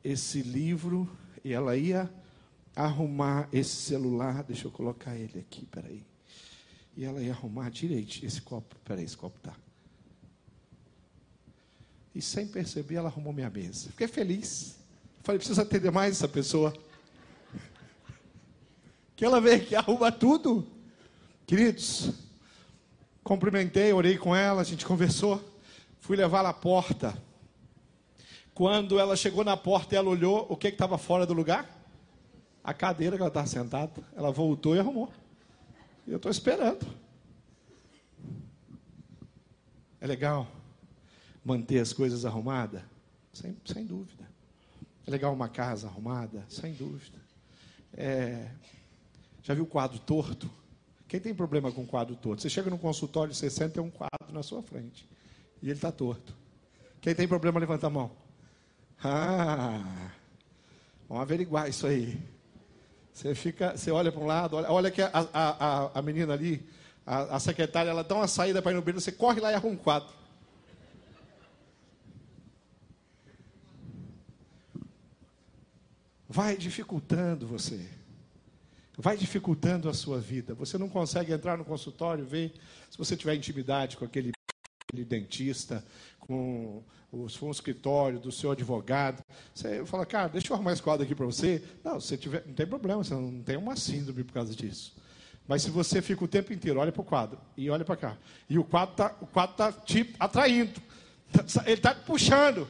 esse 0.03 0.41
livro 0.41 1.09
e 1.43 1.53
ela 1.53 1.77
ia 1.77 2.09
arrumar 2.75 3.47
esse 3.53 3.75
celular. 3.75 4.43
Deixa 4.43 4.67
eu 4.67 4.71
colocar 4.71 5.15
ele 5.15 5.39
aqui, 5.39 5.65
peraí. 5.65 6.03
E 6.95 7.05
ela 7.05 7.21
ia 7.21 7.31
arrumar 7.31 7.69
direito 7.69 8.25
esse 8.25 8.41
copo. 8.41 8.75
Peraí, 8.83 9.03
esse 9.03 9.15
copo 9.15 9.37
tá. 9.39 9.53
E 12.15 12.21
sem 12.21 12.47
perceber, 12.47 12.95
ela 12.95 13.09
arrumou 13.09 13.31
minha 13.31 13.49
mesa. 13.49 13.89
Fiquei 13.89 14.07
feliz. 14.07 14.77
Falei, 15.21 15.37
precisa 15.37 15.61
atender 15.61 15.91
mais 15.91 16.13
essa 16.13 16.27
pessoa. 16.27 16.73
Que 19.17 19.25
ela 19.25 19.41
veio 19.41 19.57
aqui 19.57 19.75
arruma 19.75 20.11
tudo. 20.11 20.67
Queridos, 21.47 22.11
cumprimentei, 23.23 23.91
orei 23.91 24.15
com 24.15 24.35
ela, 24.35 24.61
a 24.61 24.63
gente 24.63 24.85
conversou. 24.85 25.43
Fui 25.99 26.15
levá-la 26.15 26.49
à 26.49 26.53
porta. 26.53 27.19
Quando 28.53 28.99
ela 28.99 29.15
chegou 29.15 29.43
na 29.43 29.57
porta 29.57 29.95
ela 29.95 30.07
olhou, 30.07 30.45
o 30.47 30.55
que 30.55 30.67
estava 30.67 30.99
fora 30.99 31.25
do 31.25 31.33
lugar? 31.33 31.67
A 32.63 32.75
cadeira 32.75 33.15
que 33.15 33.21
ela 33.23 33.29
estava 33.29 33.47
sentada. 33.47 33.91
Ela 34.15 34.31
voltou 34.31 34.75
e 34.75 34.79
arrumou. 34.79 35.11
E 36.05 36.11
eu 36.11 36.17
estou 36.17 36.29
esperando. 36.29 36.85
É 39.99 40.05
legal 40.05 40.47
manter 41.43 41.79
as 41.79 41.91
coisas 41.91 42.23
arrumadas? 42.23 42.83
Sem, 43.33 43.57
sem 43.65 43.83
dúvida. 43.83 44.29
É 45.07 45.09
legal 45.09 45.33
uma 45.33 45.49
casa 45.49 45.87
arrumada? 45.87 46.45
Sem 46.47 46.73
dúvida. 46.73 47.17
É, 47.93 48.51
já 49.47 49.53
viu 49.53 49.65
quadro 49.65 49.97
torto? 49.97 50.49
Quem 51.07 51.21
tem 51.21 51.33
problema 51.33 51.71
com 51.71 51.87
quadro 51.87 52.17
torto? 52.17 52.41
Você 52.41 52.49
chega 52.49 52.69
no 52.69 52.77
consultório, 52.77 53.33
você 53.33 53.49
senta 53.49 53.69
e 53.69 53.73
tem 53.75 53.83
um 53.83 53.89
quadro 53.89 54.33
na 54.33 54.43
sua 54.43 54.61
frente 54.61 55.07
e 55.61 55.67
ele 55.67 55.77
está 55.77 55.89
torto. 55.89 56.35
Quem 56.99 57.15
tem 57.15 57.25
problema, 57.25 57.57
levanta 57.57 57.87
a 57.87 57.89
mão. 57.89 58.11
Ah, 59.01 60.11
vamos 61.07 61.23
averiguar 61.23 61.69
isso 61.69 61.87
aí. 61.87 62.21
Você 63.13 63.33
fica, 63.33 63.77
você 63.77 63.89
olha 63.89 64.11
para 64.11 64.21
um 64.21 64.25
lado, 64.25 64.57
olha, 64.57 64.69
olha 64.69 64.91
que 64.91 65.01
a, 65.01 65.11
a, 65.13 65.97
a, 65.97 66.01
menina 66.01 66.33
ali, 66.33 66.67
a, 67.05 67.37
a 67.37 67.39
secretária, 67.39 67.89
ela 67.89 68.03
dá 68.03 68.15
uma 68.15 68.27
saída 68.27 68.61
para 68.61 68.73
ir 68.73 68.75
no 68.75 68.81
banheiro, 68.81 68.99
você 68.99 69.13
corre 69.13 69.39
lá 69.39 69.49
e 69.49 69.55
arruma 69.55 69.75
um 69.75 69.77
quadro. 69.77 70.09
Vai 76.27 76.57
dificultando 76.57 77.47
você. 77.47 77.96
Vai 78.97 79.15
dificultando 79.15 79.87
a 79.87 79.93
sua 79.93 80.19
vida. 80.19 80.55
Você 80.55 80.75
não 80.75 80.89
consegue 80.89 81.31
entrar 81.31 81.55
no 81.55 81.63
consultório, 81.63 82.25
ver 82.25 82.51
se 82.89 82.97
você 82.97 83.15
tiver 83.15 83.35
intimidade 83.35 83.95
com 83.95 84.03
aquele 84.03 84.31
dentista, 85.07 85.85
com 86.19 86.81
o 87.11 87.29
seu 87.29 87.51
escritório 87.51 88.19
do 88.19 88.31
seu 88.31 88.49
advogado. 88.51 89.21
Você 89.53 89.85
fala, 89.85 90.03
cara, 90.03 90.29
deixa 90.29 90.51
eu 90.51 90.55
arrumar 90.55 90.73
esse 90.73 90.81
quadro 90.81 91.05
aqui 91.05 91.13
para 91.13 91.27
você. 91.27 91.63
Não, 91.83 91.99
se 91.99 92.17
tiver, 92.17 92.43
não 92.47 92.55
tem 92.55 92.65
problema, 92.65 93.03
você 93.03 93.13
não 93.13 93.43
tem 93.43 93.55
uma 93.55 93.75
síndrome 93.75 94.23
por 94.23 94.33
causa 94.33 94.55
disso. 94.55 94.95
Mas 95.47 95.61
se 95.61 95.69
você 95.69 96.01
fica 96.01 96.23
o 96.25 96.27
tempo 96.27 96.51
inteiro, 96.51 96.79
olha 96.79 96.91
para 96.91 97.01
o 97.01 97.05
quadro 97.05 97.39
e 97.55 97.69
olha 97.69 97.85
para 97.85 97.95
cá. 97.95 98.17
E 98.49 98.57
o 98.57 98.63
quadro 98.63 98.93
está 98.93 99.47
tá 99.47 99.71
te 99.71 100.13
atraindo. 100.19 100.81
Ele 101.65 101.73
está 101.73 101.93
puxando. 101.93 102.67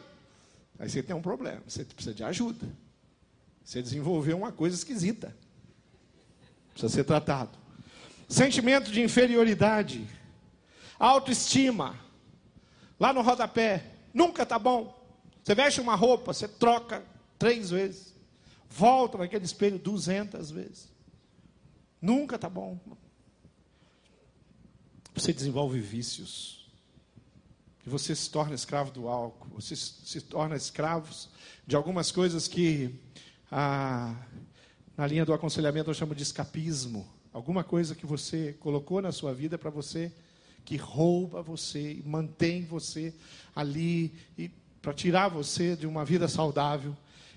Aí 0.78 0.90
você 0.90 1.02
tem 1.02 1.16
um 1.16 1.22
problema, 1.22 1.64
você 1.66 1.86
precisa 1.86 2.14
de 2.14 2.24
ajuda. 2.24 2.68
Você 3.64 3.82
desenvolveu 3.82 4.38
uma 4.38 4.52
coisa 4.52 4.76
esquisita. 4.76 5.34
Precisa 6.78 6.94
ser 6.94 7.04
tratado. 7.04 7.58
Sentimento 8.28 8.92
de 8.92 9.02
inferioridade, 9.02 10.08
autoestima, 11.00 11.98
Lá 13.00 13.14
no 13.14 13.22
rodapé, 13.22 13.86
nunca 14.14 14.44
está 14.44 14.58
bom. 14.58 14.96
Você 15.44 15.54
veste 15.54 15.80
uma 15.80 15.96
roupa, 15.96 16.34
você 16.34 16.48
troca 16.48 17.04
três 17.38 17.70
vezes. 17.70 18.16
Volta 18.70 19.18
naquele 19.18 19.46
espelho 19.46 19.78
duzentas 19.78 20.50
vezes. 20.50 20.90
Nunca 22.02 22.36
está 22.36 22.50
bom. 22.50 22.80
Você 25.14 25.32
desenvolve 25.32 25.80
vícios. 25.80 26.68
E 27.86 27.90
você 27.90 28.16
se 28.16 28.30
torna 28.30 28.56
escravo 28.56 28.92
do 28.92 29.08
álcool. 29.08 29.48
Você 29.56 29.76
se 29.76 30.22
torna 30.22 30.56
escravo 30.56 31.14
de 31.66 31.76
algumas 31.76 32.12
coisas 32.12 32.48
que, 32.48 33.00
ah, 33.52 34.16
na 34.98 35.06
linha 35.06 35.24
do 35.24 35.32
aconselhamento, 35.32 35.92
eu 35.92 35.94
chamo 35.94 36.16
de 36.16 36.24
escapismo. 36.24 37.08
Alguma 37.32 37.64
coisa 37.64 37.94
que 37.94 38.06
você 38.06 38.54
colocou 38.60 39.00
na 39.02 39.12
sua 39.12 39.34
vida 39.34 39.58
para 39.58 39.70
você 39.70 40.12
que 40.66 40.76
rouba 40.76 41.42
você 41.42 42.02
mantém 42.04 42.66
você 42.66 43.14
ali 43.56 44.14
e 44.38 44.50
para 44.82 44.94
tirar 44.94 45.30
você 45.30 45.78
de 45.78 45.88
uma 45.88 46.04
vida 46.04 46.28
saudável. 46.28 46.94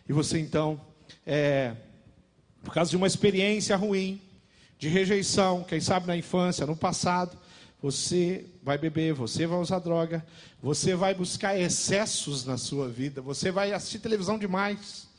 E 0.09 0.13
você 0.13 0.41
então, 0.41 0.81
é, 1.25 1.77
por 2.65 2.75
causa 2.75 2.91
de 2.91 2.97
uma 2.97 3.07
experiência 3.07 3.77
ruim, 3.77 4.21
de 4.79 4.89
rejeição, 4.89 5.63
quem 5.63 5.81
sabe 5.81 6.07
na 6.07 6.17
infância, 6.17 6.67
no 6.67 6.75
passado, 6.75 7.39
você 7.81 8.47
vai 8.63 8.79
beber, 8.79 9.13
você 9.13 9.47
vai 9.47 9.59
usar 9.61 9.79
droga, 9.79 10.27
você 10.61 10.97
vai 10.97 11.15
buscar 11.15 11.57
excessos 11.57 12.45
na 12.45 12.57
sua 12.57 12.89
vida, 12.89 13.21
você 13.21 13.51
vai 13.51 13.73
assistir 13.73 13.99
televisão 13.99 14.39
demais. 14.39 15.10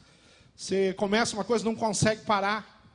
Você 0.61 0.93
começa 0.93 1.35
uma 1.35 1.43
coisa, 1.43 1.65
não 1.65 1.73
consegue 1.73 2.21
parar. 2.21 2.85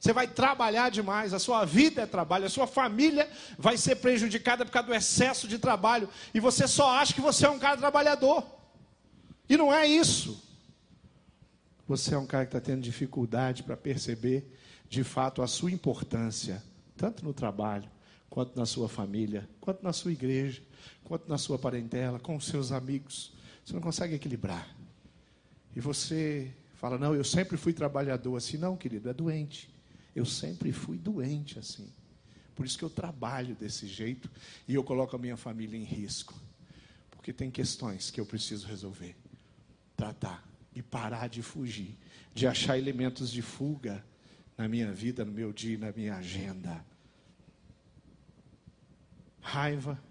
Você 0.00 0.12
vai 0.12 0.26
trabalhar 0.26 0.90
demais, 0.90 1.32
a 1.32 1.38
sua 1.38 1.64
vida 1.64 2.02
é 2.02 2.06
trabalho, 2.06 2.44
a 2.44 2.48
sua 2.48 2.66
família 2.66 3.30
vai 3.56 3.76
ser 3.76 3.94
prejudicada 3.96 4.64
por 4.64 4.72
causa 4.72 4.88
do 4.88 4.94
excesso 4.94 5.46
de 5.46 5.60
trabalho. 5.60 6.08
E 6.34 6.40
você 6.40 6.66
só 6.66 6.90
acha 6.90 7.14
que 7.14 7.20
você 7.20 7.46
é 7.46 7.50
um 7.50 7.58
cara 7.60 7.76
trabalhador. 7.76 8.44
E 9.48 9.56
não 9.56 9.72
é 9.72 9.86
isso. 9.86 10.42
Você 11.86 12.16
é 12.16 12.18
um 12.18 12.26
cara 12.26 12.46
que 12.46 12.56
está 12.56 12.60
tendo 12.60 12.82
dificuldade 12.82 13.62
para 13.62 13.76
perceber 13.76 14.52
de 14.88 15.04
fato 15.04 15.40
a 15.40 15.46
sua 15.46 15.70
importância, 15.70 16.60
tanto 16.96 17.24
no 17.24 17.32
trabalho, 17.32 17.88
quanto 18.28 18.58
na 18.58 18.66
sua 18.66 18.88
família, 18.88 19.48
quanto 19.60 19.84
na 19.84 19.92
sua 19.92 20.10
igreja, 20.10 20.60
quanto 21.04 21.28
na 21.28 21.38
sua 21.38 21.60
parentela, 21.60 22.18
com 22.18 22.34
os 22.34 22.46
seus 22.46 22.72
amigos. 22.72 23.32
Você 23.64 23.72
não 23.72 23.80
consegue 23.80 24.16
equilibrar. 24.16 24.68
E 25.76 25.80
você 25.80 26.52
fala: 26.78 26.96
Não, 26.96 27.14
eu 27.14 27.24
sempre 27.24 27.56
fui 27.56 27.72
trabalhador 27.72 28.36
assim. 28.36 28.56
Não, 28.56 28.76
querido, 28.76 29.10
é 29.10 29.14
doente. 29.14 29.68
Eu 30.14 30.24
sempre 30.24 30.72
fui 30.72 30.96
doente 30.96 31.58
assim. 31.58 31.92
Por 32.54 32.64
isso 32.64 32.78
que 32.78 32.84
eu 32.84 32.90
trabalho 32.90 33.54
desse 33.54 33.86
jeito 33.86 34.30
e 34.66 34.74
eu 34.74 34.82
coloco 34.82 35.14
a 35.14 35.18
minha 35.18 35.36
família 35.36 35.76
em 35.76 35.84
risco. 35.84 36.34
Porque 37.10 37.32
tem 37.32 37.50
questões 37.50 38.10
que 38.10 38.20
eu 38.20 38.26
preciso 38.26 38.66
resolver, 38.66 39.14
tratar 39.96 40.48
e 40.74 40.82
parar 40.82 41.28
de 41.28 41.42
fugir, 41.42 41.96
de 42.34 42.46
achar 42.46 42.78
elementos 42.78 43.30
de 43.30 43.42
fuga 43.42 44.04
na 44.56 44.68
minha 44.68 44.92
vida, 44.92 45.24
no 45.24 45.32
meu 45.32 45.52
dia, 45.52 45.78
na 45.78 45.92
minha 45.92 46.16
agenda. 46.16 46.84
Raiva, 49.40 50.02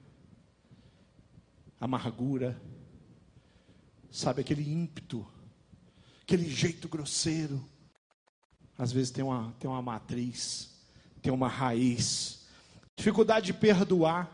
amargura, 1.79 2.59
sabe 4.09 4.41
aquele 4.41 4.69
ímpeto, 4.71 5.27
aquele 6.27 6.49
jeito 6.49 6.89
grosseiro 6.89 7.63
às 8.77 8.91
vezes 8.91 9.11
tem 9.11 9.23
uma, 9.23 9.55
tem 9.57 9.69
uma 9.69 9.81
matriz, 9.81 10.69
tem 11.21 11.31
uma 11.31 11.47
raiz. 11.47 12.45
Dificuldade 12.97 13.47
de 13.47 13.53
perdoar. 13.53 14.29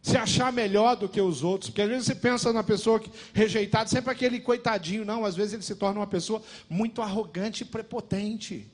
se 0.00 0.16
achar 0.16 0.50
melhor 0.50 0.96
do 0.96 1.08
que 1.08 1.20
os 1.20 1.44
outros, 1.44 1.68
porque 1.68 1.82
às 1.82 1.88
vezes 1.88 2.06
você 2.06 2.14
pensa 2.14 2.50
na 2.50 2.64
pessoa 2.64 2.98
que, 2.98 3.10
rejeitada, 3.34 3.88
sempre 3.88 4.10
aquele 4.10 4.40
coitadinho, 4.40 5.04
não, 5.04 5.24
às 5.24 5.36
vezes 5.36 5.52
ele 5.52 5.62
se 5.62 5.76
torna 5.76 6.00
uma 6.00 6.06
pessoa 6.06 6.42
muito 6.68 7.02
arrogante 7.02 7.62
e 7.62 7.66
prepotente. 7.66 8.66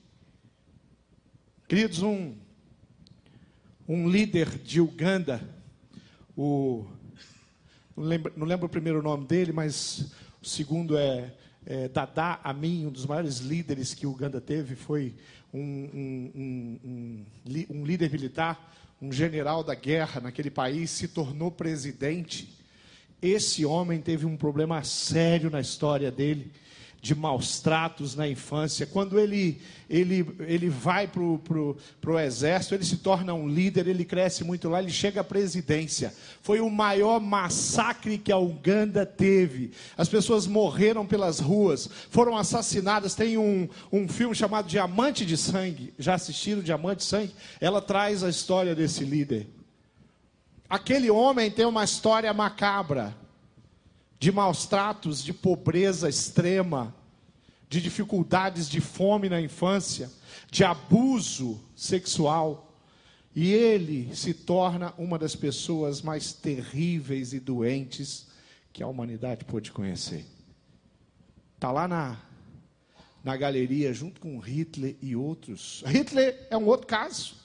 Queridos, 1.67 2.03
um, 2.03 2.35
um 3.87 4.09
líder 4.09 4.49
de 4.59 4.81
Uganda, 4.81 5.43
o, 6.37 6.87
não, 7.97 8.05
lembro, 8.05 8.33
não 8.37 8.47
lembro 8.47 8.67
o 8.67 8.71
primeiro 8.71 9.03
nome 9.03 9.27
dele, 9.27 9.53
mas 9.53 10.07
o 10.41 10.47
segundo 10.47 10.97
é, 10.97 11.35
é 11.69 11.89
Dada 11.89 12.41
Amin, 12.43 12.87
um 12.87 12.91
dos 12.91 13.05
maiores 13.05 13.39
líderes 13.39 13.93
que 13.93 14.07
Uganda 14.07 14.41
teve, 14.41 14.75
foi 14.75 15.15
um, 15.53 15.61
um, 15.61 16.81
um, 16.85 17.27
um 17.71 17.85
líder 17.85 18.11
militar 18.11 18.75
um 19.01 19.13
general 19.13 19.63
da 19.63 19.75
guerra 19.75 20.21
naquele 20.21 20.51
país, 20.51 20.91
se 20.91 21.07
tornou 21.09 21.51
presidente. 21.51 22.53
Esse 23.23 23.65
homem 23.65 24.01
teve 24.01 24.27
um 24.27 24.37
problema 24.37 24.83
sério 24.83 25.51
na 25.51 25.61
história 25.61 26.11
dele 26.11 26.51
de 27.01 27.15
maus 27.15 27.61
tratos 27.61 28.15
na 28.15 28.29
infância. 28.29 28.87
Quando 28.87 29.19
ele, 29.21 29.61
ele, 29.89 30.27
ele 30.41 30.69
vai 30.69 31.07
para 31.07 31.23
o 31.23 32.19
exército, 32.19 32.75
ele 32.75 32.85
se 32.85 32.97
torna 32.97 33.33
um 33.35 33.49
líder, 33.49 33.87
ele 33.87 34.05
cresce 34.05 34.43
muito 34.43 34.69
lá, 34.69 34.83
ele 34.83 34.91
chega 34.91 35.21
à 35.21 35.25
presidência. 35.25 36.13
Foi 36.43 36.61
o 36.61 36.69
maior 36.69 37.21
massacre 37.21 38.19
que 38.19 38.33
a 38.33 38.39
Uganda 38.39 39.07
teve. 39.07 39.71
As 39.97 40.09
pessoas 40.09 40.47
morreram 40.47 41.07
pelas 41.07 41.39
ruas, 41.39 41.89
foram 42.11 42.37
assassinadas. 42.37 43.15
Tem 43.15 43.39
um, 43.39 43.69
um 43.93 44.09
filme 44.09 44.35
chamado 44.35 44.69
Diamante 44.69 45.25
de 45.25 45.37
Sangue. 45.37 45.95
Já 45.99 46.15
assistiram 46.15 46.63
Diamante 46.63 46.99
de 46.99 47.05
Sangue? 47.05 47.35
Ela 47.61 47.81
traz 47.81 48.25
a 48.25 48.29
história 48.29 48.75
desse 48.75 49.05
líder. 49.05 49.47
Aquele 50.69 51.11
homem 51.11 51.51
tem 51.51 51.65
uma 51.65 51.85
história 51.85 52.33
macabra 52.35 53.17
de 54.19 54.33
maus 54.33 54.67
tratos, 54.67 55.23
de 55.23 55.33
pobreza 55.33 56.09
extrema, 56.09 56.95
de 57.69 57.81
dificuldades 57.81 58.69
de 58.69 58.81
fome 58.81 59.29
na 59.29 59.41
infância, 59.41 60.11
de 60.51 60.65
abuso 60.65 61.61
sexual. 61.77 62.65
E 63.35 63.53
ele 63.53 64.15
se 64.17 64.35
torna 64.35 64.93
uma 64.99 65.19
das 65.19 65.37
pessoas 65.37 66.03
mais 66.03 66.33
terríveis 66.33 67.33
e 67.33 67.39
doentes 67.39 68.27
que 68.73 68.83
a 68.83 68.89
humanidade 68.89 69.45
pôde 69.45 69.71
conhecer. 69.71 70.25
Está 71.55 71.71
lá 71.71 71.87
na, 71.87 72.17
na 73.23 73.37
galeria, 73.37 73.93
junto 73.93 74.21
com 74.21 74.39
Hitler 74.39 74.97
e 75.03 75.15
outros. 75.15 75.85
Hitler 75.87 76.47
é 76.51 76.57
um 76.57 76.67
outro 76.67 76.87
caso. 76.87 77.37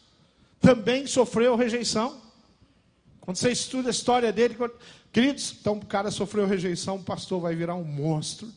Também 0.60 1.06
sofreu 1.06 1.56
rejeição. 1.56 2.23
Quando 3.24 3.38
você 3.38 3.52
estuda 3.52 3.88
a 3.88 3.92
história 3.92 4.34
dele, 4.34 4.58
Queridos, 5.10 5.56
então 5.58 5.78
o 5.78 5.86
cara 5.86 6.12
sofreu 6.12 6.46
rejeição, 6.46 6.98
o 6.98 7.04
pastor 7.04 7.40
vai 7.40 7.56
virar 7.56 7.74
um 7.76 7.84
monstro. 7.86 8.52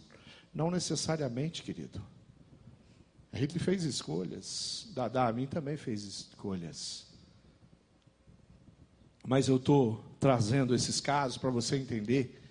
Não 0.53 0.73
necessariamente, 0.73 1.63
querido. 1.63 2.03
Hitler 3.33 3.63
fez 3.63 3.85
escolhas. 3.85 4.89
Dada 4.93 5.25
a 5.25 5.33
mim 5.33 5.47
também 5.47 5.77
fez 5.77 6.03
escolhas. 6.03 7.07
Mas 9.25 9.47
eu 9.47 9.55
estou 9.55 10.05
trazendo 10.19 10.75
esses 10.75 11.01
casos 11.01 11.39
para 11.39 11.51
você 11.51 11.77
entender 11.77 12.43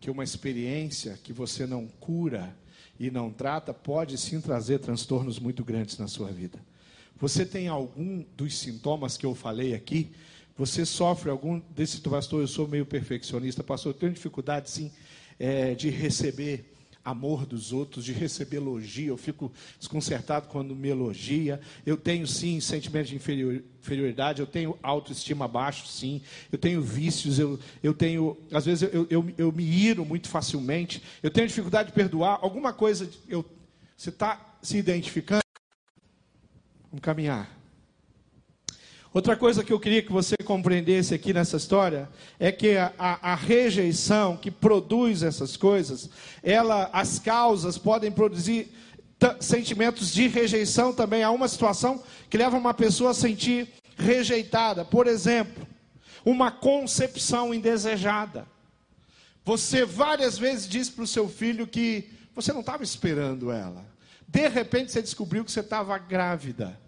que 0.00 0.10
uma 0.10 0.24
experiência 0.24 1.18
que 1.22 1.34
você 1.34 1.66
não 1.66 1.86
cura 1.86 2.56
e 2.98 3.10
não 3.10 3.30
trata 3.30 3.74
pode 3.74 4.16
sim 4.16 4.40
trazer 4.40 4.78
transtornos 4.78 5.38
muito 5.38 5.62
grandes 5.62 5.98
na 5.98 6.08
sua 6.08 6.32
vida. 6.32 6.58
Você 7.16 7.44
tem 7.44 7.68
algum 7.68 8.24
dos 8.36 8.56
sintomas 8.56 9.18
que 9.18 9.26
eu 9.26 9.34
falei 9.34 9.74
aqui? 9.74 10.12
Você 10.56 10.84
sofre 10.84 11.30
algum 11.30 11.60
desse 11.74 12.00
pastor? 12.00 12.42
Eu 12.42 12.48
sou 12.48 12.68
meio 12.68 12.84
perfeccionista, 12.84 13.62
pastor. 13.62 13.90
Eu 13.92 13.98
tenho 13.98 14.12
dificuldade, 14.12 14.70
sim, 14.70 14.90
é, 15.38 15.74
de 15.74 15.88
receber 15.88 16.72
amor 17.04 17.44
dos 17.44 17.72
outros, 17.72 18.04
de 18.04 18.12
receber 18.12 18.58
elogio. 18.58 19.08
Eu 19.08 19.16
fico 19.16 19.52
desconcertado 19.78 20.48
quando 20.48 20.74
me 20.74 20.88
elogia. 20.88 21.60
Eu 21.84 21.96
tenho, 21.96 22.26
sim, 22.26 22.60
sentimento 22.60 23.08
de 23.08 23.16
inferioridade. 23.16 24.40
Eu 24.40 24.46
tenho 24.46 24.78
autoestima 24.82 25.48
baixo, 25.48 25.86
sim. 25.86 26.22
Eu 26.50 26.58
tenho 26.58 26.80
vícios. 26.80 27.38
Eu, 27.38 27.58
eu 27.82 27.94
tenho, 27.94 28.36
às 28.52 28.66
vezes, 28.66 28.88
eu, 28.92 29.06
eu, 29.10 29.32
eu 29.36 29.52
me 29.52 29.64
iro 29.64 30.04
muito 30.04 30.28
facilmente. 30.28 31.02
Eu 31.22 31.30
tenho 31.30 31.48
dificuldade 31.48 31.88
de 31.88 31.94
perdoar. 31.94 32.38
Alguma 32.40 32.72
coisa, 32.72 33.10
eu, 33.28 33.44
você 33.96 34.10
está 34.10 34.58
se 34.62 34.76
identificando? 34.76 35.42
Vamos 36.90 37.02
caminhar. 37.02 37.61
Outra 39.14 39.36
coisa 39.36 39.62
que 39.62 39.70
eu 39.70 39.78
queria 39.78 40.02
que 40.02 40.10
você 40.10 40.34
compreendesse 40.42 41.12
aqui 41.12 41.34
nessa 41.34 41.58
história 41.58 42.08
é 42.40 42.50
que 42.50 42.78
a, 42.78 42.92
a, 42.98 43.32
a, 43.32 43.34
rejeição 43.34 44.38
que 44.38 44.50
produz 44.50 45.22
essas 45.22 45.54
coisas, 45.54 46.08
ela, 46.42 46.88
as 46.94 47.18
causas 47.18 47.76
podem 47.76 48.10
produzir 48.10 48.72
sentimentos 49.38 50.14
de 50.14 50.28
rejeição 50.28 50.94
também. 50.94 51.22
Há 51.22 51.30
uma 51.30 51.46
situação 51.46 52.02
que 52.30 52.38
leva 52.38 52.56
uma 52.56 52.72
pessoa 52.72 53.10
a 53.10 53.14
sentir 53.14 53.68
rejeitada. 53.98 54.82
Por 54.82 55.06
exemplo, 55.06 55.66
uma 56.24 56.50
concepção 56.50 57.52
indesejada. 57.52 58.46
Você 59.44 59.84
várias 59.84 60.38
vezes 60.38 60.66
disse 60.66 60.90
para 60.90 61.04
o 61.04 61.06
seu 61.06 61.28
filho 61.28 61.66
que 61.66 62.08
você 62.34 62.50
não 62.50 62.60
estava 62.60 62.82
esperando 62.82 63.52
ela. 63.52 63.84
De 64.26 64.48
repente 64.48 64.90
você 64.90 65.02
descobriu 65.02 65.44
que 65.44 65.52
você 65.52 65.60
estava 65.60 65.98
grávida. 65.98 66.80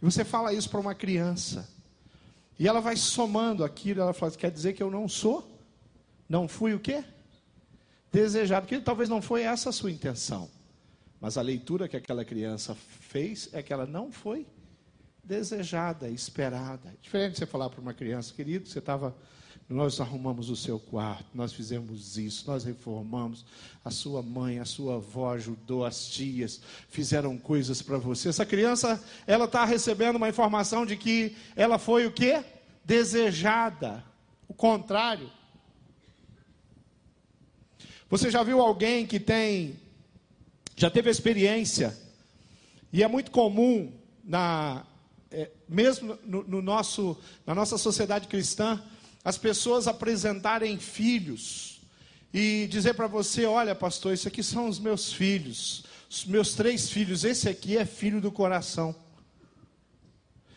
E 0.00 0.04
você 0.04 0.24
fala 0.24 0.52
isso 0.52 0.68
para 0.70 0.80
uma 0.80 0.94
criança. 0.94 1.68
E 2.58 2.68
ela 2.68 2.80
vai 2.80 2.96
somando 2.96 3.64
aquilo, 3.64 4.00
ela 4.00 4.12
fala, 4.12 4.32
quer 4.32 4.50
dizer 4.50 4.72
que 4.72 4.82
eu 4.82 4.90
não 4.90 5.08
sou? 5.08 5.50
Não 6.28 6.46
fui 6.46 6.74
o 6.74 6.80
quê? 6.80 7.04
Desejado. 8.12 8.66
Porque 8.66 8.80
talvez 8.80 9.08
não 9.08 9.20
foi 9.20 9.42
essa 9.42 9.70
a 9.70 9.72
sua 9.72 9.90
intenção. 9.90 10.50
Mas 11.20 11.36
a 11.36 11.42
leitura 11.42 11.88
que 11.88 11.96
aquela 11.96 12.24
criança 12.24 12.74
fez 12.74 13.48
é 13.52 13.62
que 13.62 13.72
ela 13.72 13.86
não 13.86 14.10
foi 14.10 14.46
desejada, 15.22 16.08
esperada. 16.08 16.94
Diferente 17.02 17.32
de 17.32 17.38
você 17.38 17.46
falar 17.46 17.68
para 17.68 17.80
uma 17.80 17.94
criança, 17.94 18.32
querido, 18.34 18.68
você 18.68 18.78
estava 18.78 19.14
nós 19.70 20.00
arrumamos 20.00 20.50
o 20.50 20.56
seu 20.56 20.80
quarto, 20.80 21.26
nós 21.32 21.52
fizemos 21.52 22.18
isso, 22.18 22.44
nós 22.50 22.64
reformamos. 22.64 23.44
A 23.84 23.90
sua 23.90 24.20
mãe, 24.20 24.58
a 24.58 24.64
sua 24.64 24.96
avó 24.96 25.32
ajudou, 25.34 25.84
as 25.84 26.08
tias 26.08 26.60
fizeram 26.88 27.38
coisas 27.38 27.80
para 27.80 27.96
você. 27.96 28.30
Essa 28.30 28.44
criança, 28.44 29.00
ela 29.28 29.44
está 29.44 29.64
recebendo 29.64 30.16
uma 30.16 30.28
informação 30.28 30.84
de 30.84 30.96
que 30.96 31.36
ela 31.54 31.78
foi 31.78 32.04
o 32.04 32.10
quê? 32.10 32.44
Desejada. 32.84 34.04
O 34.48 34.52
contrário. 34.52 35.30
Você 38.08 38.28
já 38.28 38.42
viu 38.42 38.60
alguém 38.60 39.06
que 39.06 39.20
tem, 39.20 39.78
já 40.74 40.90
teve 40.90 41.08
experiência, 41.08 41.96
e 42.92 43.04
é 43.04 43.06
muito 43.06 43.30
comum, 43.30 43.92
na, 44.24 44.84
é, 45.30 45.48
mesmo 45.68 46.18
no, 46.24 46.42
no 46.42 46.60
nosso, 46.60 47.16
na 47.46 47.54
nossa 47.54 47.78
sociedade 47.78 48.26
cristã, 48.26 48.82
as 49.24 49.36
pessoas 49.36 49.86
apresentarem 49.86 50.78
filhos 50.78 51.80
e 52.32 52.66
dizer 52.70 52.94
para 52.94 53.06
você: 53.06 53.44
olha, 53.44 53.74
pastor, 53.74 54.14
isso 54.14 54.28
aqui 54.28 54.42
são 54.42 54.68
os 54.68 54.78
meus 54.78 55.12
filhos, 55.12 55.84
os 56.08 56.24
meus 56.24 56.54
três 56.54 56.90
filhos, 56.90 57.24
esse 57.24 57.48
aqui 57.48 57.76
é 57.76 57.84
filho 57.84 58.20
do 58.20 58.32
coração. 58.32 58.94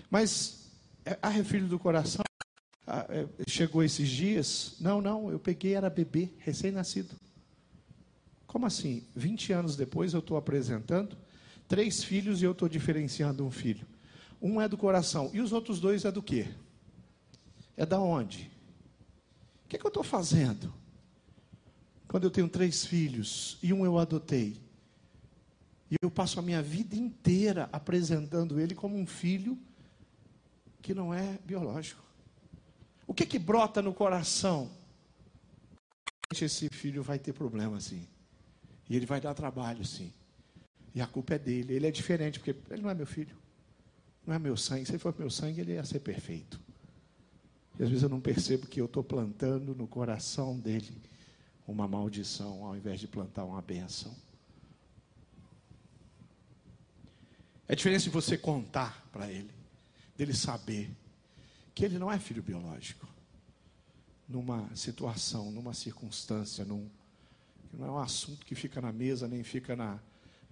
Mas, 0.09 0.69
é, 1.05 1.17
ah, 1.21 1.37
é 1.37 1.43
filho 1.43 1.67
do 1.67 1.79
coração? 1.79 2.23
Ah, 2.85 3.05
é, 3.09 3.27
chegou 3.47 3.83
esses 3.83 4.07
dias? 4.07 4.75
Não, 4.79 5.01
não, 5.01 5.31
eu 5.31 5.39
peguei, 5.39 5.73
era 5.73 5.89
bebê, 5.89 6.29
recém-nascido. 6.39 7.15
Como 8.45 8.67
assim? 8.67 9.03
20 9.15 9.51
anos 9.51 9.75
depois 9.75 10.13
eu 10.13 10.19
estou 10.19 10.37
apresentando 10.37 11.17
três 11.67 12.03
filhos 12.03 12.41
e 12.41 12.45
eu 12.45 12.51
estou 12.51 12.69
diferenciando 12.69 13.43
um 13.43 13.49
filho. 13.49 13.87
Um 14.39 14.61
é 14.61 14.67
do 14.67 14.77
coração 14.77 15.31
e 15.33 15.41
os 15.41 15.51
outros 15.51 15.79
dois 15.79 16.05
é 16.05 16.11
do 16.11 16.21
quê? 16.21 16.47
É 17.75 17.83
da 17.83 17.99
onde? 17.99 18.52
Que, 19.73 19.79
que 19.79 19.85
eu 19.87 19.89
estou 19.89 20.03
fazendo? 20.03 20.71
Quando 22.07 22.25
eu 22.25 22.29
tenho 22.29 22.47
três 22.47 22.85
filhos 22.85 23.57
e 23.63 23.73
um 23.73 23.83
eu 23.83 23.97
adotei, 23.97 24.61
e 25.89 25.95
eu 25.99 26.11
passo 26.11 26.37
a 26.37 26.43
minha 26.43 26.61
vida 26.61 26.95
inteira 26.95 27.67
apresentando 27.71 28.59
ele 28.59 28.75
como 28.75 28.95
um 28.95 29.07
filho 29.07 29.57
que 30.79 30.93
não 30.93 31.11
é 31.11 31.39
biológico. 31.43 32.03
O 33.07 33.15
que 33.15 33.25
que 33.25 33.39
brota 33.39 33.81
no 33.81 33.95
coração? 33.95 34.69
Esse 36.31 36.69
filho 36.69 37.01
vai 37.01 37.17
ter 37.17 37.33
problema, 37.33 37.79
sim. 37.79 38.07
E 38.87 38.95
ele 38.95 39.07
vai 39.07 39.19
dar 39.19 39.33
trabalho, 39.33 39.83
sim. 39.83 40.13
E 40.93 41.01
a 41.01 41.07
culpa 41.07 41.33
é 41.33 41.39
dele. 41.39 41.73
Ele 41.73 41.87
é 41.87 41.91
diferente, 41.91 42.37
porque 42.37 42.55
ele 42.69 42.83
não 42.83 42.91
é 42.91 42.93
meu 42.93 43.07
filho. 43.07 43.35
Não 44.23 44.35
é 44.35 44.39
meu 44.39 44.55
sangue. 44.55 44.85
Se 44.85 44.91
ele 44.91 44.99
for 44.99 45.15
meu 45.17 45.31
sangue, 45.31 45.61
ele 45.61 45.73
ia 45.73 45.83
ser 45.83 45.99
perfeito. 45.99 46.62
E 47.79 47.83
às 47.83 47.89
vezes 47.89 48.03
eu 48.03 48.09
não 48.09 48.21
percebo 48.21 48.67
que 48.67 48.79
eu 48.79 48.85
estou 48.85 49.03
plantando 49.03 49.73
no 49.73 49.87
coração 49.87 50.59
dele 50.59 50.95
uma 51.67 51.87
maldição, 51.87 52.65
ao 52.65 52.75
invés 52.75 52.99
de 52.99 53.07
plantar 53.07 53.45
uma 53.45 53.61
benção. 53.61 54.13
É 57.67 57.75
diferente 57.75 58.03
de 58.03 58.09
você 58.09 58.37
contar 58.37 59.07
para 59.11 59.31
ele, 59.31 59.49
dele 60.17 60.33
saber 60.33 60.91
que 61.73 61.83
ele 61.83 61.97
não 61.97 62.11
é 62.11 62.19
filho 62.19 62.43
biológico. 62.43 63.07
numa 64.27 64.73
situação, 64.75 65.51
numa 65.51 65.73
circunstância, 65.73 66.63
num, 66.65 66.89
não 67.71 67.85
é 67.85 67.91
um 67.91 67.97
assunto 67.97 68.45
que 68.45 68.55
fica 68.55 68.81
na 68.81 68.91
mesa, 68.91 69.27
nem 69.27 69.43
fica 69.43 69.75
na, 69.75 69.99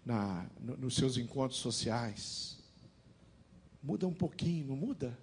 na, 0.05 0.45
no, 0.59 0.77
nos 0.77 0.95
seus 0.95 1.17
encontros 1.17 1.59
sociais. 1.59 2.57
Muda 3.81 4.07
um 4.07 4.13
pouquinho, 4.13 4.67
não 4.67 4.75
muda? 4.75 5.17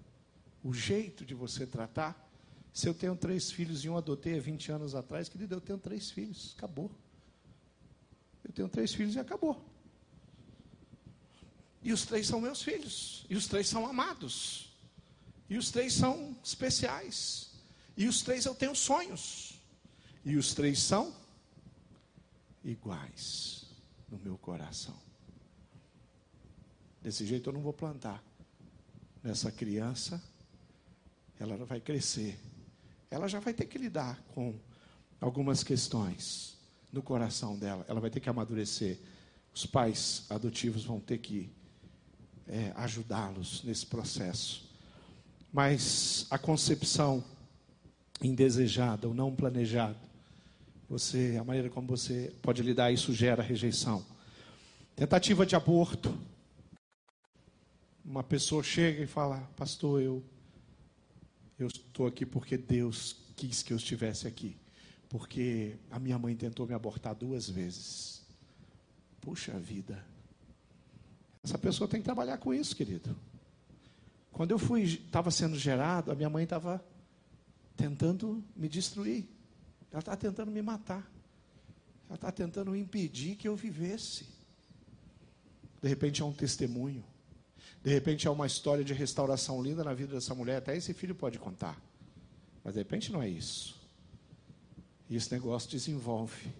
O 0.62 0.72
jeito 0.72 1.24
de 1.24 1.34
você 1.34 1.66
tratar. 1.66 2.26
Se 2.72 2.88
eu 2.88 2.94
tenho 2.94 3.16
três 3.16 3.50
filhos 3.50 3.84
e 3.84 3.88
um 3.88 3.96
adotei 3.96 4.38
há 4.38 4.40
20 4.40 4.72
anos 4.72 4.94
atrás, 4.94 5.28
querido, 5.28 5.54
eu 5.54 5.60
tenho 5.60 5.78
três 5.78 6.10
filhos, 6.10 6.54
acabou. 6.56 6.90
Eu 8.44 8.52
tenho 8.52 8.68
três 8.68 8.94
filhos 8.94 9.14
e 9.14 9.18
acabou. 9.18 9.64
E 11.82 11.92
os 11.92 12.04
três 12.04 12.26
são 12.26 12.40
meus 12.40 12.62
filhos. 12.62 13.24
E 13.28 13.36
os 13.36 13.46
três 13.46 13.68
são 13.68 13.86
amados. 13.86 14.76
E 15.48 15.56
os 15.56 15.70
três 15.70 15.94
são 15.94 16.36
especiais. 16.44 17.50
E 17.96 18.06
os 18.06 18.22
três 18.22 18.44
eu 18.44 18.54
tenho 18.54 18.74
sonhos. 18.74 19.60
E 20.24 20.36
os 20.36 20.54
três 20.54 20.80
são 20.80 21.14
iguais 22.64 23.64
no 24.08 24.18
meu 24.18 24.36
coração. 24.36 24.96
Desse 27.02 27.24
jeito 27.24 27.48
eu 27.48 27.54
não 27.54 27.60
vou 27.60 27.72
plantar 27.72 28.22
nessa 29.22 29.50
criança. 29.50 30.22
Ela 31.38 31.56
vai 31.64 31.80
crescer. 31.80 32.38
Ela 33.10 33.28
já 33.28 33.40
vai 33.40 33.54
ter 33.54 33.66
que 33.66 33.78
lidar 33.78 34.20
com 34.34 34.54
algumas 35.20 35.62
questões 35.62 36.56
no 36.92 37.02
coração 37.02 37.58
dela. 37.58 37.84
Ela 37.88 38.00
vai 38.00 38.10
ter 38.10 38.20
que 38.20 38.28
amadurecer. 38.28 38.98
Os 39.54 39.64
pais 39.66 40.26
adotivos 40.28 40.84
vão 40.84 41.00
ter 41.00 41.18
que 41.18 41.50
é, 42.46 42.72
ajudá-los 42.76 43.62
nesse 43.62 43.86
processo. 43.86 44.68
Mas 45.52 46.26
a 46.30 46.38
concepção 46.38 47.24
indesejada 48.22 49.06
ou 49.06 49.14
não 49.14 49.34
planejada, 49.34 49.96
você, 50.88 51.36
a 51.38 51.44
maneira 51.44 51.70
como 51.70 51.86
você 51.86 52.32
pode 52.42 52.62
lidar, 52.62 52.90
isso 52.90 53.12
gera 53.12 53.42
rejeição. 53.42 54.04
Tentativa 54.96 55.46
de 55.46 55.54
aborto. 55.54 56.16
Uma 58.04 58.24
pessoa 58.24 58.62
chega 58.62 59.02
e 59.02 59.06
fala, 59.06 59.38
pastor, 59.54 60.02
eu 60.02 60.24
eu 61.58 61.66
estou 61.66 62.06
aqui 62.06 62.24
porque 62.24 62.56
Deus 62.56 63.16
quis 63.36 63.62
que 63.62 63.72
eu 63.72 63.76
estivesse 63.76 64.26
aqui. 64.26 64.56
Porque 65.08 65.76
a 65.90 65.98
minha 65.98 66.18
mãe 66.18 66.36
tentou 66.36 66.66
me 66.66 66.74
abortar 66.74 67.14
duas 67.14 67.48
vezes. 67.48 68.22
Puxa 69.20 69.58
vida. 69.58 70.04
Essa 71.42 71.58
pessoa 71.58 71.88
tem 71.88 72.00
que 72.00 72.04
trabalhar 72.04 72.38
com 72.38 72.52
isso, 72.52 72.76
querido. 72.76 73.16
Quando 74.30 74.52
eu 74.52 74.58
fui, 74.58 74.82
estava 74.82 75.30
sendo 75.30 75.58
gerado, 75.58 76.12
a 76.12 76.14
minha 76.14 76.30
mãe 76.30 76.44
estava 76.44 76.84
tentando 77.76 78.44
me 78.54 78.68
destruir. 78.68 79.26
Ela 79.90 80.00
está 80.00 80.16
tentando 80.16 80.50
me 80.50 80.62
matar. 80.62 81.10
Ela 82.06 82.14
está 82.14 82.30
tentando 82.30 82.76
impedir 82.76 83.34
que 83.34 83.48
eu 83.48 83.56
vivesse. 83.56 84.26
De 85.82 85.88
repente 85.88 86.22
é 86.22 86.24
um 86.24 86.32
testemunho. 86.32 87.02
De 87.82 87.90
repente 87.90 88.26
é 88.26 88.30
uma 88.30 88.46
história 88.46 88.84
de 88.84 88.92
restauração 88.92 89.62
linda 89.62 89.84
na 89.84 89.94
vida 89.94 90.14
dessa 90.14 90.34
mulher. 90.34 90.58
Até 90.58 90.76
esse 90.76 90.92
filho 90.92 91.14
pode 91.14 91.38
contar. 91.38 91.80
Mas 92.64 92.74
de 92.74 92.80
repente 92.80 93.12
não 93.12 93.22
é 93.22 93.28
isso. 93.28 93.78
E 95.08 95.16
esse 95.16 95.32
negócio 95.32 95.70
desenvolve 95.70 96.52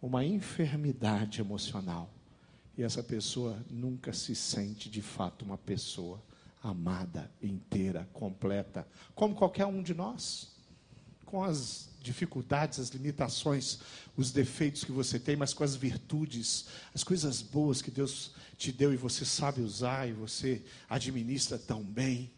uma 0.00 0.24
enfermidade 0.24 1.40
emocional. 1.40 2.08
E 2.76 2.82
essa 2.82 3.02
pessoa 3.02 3.58
nunca 3.68 4.12
se 4.12 4.34
sente 4.34 4.88
de 4.88 5.02
fato 5.02 5.44
uma 5.44 5.58
pessoa 5.58 6.22
amada, 6.62 7.30
inteira, 7.42 8.08
completa, 8.12 8.86
como 9.14 9.34
qualquer 9.34 9.66
um 9.66 9.82
de 9.82 9.94
nós. 9.94 10.56
Com 11.26 11.42
as 11.42 11.87
dificuldades, 12.00 12.78
as 12.78 12.88
limitações, 12.90 13.78
os 14.16 14.30
defeitos 14.32 14.84
que 14.84 14.92
você 14.92 15.18
tem, 15.18 15.36
mas 15.36 15.52
com 15.52 15.64
as 15.64 15.74
virtudes, 15.74 16.66
as 16.94 17.04
coisas 17.04 17.42
boas 17.42 17.82
que 17.82 17.90
Deus 17.90 18.32
te 18.56 18.72
deu 18.72 18.92
e 18.92 18.96
você 18.96 19.24
sabe 19.24 19.60
usar 19.60 20.08
e 20.08 20.12
você 20.12 20.62
administra 20.88 21.58
tão 21.58 21.82
bem. 21.82 22.30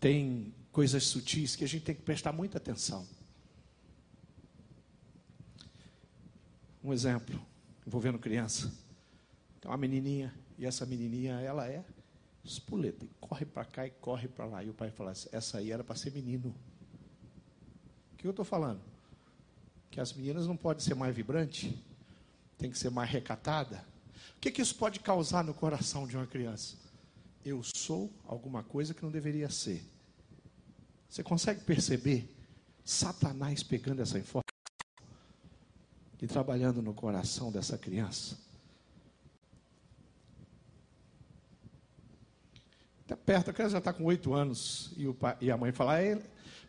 Tem 0.00 0.52
coisas 0.72 1.04
sutis 1.04 1.54
que 1.54 1.64
a 1.64 1.68
gente 1.68 1.84
tem 1.84 1.94
que 1.94 2.02
prestar 2.02 2.32
muita 2.32 2.58
atenção. 2.58 3.06
Um 6.82 6.92
exemplo, 6.92 7.40
envolvendo 7.86 8.18
criança. 8.18 8.72
Tem 9.60 9.70
uma 9.70 9.76
menininha, 9.76 10.34
e 10.58 10.66
essa 10.66 10.84
menininha, 10.84 11.40
ela 11.40 11.68
é 11.68 11.84
espoleta, 12.44 13.06
corre 13.20 13.44
para 13.46 13.64
cá 13.64 13.86
e 13.86 13.90
corre 13.90 14.28
para 14.28 14.44
lá. 14.46 14.64
E 14.64 14.70
o 14.70 14.74
pai 14.74 14.90
fala: 14.90 15.12
essa 15.32 15.58
aí 15.58 15.70
era 15.70 15.84
para 15.84 15.96
ser 15.96 16.12
menino. 16.12 16.54
O 18.12 18.16
que 18.16 18.26
eu 18.26 18.30
estou 18.30 18.44
falando? 18.44 18.80
Que 19.90 20.00
as 20.00 20.12
meninas 20.12 20.46
não 20.46 20.56
podem 20.56 20.82
ser 20.82 20.94
mais 20.94 21.14
vibrantes, 21.14 21.72
tem 22.58 22.70
que 22.70 22.78
ser 22.78 22.90
mais 22.90 23.10
recatada. 23.10 23.84
O 24.36 24.40
que, 24.40 24.50
que 24.50 24.62
isso 24.62 24.74
pode 24.74 25.00
causar 25.00 25.44
no 25.44 25.54
coração 25.54 26.06
de 26.06 26.16
uma 26.16 26.26
criança? 26.26 26.76
Eu 27.44 27.62
sou 27.62 28.12
alguma 28.26 28.62
coisa 28.62 28.94
que 28.94 29.02
não 29.02 29.10
deveria 29.10 29.50
ser. 29.50 29.84
Você 31.08 31.22
consegue 31.22 31.62
perceber 31.62 32.28
Satanás 32.84 33.62
pegando 33.62 34.00
essa 34.00 34.18
informação 34.18 34.42
e 36.20 36.26
trabalhando 36.26 36.80
no 36.80 36.94
coração 36.94 37.50
dessa 37.52 37.76
criança? 37.76 38.38
Está 43.12 43.16
perto, 43.16 43.50
a 43.50 43.52
criança 43.52 43.72
já 43.72 43.78
está 43.78 43.92
com 43.92 44.04
oito 44.04 44.32
anos. 44.32 44.92
E, 44.96 45.12
pai, 45.12 45.36
e 45.40 45.50
a 45.50 45.56
mãe 45.56 45.70
fala: 45.70 45.98
ah, 45.98 46.18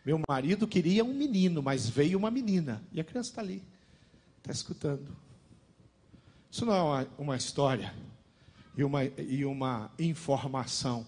Meu 0.05 0.19
marido 0.27 0.67
queria 0.67 1.03
um 1.03 1.13
menino, 1.13 1.63
mas 1.63 1.87
veio 1.87 2.17
uma 2.17 2.29
menina. 2.29 2.83
E 2.91 2.99
a 2.99 3.03
criança 3.03 3.29
está 3.29 3.41
ali, 3.41 3.63
está 4.39 4.51
escutando. 4.51 5.15
Isso 6.51 6.65
não 6.65 6.73
é 6.73 6.81
uma, 6.81 7.07
uma 7.17 7.37
história 7.37 7.93
e 8.75 8.83
uma, 8.83 9.05
e 9.05 9.45
uma 9.45 9.89
informação 9.97 11.07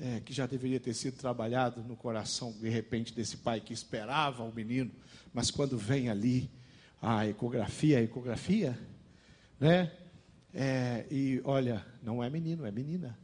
é, 0.00 0.20
que 0.20 0.32
já 0.32 0.46
deveria 0.46 0.80
ter 0.80 0.94
sido 0.94 1.16
trabalhado 1.16 1.82
no 1.82 1.94
coração, 1.94 2.52
de 2.52 2.68
repente, 2.68 3.14
desse 3.14 3.36
pai 3.36 3.60
que 3.60 3.72
esperava 3.72 4.42
o 4.42 4.52
menino, 4.52 4.90
mas 5.32 5.50
quando 5.50 5.78
vem 5.78 6.10
ali 6.10 6.50
a 7.00 7.26
ecografia, 7.26 7.98
a 7.98 8.02
ecografia, 8.02 8.78
né? 9.58 9.92
É, 10.52 11.06
e 11.08 11.40
olha, 11.44 11.86
não 12.02 12.22
é 12.22 12.28
menino, 12.28 12.66
é 12.66 12.72
menina. 12.72 13.16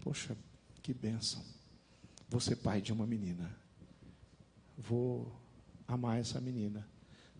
Poxa, 0.00 0.36
que 0.82 0.94
bênção. 0.94 1.42
Vou 2.28 2.40
ser 2.40 2.56
pai 2.56 2.80
de 2.80 2.92
uma 2.92 3.06
menina. 3.06 3.54
Vou 4.76 5.30
amar 5.86 6.18
essa 6.18 6.40
menina. 6.40 6.88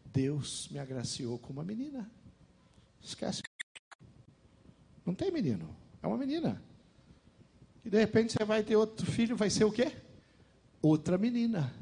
Deus 0.04 0.68
me 0.70 0.78
agraciou 0.78 1.38
com 1.38 1.52
uma 1.52 1.64
menina. 1.64 2.10
Esquece. 3.00 3.42
Não 5.06 5.14
tem 5.14 5.30
menino. 5.30 5.74
É 6.02 6.06
uma 6.06 6.18
menina. 6.18 6.62
E 7.84 7.88
de 7.88 7.98
repente 7.98 8.32
você 8.32 8.44
vai 8.44 8.62
ter 8.62 8.76
outro 8.76 9.06
filho, 9.10 9.36
vai 9.36 9.48
ser 9.48 9.64
o 9.64 9.72
quê? 9.72 9.96
Outra 10.82 11.16
menina. 11.16 11.72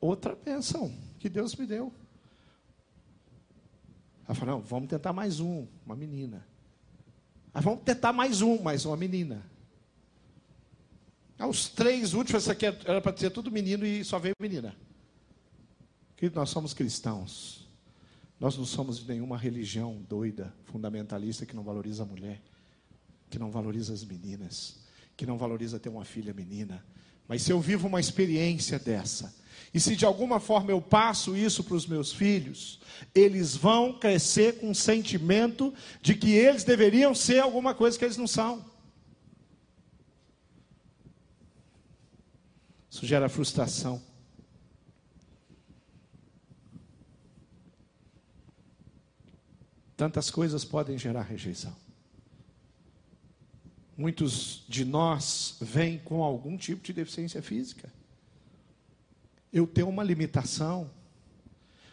Outra 0.00 0.34
bênção 0.34 0.94
que 1.18 1.28
Deus 1.28 1.54
me 1.54 1.66
deu. 1.66 1.92
Ela 4.24 4.34
falou, 4.34 4.56
não, 4.56 4.62
vamos 4.62 4.88
tentar 4.88 5.12
mais 5.12 5.40
um, 5.40 5.66
uma 5.84 5.96
menina. 5.96 6.46
Aí 7.52 7.62
vamos 7.62 7.82
tentar 7.82 8.12
mais 8.12 8.40
um, 8.40 8.62
mais 8.62 8.84
uma 8.84 8.96
menina. 8.96 9.49
Os 11.48 11.68
três 11.68 12.14
últimos, 12.14 12.42
essa 12.42 12.52
aqui 12.52 12.66
era 12.66 13.00
para 13.00 13.16
ser 13.16 13.30
tudo 13.30 13.50
menino 13.50 13.86
e 13.86 14.04
só 14.04 14.18
veio 14.18 14.34
menina. 14.40 14.76
Querido, 16.16 16.38
nós 16.38 16.50
somos 16.50 16.74
cristãos. 16.74 17.66
Nós 18.38 18.56
não 18.56 18.64
somos 18.64 18.98
de 18.98 19.08
nenhuma 19.08 19.36
religião 19.36 20.02
doida, 20.08 20.52
fundamentalista, 20.64 21.44
que 21.44 21.54
não 21.54 21.62
valoriza 21.62 22.02
a 22.02 22.06
mulher, 22.06 22.40
que 23.28 23.38
não 23.38 23.50
valoriza 23.50 23.92
as 23.92 24.04
meninas, 24.04 24.78
que 25.16 25.26
não 25.26 25.36
valoriza 25.36 25.78
ter 25.78 25.90
uma 25.90 26.04
filha 26.04 26.32
menina. 26.32 26.84
Mas 27.28 27.42
se 27.42 27.52
eu 27.52 27.60
vivo 27.60 27.86
uma 27.86 28.00
experiência 28.00 28.78
dessa, 28.78 29.34
e 29.72 29.78
se 29.78 29.94
de 29.94 30.04
alguma 30.04 30.40
forma 30.40 30.72
eu 30.72 30.80
passo 30.80 31.36
isso 31.36 31.62
para 31.62 31.76
os 31.76 31.86
meus 31.86 32.12
filhos, 32.12 32.80
eles 33.14 33.54
vão 33.54 33.98
crescer 33.98 34.58
com 34.58 34.70
o 34.70 34.74
sentimento 34.74 35.72
de 36.02 36.14
que 36.14 36.32
eles 36.32 36.64
deveriam 36.64 37.14
ser 37.14 37.40
alguma 37.40 37.74
coisa 37.74 37.98
que 37.98 38.04
eles 38.04 38.16
não 38.16 38.26
são. 38.26 38.64
Isso 42.90 43.06
gera 43.06 43.28
frustração. 43.28 44.02
Tantas 49.96 50.30
coisas 50.30 50.64
podem 50.64 50.98
gerar 50.98 51.22
rejeição. 51.22 51.76
Muitos 53.96 54.64
de 54.66 54.84
nós 54.84 55.58
vêm 55.60 55.98
com 55.98 56.24
algum 56.24 56.56
tipo 56.56 56.82
de 56.82 56.92
deficiência 56.92 57.42
física. 57.42 57.92
Eu 59.52 59.66
tenho 59.66 59.88
uma 59.88 60.02
limitação. 60.02 60.90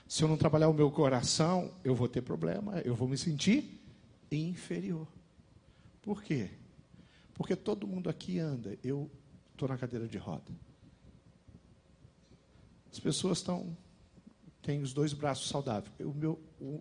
Se 0.07 0.23
eu 0.23 0.27
não 0.29 0.37
trabalhar 0.37 0.69
o 0.69 0.73
meu 0.73 0.89
coração, 0.89 1.73
eu 1.83 1.93
vou 1.93 2.07
ter 2.07 2.21
problema, 2.21 2.79
eu 2.79 2.95
vou 2.95 3.09
me 3.09 3.17
sentir 3.17 3.81
inferior. 4.31 5.05
Por 6.01 6.23
quê? 6.23 6.49
Porque 7.33 7.57
todo 7.57 7.85
mundo 7.85 8.09
aqui 8.09 8.39
anda, 8.39 8.79
eu 8.81 9.11
estou 9.51 9.67
na 9.67 9.77
cadeira 9.77 10.07
de 10.07 10.17
roda. 10.17 10.66
As 12.91 12.99
pessoas 12.99 13.39
estão 13.39 13.75
têm 14.61 14.81
os 14.81 14.93
dois 14.93 15.13
braços 15.13 15.47
saudáveis. 15.47 15.93
O 16.01 16.13
meu, 16.13 16.39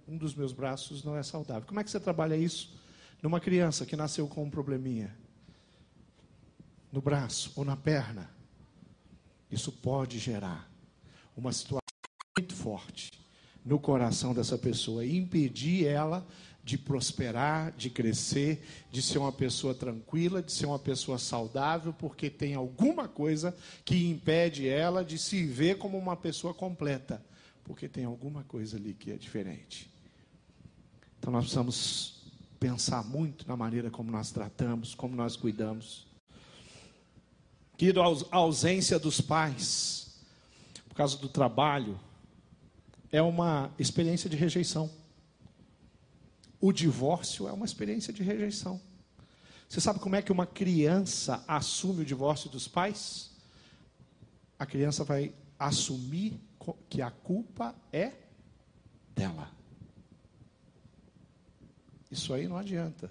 um 0.09 0.16
dos 0.16 0.34
meus 0.34 0.52
braços 0.52 1.04
não 1.04 1.16
é 1.16 1.22
saudável. 1.22 1.66
Como 1.68 1.78
é 1.78 1.84
que 1.84 1.90
você 1.90 2.00
trabalha 2.00 2.36
isso 2.36 2.76
numa 3.22 3.38
criança 3.38 3.86
que 3.86 3.94
nasceu 3.94 4.26
com 4.26 4.42
um 4.42 4.50
probleminha 4.50 5.16
no 6.90 7.00
braço 7.00 7.52
ou 7.54 7.64
na 7.64 7.76
perna? 7.76 8.28
Isso 9.48 9.70
pode 9.70 10.18
gerar 10.18 10.68
uma 11.36 11.52
situação 11.52 11.80
muito 12.36 12.54
forte 12.57 13.16
no 13.67 13.81
coração 13.81 14.33
dessa 14.33 14.57
pessoa 14.57 15.05
e 15.05 15.17
impedir 15.17 15.87
ela 15.87 16.25
de 16.62 16.79
prosperar, 16.79 17.73
de 17.77 17.91
crescer, 17.91 18.64
de 18.91 19.03
ser 19.03 19.19
uma 19.19 19.33
pessoa 19.33 19.75
tranquila, 19.75 20.43
de 20.43 20.53
ser 20.53 20.67
uma 20.67 20.79
pessoa 20.79 21.19
saudável, 21.19 21.93
porque 21.93 22.31
tem 22.31 22.55
alguma 22.55 23.07
coisa 23.07 23.57
que 23.85 24.09
impede 24.09 24.69
ela 24.69 25.05
de 25.05 25.19
se 25.19 25.45
ver 25.45 25.79
como 25.79 25.99
uma 25.99 26.17
pessoa 26.17 26.55
completa, 26.55 27.25
porque 27.64 27.89
tem 27.89 28.05
alguma 28.05 28.43
coisa 28.45 28.77
ali 28.77 28.95
que 28.95 29.12
é 29.12 29.17
diferente. 29.17 29.91
Então 31.19 31.33
nós 31.33 31.45
precisamos 31.45 32.23
pensar 32.59 33.05
muito 33.05 33.47
na 33.47 33.57
maneira 33.57 33.91
como 33.91 34.11
nós 34.11 34.31
tratamos, 34.31 34.95
como 34.95 35.14
nós 35.14 35.37
cuidamos. 35.37 36.07
Querido, 37.77 38.01
a 38.01 38.37
ausência 38.37 38.99
dos 38.99 39.21
pais, 39.21 40.21
por 40.89 40.97
causa 40.97 41.17
do 41.19 41.29
trabalho, 41.29 41.99
é 43.17 43.23
uma 43.23 43.73
experiência 43.79 44.29
de 44.29 44.37
rejeição. 44.37 44.91
O 46.61 46.73
divórcio 46.73 47.49
é 47.49 47.53
uma 47.53 47.64
experiência 47.64 48.12
de 48.12 48.23
rejeição. 48.23 48.81
Você 49.69 49.81
sabe 49.81 49.99
como 49.99 50.17
é 50.17 50.23
que 50.23 50.31
uma 50.31 50.47
criança 50.47 51.43
assume 51.49 52.03
o 52.03 52.05
divórcio 52.05 52.51
dos 52.51 52.69
pais? 52.69 53.31
A 54.59 54.67
criança 54.67 55.03
vai 55.03 55.35
assumir 55.59 56.39
que 56.89 57.01
a 57.01 57.11
culpa 57.11 57.75
é 57.93 58.12
dela. 59.14 59.51
Isso 62.11 62.35
aí 62.35 62.47
não 62.47 62.57
adianta. 62.57 63.11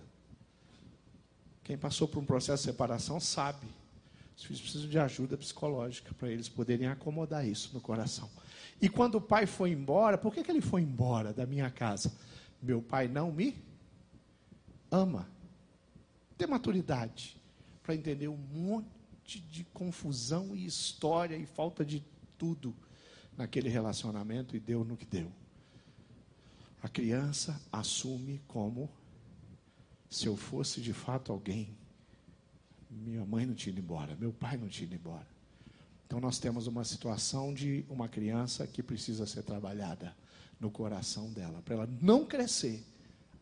Quem 1.64 1.78
passou 1.78 2.08
por 2.08 2.20
um 2.20 2.26
processo 2.26 2.64
de 2.64 2.72
separação 2.72 3.20
sabe. 3.20 3.68
Os 4.38 4.44
filhos 4.44 4.62
precisam 4.62 4.90
de 4.90 5.00
ajuda 5.00 5.36
psicológica 5.36 6.14
para 6.14 6.30
eles 6.30 6.48
poderem 6.48 6.88
acomodar 6.88 7.48
isso 7.48 7.72
no 7.74 7.82
coração. 7.82 8.30
E 8.82 8.90
quando 8.90 9.16
o 9.16 9.22
pai 9.22 9.46
foi 9.46 9.72
embora, 9.72 10.18
por 10.18 10.34
que, 10.34 10.44
que 10.44 10.52
ele 10.52 10.62
foi 10.62 10.82
embora 10.82 11.34
da 11.34 11.46
minha 11.46 11.70
casa? 11.70 12.14
Meu 12.62 12.82
pai 12.82 13.08
não 13.08 13.32
me 13.32 13.56
ama. 14.92 15.28
Tem 16.38 16.48
maturidade 16.48 17.38
para 17.82 17.96
entender 17.96 18.28
um 18.28 18.38
monte 18.38 19.40
de 19.40 19.64
confusão 19.66 20.56
e 20.56 20.66
história 20.66 21.36
e 21.36 21.46
falta 21.46 21.86
de 21.86 22.04
tudo 22.38 22.76
naquele 23.38 23.70
relacionamento 23.70 24.56
e 24.56 24.60
deu 24.60 24.84
no 24.84 24.98
que 24.98 25.06
deu. 25.06 25.32
A 26.82 26.88
criança 26.88 27.60
assume 27.72 28.42
como 28.48 28.90
se 30.10 30.28
eu 30.28 30.36
fosse 30.36 30.82
de 30.82 30.94
fato 30.94 31.32
alguém. 31.32 31.76
Minha 32.90 33.26
mãe 33.26 33.46
não 33.46 33.56
tinha 33.56 33.72
ido 33.72 33.82
embora, 33.82 34.16
meu 34.16 34.32
pai 34.32 34.58
não 34.58 34.68
tinha 34.68 34.86
ido 34.86 34.96
embora. 34.96 35.35
Então 36.06 36.20
nós 36.20 36.38
temos 36.40 36.68
uma 36.68 36.84
situação 36.84 37.54
de 37.54 37.86
uma 37.90 38.08
criança 38.08 38.68
que 38.68 38.84
precisa 38.84 39.26
ser 39.26 39.44
trabalhada 39.44 40.16
no 40.60 40.70
coração 40.70 41.32
dela, 41.32 41.62
para 41.64 41.76
ela 41.76 41.90
não 42.02 42.26
crescer 42.26 42.86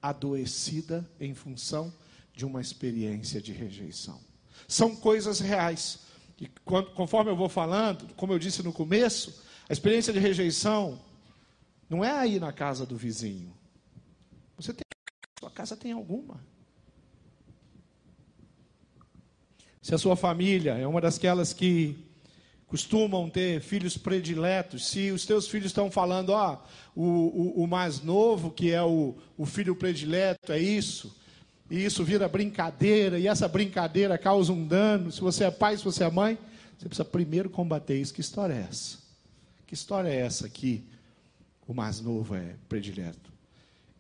adoecida 0.02 1.08
em 1.20 1.34
função 1.34 1.94
de 2.34 2.46
uma 2.46 2.60
experiência 2.60 3.42
de 3.42 3.52
rejeição. 3.52 4.20
São 4.68 4.96
coisas 4.96 5.40
reais. 5.40 6.00
E 6.40 6.48
conforme 6.96 7.30
eu 7.30 7.36
vou 7.36 7.48
falando, 7.48 8.14
como 8.16 8.34
eu 8.34 8.40
disse 8.40 8.64
no 8.64 8.74
começo, 8.74 9.42
a 9.70 9.74
experiência 9.74 10.12
de 10.12 10.20
rejeição 10.20 11.00
não 11.90 12.04
é 12.04 12.12
aí 12.12 12.40
na 12.40 12.52
casa 12.52 12.86
do 12.86 12.98
vizinho. 12.98 13.54
Você 14.58 14.74
tem 14.74 14.84
sua 15.40 15.52
casa 15.52 15.76
tem 15.76 15.92
alguma. 15.92 16.42
Se 19.82 19.94
a 19.94 19.98
sua 19.98 20.16
família 20.16 20.74
é 20.78 20.88
uma 20.88 21.02
das 21.02 21.20
que 21.52 22.13
costumam 22.74 23.30
ter 23.30 23.62
filhos 23.62 23.96
prediletos, 24.00 24.88
se 24.88 25.12
os 25.12 25.28
teus 25.28 25.48
filhos 25.48 25.68
estão 25.68 25.92
falando, 25.92 26.32
ó, 26.32 26.60
o, 26.96 27.04
o, 27.04 27.64
o, 27.64 27.68
mais 27.68 28.02
novo, 28.02 28.50
que 28.50 28.72
é 28.72 28.82
o, 28.82 29.16
o 29.38 29.46
filho 29.46 29.76
predileto, 29.76 30.52
é 30.52 30.58
isso, 30.58 31.16
e 31.70 31.86
isso 31.86 32.04
vira 32.04 32.28
brincadeira, 32.28 33.20
e 33.20 33.28
essa 33.28 33.48
brincadeira 33.48 34.18
causa 34.18 34.52
um 34.52 34.66
dano, 34.66 35.12
se 35.12 35.22
você 35.22 35.44
é 35.44 35.52
pai, 35.52 35.78
se 35.78 35.84
você 35.84 36.04
é 36.04 36.10
mãe, 36.10 36.36
você 36.76 36.90
precisa 36.90 37.06
primeiro 37.06 37.48
combater 37.48 37.96
isso. 37.96 38.12
Que 38.12 38.22
história 38.22 38.56
é 38.56 38.66
essa? 38.68 38.98
Que 39.68 39.76
história 39.76 40.10
é 40.10 40.16
essa 40.16 40.50
que 40.50 40.84
o 41.68 41.76
mais 41.76 42.02
novo 42.02 42.34
é 42.34 42.56
predileto? 42.68 43.32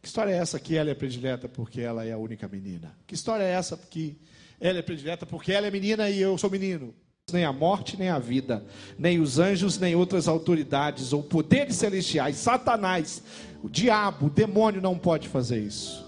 Que 0.01 0.07
história 0.07 0.31
é 0.31 0.37
essa 0.37 0.59
que 0.59 0.75
ela 0.75 0.89
é 0.89 0.95
predileta 0.95 1.47
porque 1.47 1.79
ela 1.79 2.03
é 2.03 2.11
a 2.11 2.17
única 2.17 2.47
menina? 2.47 2.97
Que 3.05 3.13
história 3.13 3.43
é 3.43 3.51
essa 3.51 3.77
que 3.77 4.17
ela 4.59 4.79
é 4.79 4.81
predileta 4.81 5.27
porque 5.27 5.51
ela 5.51 5.67
é 5.67 5.69
menina 5.69 6.09
e 6.09 6.19
eu 6.19 6.35
sou 6.39 6.49
menino? 6.49 6.91
Nem 7.31 7.45
a 7.45 7.53
morte, 7.53 7.97
nem 7.97 8.09
a 8.09 8.19
vida, 8.19 8.65
nem 8.99 9.19
os 9.19 9.39
anjos, 9.39 9.79
nem 9.79 9.95
outras 9.95 10.27
autoridades 10.27 11.13
ou 11.13 11.23
poderes 11.23 11.77
celestiais, 11.77 12.35
Satanás, 12.35 13.23
o 13.63 13.69
diabo, 13.69 14.25
o 14.25 14.29
demônio 14.29 14.81
não 14.81 14.97
pode 14.97 15.29
fazer 15.29 15.59
isso. 15.59 16.03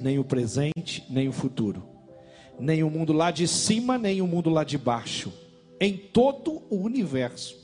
Nem 0.00 0.18
o 0.18 0.24
presente, 0.24 1.04
nem 1.10 1.28
o 1.28 1.32
futuro. 1.32 1.84
Nem 2.58 2.82
o 2.82 2.90
mundo 2.90 3.12
lá 3.12 3.30
de 3.30 3.46
cima, 3.46 3.98
nem 3.98 4.22
o 4.22 4.26
mundo 4.26 4.48
lá 4.48 4.64
de 4.64 4.78
baixo. 4.78 5.32
Em 5.78 5.96
todo 5.96 6.62
o 6.70 6.76
universo, 6.76 7.56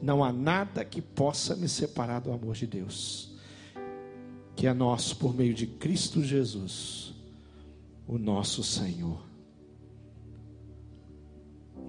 não 0.00 0.22
há 0.22 0.32
nada 0.32 0.84
que 0.84 1.02
possa 1.02 1.56
me 1.56 1.68
separar 1.68 2.20
do 2.20 2.32
amor 2.32 2.54
de 2.54 2.66
Deus, 2.66 3.32
que 4.54 4.66
é 4.66 4.72
nosso 4.72 5.16
por 5.16 5.34
meio 5.34 5.54
de 5.54 5.66
Cristo 5.66 6.22
Jesus, 6.22 7.12
o 8.06 8.18
nosso 8.18 8.62
Senhor. 8.62 9.33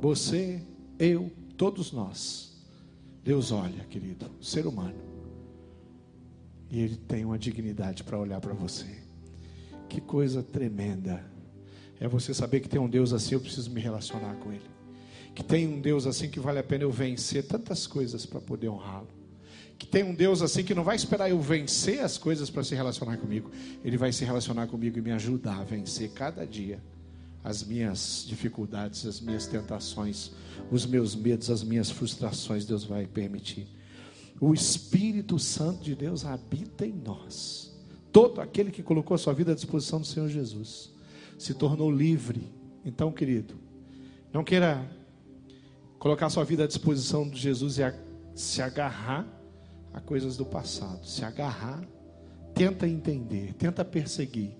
Você, 0.02 0.62
eu, 1.00 1.32
todos 1.58 1.92
nós. 1.92 2.54
Deus 3.24 3.52
olha, 3.52 3.84
querido, 3.86 4.30
ser 4.42 4.68
humano. 4.68 4.96
E 6.70 6.80
Ele 6.80 6.96
tem 6.96 7.26
uma 7.26 7.40
dignidade 7.40 8.04
para 8.04 8.20
olhar 8.20 8.40
para 8.40 8.54
você. 8.54 8.86
Que 9.90 10.00
coisa 10.00 10.44
tremenda. 10.44 11.24
É 12.00 12.08
você 12.08 12.34
saber 12.34 12.60
que 12.60 12.70
tem 12.70 12.80
um 12.80 12.90
Deus 12.90 13.14
assim, 13.14 13.36
eu 13.36 13.42
preciso 13.42 13.72
me 13.72 13.82
relacionar 13.82 14.36
com 14.36 14.52
Ele. 14.52 14.70
Que 15.34 15.44
tem 15.44 15.68
um 15.68 15.82
Deus 15.82 16.06
assim 16.06 16.30
que 16.30 16.40
vale 16.40 16.60
a 16.60 16.64
pena 16.64 16.84
eu 16.84 16.92
vencer 16.92 17.46
tantas 17.48 17.88
coisas 17.88 18.26
para 18.26 18.40
poder 18.40 18.70
honrá-lo. 18.70 19.08
Que 19.78 19.86
tem 19.86 20.04
um 20.04 20.14
Deus 20.14 20.42
assim 20.42 20.64
que 20.64 20.74
não 20.74 20.84
vai 20.84 20.96
esperar 20.96 21.30
eu 21.30 21.42
vencer 21.42 22.00
as 22.02 22.18
coisas 22.18 22.50
para 22.50 22.64
se 22.64 22.76
relacionar 22.76 23.18
comigo. 23.18 23.52
Ele 23.84 23.98
vai 23.98 24.14
se 24.14 24.24
relacionar 24.24 24.68
comigo 24.68 24.98
e 24.98 25.02
me 25.02 25.12
ajudar 25.12 25.60
a 25.60 25.64
vencer 25.64 26.12
cada 26.12 26.46
dia 26.46 26.80
as 27.46 27.64
minhas 27.64 28.26
dificuldades, 28.28 29.06
as 29.06 29.22
minhas 29.22 29.46
tentações, 29.46 30.32
os 30.72 30.84
meus 30.84 31.16
medos, 31.16 31.52
as 31.52 31.64
minhas 31.64 31.92
frustrações, 31.92 32.66
Deus 32.66 32.84
vai 32.84 33.06
permitir. 33.06 33.68
O 34.42 34.52
Espírito 34.52 35.38
Santo 35.38 35.84
de 35.84 35.94
Deus 35.94 36.26
habita 36.26 36.88
em 36.88 36.92
nós. 36.92 37.72
Todo 38.12 38.42
aquele 38.42 38.72
que 38.72 38.82
colocou 38.82 39.14
a 39.14 39.18
sua 39.20 39.32
vida 39.32 39.52
à 39.52 39.56
disposição 39.56 40.02
do 40.02 40.08
Senhor 40.08 40.28
Jesus 40.28 40.92
se 41.38 41.54
tornou 41.54 41.92
livre. 41.92 42.52
Então, 42.84 43.12
querido, 43.12 43.54
não 44.34 44.44
queira 44.44 44.84
colocar 46.00 46.26
a 46.26 46.30
sua 46.32 46.44
vida 46.44 46.64
à 46.64 46.68
disposição 46.68 47.30
de 47.30 47.40
Jesus 47.40 47.78
e 47.78 47.84
a, 47.84 47.94
se 48.34 48.60
agarrar 48.60 49.28
a 49.94 50.02
coisas 50.02 50.36
do 50.36 50.46
passado, 50.46 51.06
se 51.06 51.24
agarrar, 51.24 51.88
tenta 52.56 52.88
entender, 52.88 53.54
tenta 53.54 53.86
perseguir. 53.86 54.58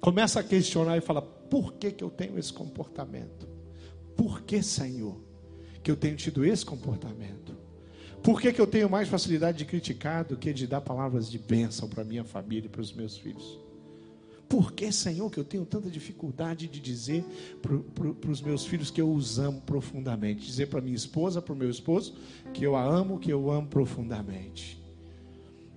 Começa 0.00 0.40
a 0.40 0.42
questionar 0.42 0.96
e 0.96 1.00
fala: 1.02 1.37
por 1.50 1.74
que, 1.74 1.90
que 1.90 2.04
eu 2.04 2.10
tenho 2.10 2.38
esse 2.38 2.52
comportamento? 2.52 3.48
Por 4.16 4.42
que, 4.42 4.62
Senhor, 4.62 5.16
que 5.82 5.90
eu 5.90 5.96
tenho 5.96 6.16
tido 6.16 6.44
esse 6.44 6.64
comportamento? 6.64 7.56
Por 8.22 8.40
que, 8.40 8.52
que 8.52 8.60
eu 8.60 8.66
tenho 8.66 8.90
mais 8.90 9.08
facilidade 9.08 9.58
de 9.58 9.64
criticar 9.64 10.24
do 10.24 10.36
que 10.36 10.52
de 10.52 10.66
dar 10.66 10.80
palavras 10.80 11.30
de 11.30 11.38
bênção 11.38 11.88
para 11.88 12.04
minha 12.04 12.24
família 12.24 12.66
e 12.66 12.68
para 12.68 12.80
os 12.80 12.92
meus 12.92 13.16
filhos? 13.16 13.58
Por 14.48 14.72
que, 14.72 14.90
Senhor, 14.90 15.30
que 15.30 15.38
eu 15.38 15.44
tenho 15.44 15.64
tanta 15.66 15.90
dificuldade 15.90 16.66
de 16.66 16.80
dizer 16.80 17.24
para 17.60 18.30
os 18.30 18.40
meus 18.40 18.64
filhos 18.64 18.90
que 18.90 19.00
eu 19.00 19.12
os 19.12 19.38
amo 19.38 19.60
profundamente? 19.60 20.46
Dizer 20.46 20.66
para 20.66 20.80
minha 20.80 20.96
esposa, 20.96 21.42
para 21.42 21.52
o 21.52 21.56
meu 21.56 21.70
esposo, 21.70 22.14
que 22.54 22.64
eu 22.64 22.74
a 22.74 22.82
amo, 22.82 23.18
que 23.18 23.30
eu 23.30 23.50
amo 23.50 23.68
profundamente? 23.68 24.82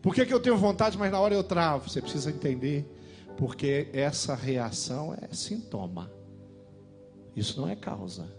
Por 0.01 0.15
que, 0.15 0.25
que 0.25 0.33
eu 0.33 0.39
tenho 0.39 0.57
vontade, 0.57 0.97
mas 0.97 1.11
na 1.11 1.19
hora 1.19 1.35
eu 1.35 1.43
travo? 1.43 1.89
Você 1.89 2.01
precisa 2.01 2.31
entender 2.31 2.85
porque 3.41 3.87
essa 3.91 4.35
reação 4.35 5.15
é 5.19 5.33
sintoma. 5.33 6.11
Isso 7.35 7.59
não 7.59 7.67
é 7.67 7.75
causa. 7.75 8.31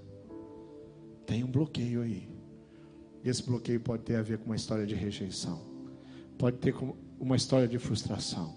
Tem 1.27 1.43
um 1.43 1.49
bloqueio 1.49 2.03
aí. 2.03 2.29
Esse 3.25 3.43
bloqueio 3.43 3.81
pode 3.81 4.05
ter 4.05 4.15
a 4.15 4.23
ver 4.23 4.39
com 4.39 4.45
uma 4.45 4.55
história 4.55 4.87
de 4.87 4.95
rejeição. 4.95 5.61
Pode 6.39 6.59
ter 6.59 6.73
uma 7.19 7.35
história 7.35 7.67
de 7.67 7.81
frustração. 7.81 8.55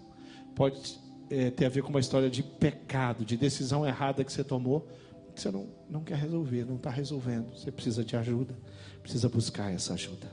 Pode 0.53 0.99
é, 1.31 1.49
ter 1.49 1.65
a 1.65 1.69
ver 1.69 1.81
com 1.81 1.89
uma 1.89 1.99
história 1.99 2.29
de 2.29 2.43
pecado, 2.43 3.25
de 3.25 3.35
decisão 3.35 3.83
errada 3.83 4.23
que 4.23 4.31
você 4.31 4.43
tomou, 4.43 4.87
que 5.33 5.41
você 5.41 5.49
não, 5.49 5.67
não 5.89 6.03
quer 6.03 6.19
resolver, 6.19 6.63
não 6.63 6.75
está 6.75 6.91
resolvendo. 6.91 7.57
Você 7.57 7.71
precisa 7.71 8.05
de 8.05 8.15
ajuda, 8.15 8.55
precisa 9.01 9.27
buscar 9.27 9.73
essa 9.73 9.95
ajuda. 9.95 10.31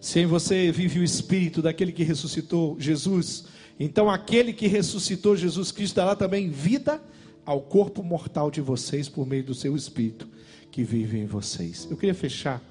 Se 0.00 0.20
em 0.20 0.26
você 0.26 0.72
vive 0.72 1.00
o 1.00 1.04
espírito 1.04 1.60
daquele 1.60 1.92
que 1.92 2.02
ressuscitou 2.02 2.80
Jesus, 2.80 3.44
então 3.80 4.10
aquele 4.10 4.52
que 4.52 4.66
ressuscitou 4.66 5.34
Jesus 5.34 5.72
Cristo 5.72 5.96
dará 5.96 6.14
também 6.14 6.50
vida 6.50 7.02
ao 7.46 7.62
corpo 7.62 8.02
mortal 8.02 8.50
de 8.50 8.60
vocês 8.60 9.08
por 9.08 9.26
meio 9.26 9.42
do 9.42 9.54
seu 9.54 9.74
espírito 9.74 10.28
que 10.70 10.84
vive 10.84 11.18
em 11.18 11.26
vocês. 11.26 11.88
Eu 11.90 11.96
queria 11.96 12.14
fechar 12.14 12.62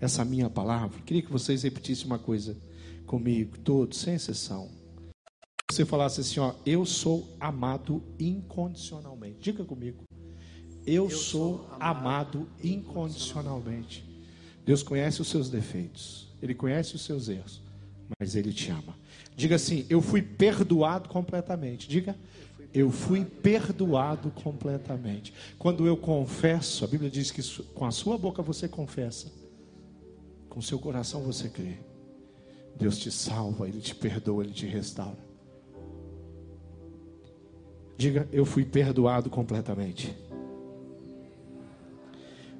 essa 0.00 0.24
minha 0.24 0.48
palavra, 0.48 1.00
queria 1.04 1.22
que 1.22 1.30
vocês 1.30 1.62
repetissem 1.62 2.06
uma 2.06 2.18
coisa 2.18 2.56
comigo, 3.06 3.58
todos, 3.58 3.98
sem 3.98 4.14
exceção. 4.14 4.70
Você 5.70 5.84
falasse 5.84 6.20
assim, 6.20 6.40
ó, 6.40 6.54
eu 6.64 6.84
sou 6.84 7.36
amado 7.38 8.02
incondicionalmente. 8.18 9.38
Diga 9.40 9.64
comigo. 9.64 10.04
Eu, 10.86 11.04
eu 11.04 11.10
sou, 11.10 11.58
sou 11.58 11.70
amado 11.78 12.48
incondicionalmente. 12.62 14.04
Deus 14.64 14.82
conhece 14.82 15.20
os 15.20 15.28
seus 15.28 15.50
defeitos, 15.50 16.28
Ele 16.40 16.54
conhece 16.54 16.94
os 16.94 17.02
seus 17.02 17.28
erros, 17.28 17.60
mas 18.18 18.34
Ele 18.34 18.52
te 18.52 18.70
ama. 18.70 18.96
Diga 19.36 19.56
assim: 19.56 19.86
Eu 19.88 20.00
fui 20.00 20.22
perdoado 20.22 21.08
completamente. 21.08 21.88
Diga, 21.88 22.16
eu 22.72 22.90
fui 22.90 23.24
perdoado 23.24 24.30
completamente. 24.30 25.32
Quando 25.58 25.86
eu 25.86 25.96
confesso, 25.96 26.84
a 26.84 26.88
Bíblia 26.88 27.10
diz 27.10 27.30
que 27.30 27.42
com 27.72 27.84
a 27.84 27.90
sua 27.90 28.18
boca 28.18 28.42
você 28.42 28.66
confessa, 28.66 29.30
com 30.48 30.58
o 30.58 30.62
seu 30.62 30.78
coração 30.78 31.22
você 31.22 31.48
crê. 31.48 31.78
Deus 32.76 32.98
te 32.98 33.10
salva, 33.10 33.68
Ele 33.68 33.80
te 33.80 33.94
perdoa, 33.94 34.42
Ele 34.42 34.52
te 34.52 34.66
restaura. 34.66 35.18
Diga, 37.96 38.28
eu 38.32 38.44
fui 38.44 38.64
perdoado 38.64 39.30
completamente. 39.30 40.12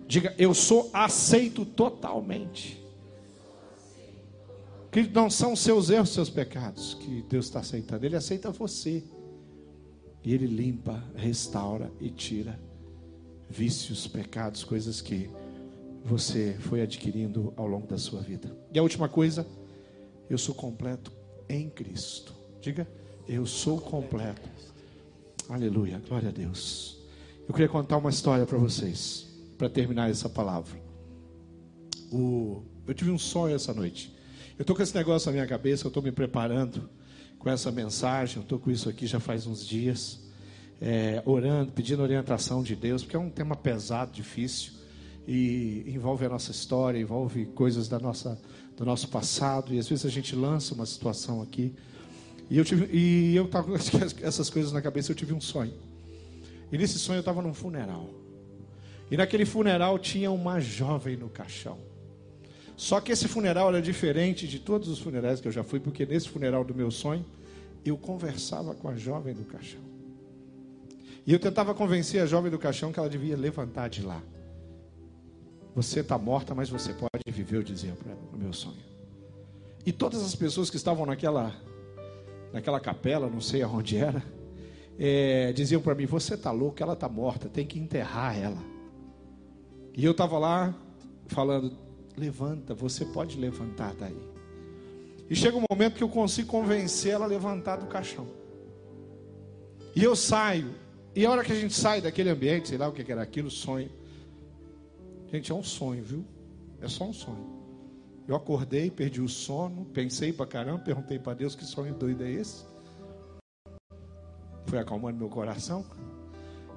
Diga, 0.07 0.32
eu 0.38 0.55
sou 0.55 0.90
aceito 0.92 1.64
totalmente. 1.64 2.84
Que 4.95 5.03
não 5.09 5.28
são 5.28 5.57
seus 5.57 5.90
erros, 5.90 6.11
seus 6.11 6.30
pecados 6.30 6.95
que 6.95 7.20
Deus 7.28 7.47
está 7.47 7.59
aceitando. 7.59 8.07
Ele 8.07 8.14
aceita 8.14 8.53
você. 8.53 9.03
E 10.22 10.32
Ele 10.32 10.47
limpa, 10.47 11.03
restaura 11.16 11.90
e 12.01 12.11
tira 12.11 12.61
vícios, 13.51 14.07
pecados, 14.07 14.62
coisas 14.62 15.01
que 15.01 15.28
você 16.05 16.57
foi 16.61 16.80
adquirindo 16.80 17.53
ao 17.57 17.66
longo 17.66 17.88
da 17.88 17.99
sua 17.99 18.20
vida. 18.20 18.57
E 18.72 18.78
a 18.78 18.84
última 18.84 19.09
coisa, 19.09 19.45
eu 20.30 20.38
sou 20.38 20.55
completo 20.55 21.11
em 21.49 21.68
Cristo. 21.68 22.32
Diga, 22.61 22.86
eu 23.26 23.45
sou 23.47 23.80
completo. 23.80 24.49
Aleluia, 25.49 26.01
glória 26.07 26.28
a 26.28 26.32
Deus. 26.32 27.01
Eu 27.49 27.53
queria 27.53 27.68
contar 27.68 27.97
uma 27.97 28.11
história 28.11 28.47
para 28.47 28.59
vocês, 28.59 29.26
para 29.59 29.68
terminar 29.68 30.09
essa 30.09 30.28
palavra. 30.28 30.80
O, 32.12 32.62
eu 32.86 32.95
tive 32.95 33.11
um 33.11 33.18
sonho 33.18 33.57
essa 33.57 33.74
noite. 33.74 34.14
Eu 34.57 34.62
estou 34.62 34.76
com 34.76 34.82
esse 34.82 34.94
negócio 34.94 35.26
na 35.26 35.32
minha 35.32 35.46
cabeça, 35.48 35.84
eu 35.84 35.88
estou 35.88 36.00
me 36.00 36.12
preparando 36.12 36.88
com 37.40 37.50
essa 37.50 37.72
mensagem, 37.72 38.36
eu 38.36 38.42
estou 38.42 38.57
com 38.57 38.70
isso 38.70 38.88
aqui 38.88 39.05
já 39.05 39.18
faz 39.18 39.48
uns 39.48 39.66
dias, 39.66 40.20
é, 40.80 41.20
orando, 41.26 41.72
pedindo 41.72 42.00
orientação 42.00 42.62
de 42.62 42.76
Deus, 42.76 43.02
porque 43.02 43.16
é 43.16 43.18
um 43.18 43.28
tema 43.28 43.57
pesado, 43.57 44.12
difícil, 44.12 44.74
e 45.26 45.82
envolve 45.88 46.24
a 46.24 46.28
nossa 46.28 46.52
história, 46.52 47.00
envolve 47.00 47.46
coisas 47.46 47.88
da 47.88 47.98
nossa, 47.98 48.40
do 48.76 48.84
nosso 48.84 49.09
passado, 49.09 49.74
e 49.74 49.78
às 49.80 49.88
vezes 49.88 50.07
a 50.07 50.09
gente 50.09 50.36
lança 50.36 50.72
uma 50.72 50.86
situação 50.86 51.42
aqui. 51.42 51.74
E 52.48 52.57
eu 52.57 52.64
tive, 52.64 52.88
e 52.96 53.34
eu 53.34 53.46
estava 53.46 53.66
com 53.66 53.74
essas 54.22 54.48
coisas 54.48 54.72
na 54.72 54.80
cabeça, 54.80 55.11
eu 55.11 55.16
tive 55.16 55.32
um 55.32 55.40
sonho. 55.40 55.74
E 56.70 56.78
nesse 56.78 57.00
sonho 57.00 57.16
eu 57.16 57.20
estava 57.20 57.42
num 57.42 57.52
funeral. 57.52 58.09
E 59.11 59.16
naquele 59.16 59.44
funeral 59.44 59.98
tinha 59.98 60.30
uma 60.30 60.61
jovem 60.61 61.16
no 61.16 61.28
caixão. 61.28 61.92
Só 62.77 63.01
que 63.01 63.12
esse 63.12 63.29
funeral 63.29 63.68
era 63.68 63.81
diferente 63.81 64.49
de 64.49 64.59
todos 64.59 64.89
os 64.89 64.99
funerais 64.99 65.41
que 65.41 65.47
eu 65.47 65.53
já 65.53 65.62
fui, 65.62 65.79
porque 65.79 66.05
nesse 66.05 66.29
funeral 66.29 66.64
do 66.64 66.75
meu 66.75 66.91
sonho, 66.91 67.25
eu 67.85 67.97
conversava 67.97 68.75
com 68.75 68.89
a 68.89 68.97
jovem 68.97 69.35
do 69.35 69.45
caixão. 69.45 69.81
E 71.27 71.33
eu 71.33 71.39
tentava 71.39 71.75
convencer 71.75 72.20
a 72.20 72.27
jovem 72.27 72.51
do 72.51 72.59
caixão 72.59 72.93
que 72.93 72.99
ela 72.99 73.09
devia 73.09 73.37
levantar 73.37 73.89
de 73.89 74.03
lá. 74.03 74.22
Você 75.75 76.01
está 76.01 76.18
morta, 76.18 76.55
mas 76.55 76.68
você 76.68 76.93
pode 76.93 77.11
viver, 77.29 77.57
eu 77.57 77.62
dizia 77.62 77.93
para 77.93 78.12
ela 78.12 78.20
no 78.33 78.39
meu 78.39 78.53
sonho. 78.53 78.83
E 79.87 79.93
todas 79.93 80.22
as 80.22 80.35
pessoas 80.35 80.70
que 80.70 80.77
estavam 80.77 81.05
naquela, 81.05 81.55
naquela 82.53 82.81
capela, 82.81 83.29
não 83.29 83.41
sei 83.41 83.62
aonde 83.62 83.97
era, 83.97 84.22
é, 84.99 85.53
diziam 85.53 85.81
para 85.81 85.95
mim: 85.95 86.07
Você 86.07 86.35
está 86.35 86.51
louco, 86.51 86.83
ela 86.83 86.93
está 86.95 87.09
morta, 87.09 87.49
tem 87.49 87.66
que 87.66 87.79
enterrar 87.79 88.39
ela. 88.39 88.62
E 89.97 90.05
eu 90.05 90.12
estava 90.12 90.39
lá 90.39 90.75
falando: 91.27 91.77
levanta, 92.17 92.75
você 92.75 93.05
pode 93.05 93.39
levantar 93.39 93.95
daí. 93.95 94.35
E 95.29 95.35
chega 95.35 95.57
um 95.57 95.65
momento 95.71 95.97
que 95.97 96.05
eu 96.05 96.09
consigo 96.09 96.49
convencer 96.49 97.12
ela 97.12 97.25
a 97.25 97.29
levantar 97.29 97.77
do 97.77 97.87
caixão. 97.87 98.27
E 99.97 100.03
eu 100.03 100.15
saio. 100.15 100.75
E 101.15 101.25
a 101.25 101.31
hora 101.31 101.45
que 101.45 101.53
a 101.53 101.55
gente 101.55 101.75
sai 101.75 102.01
daquele 102.01 102.31
ambiente, 102.31 102.69
sei 102.69 102.79
lá 102.79 102.89
o 102.89 102.93
que 102.93 103.11
era 103.11 103.23
aquilo, 103.23 103.51
sonho. 103.51 103.91
Gente, 105.31 105.51
é 105.51 105.55
um 105.55 105.62
sonho, 105.62 106.03
viu? 106.03 106.25
É 106.81 106.89
só 106.89 107.05
um 107.05 107.12
sonho. 107.12 107.55
Eu 108.27 108.35
acordei, 108.35 108.91
perdi 108.91 109.21
o 109.21 109.29
sono, 109.29 109.85
pensei 109.87 110.33
pra 110.33 110.47
caramba, 110.47 110.81
perguntei 110.81 111.19
para 111.19 111.35
Deus 111.35 111.55
que 111.55 111.65
sonho 111.65 111.95
doido 111.95 112.25
é 112.25 112.31
esse. 112.31 112.65
Foi 114.67 114.79
acalmando 114.79 115.19
meu 115.19 115.29
coração. 115.29 115.85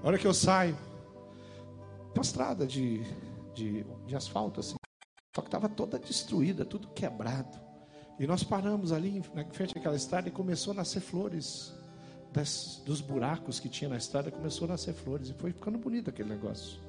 A 0.04 0.08
hora 0.08 0.18
que 0.18 0.28
eu 0.28 0.34
saio, 0.34 0.78
uma 2.14 2.22
estrada 2.22 2.66
de, 2.66 3.02
de, 3.54 3.86
de 4.06 4.16
asfalto 4.16 4.60
assim. 4.60 4.76
Só 5.38 5.42
que 5.44 5.50
estava 5.50 5.70
toda 5.70 6.00
destruída, 6.00 6.66
tudo 6.66 6.88
quebrado. 6.88 7.60
E 8.18 8.26
nós 8.26 8.44
paramos 8.44 8.92
ali 8.92 9.24
na 9.36 9.46
frente 9.46 9.76
daquela 9.76 9.96
estrada 9.96 10.28
e 10.28 10.32
começou 10.32 10.72
a 10.72 10.78
nascer 10.78 11.00
flores. 11.00 11.76
Das, 12.34 12.82
dos 12.84 13.02
buracos 13.02 13.60
que 13.60 13.70
tinha 13.70 13.88
na 13.88 13.98
estrada, 13.98 14.32
começou 14.32 14.66
a 14.66 14.70
nascer 14.70 14.96
flores. 14.96 15.30
E 15.30 15.36
foi 15.36 15.52
ficando 15.52 15.78
bonito 15.78 16.10
aquele 16.10 16.30
negócio. 16.30 16.80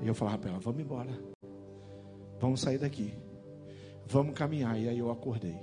E 0.00 0.06
eu 0.06 0.14
falava 0.14 0.38
para 0.38 0.50
ela: 0.50 0.60
vamos 0.60 0.80
embora. 0.80 1.10
Vamos 2.38 2.60
sair 2.60 2.78
daqui. 2.78 3.12
Vamos 4.06 4.32
caminhar. 4.32 4.78
E 4.78 4.88
aí 4.88 4.98
eu 5.00 5.10
acordei. 5.10 5.58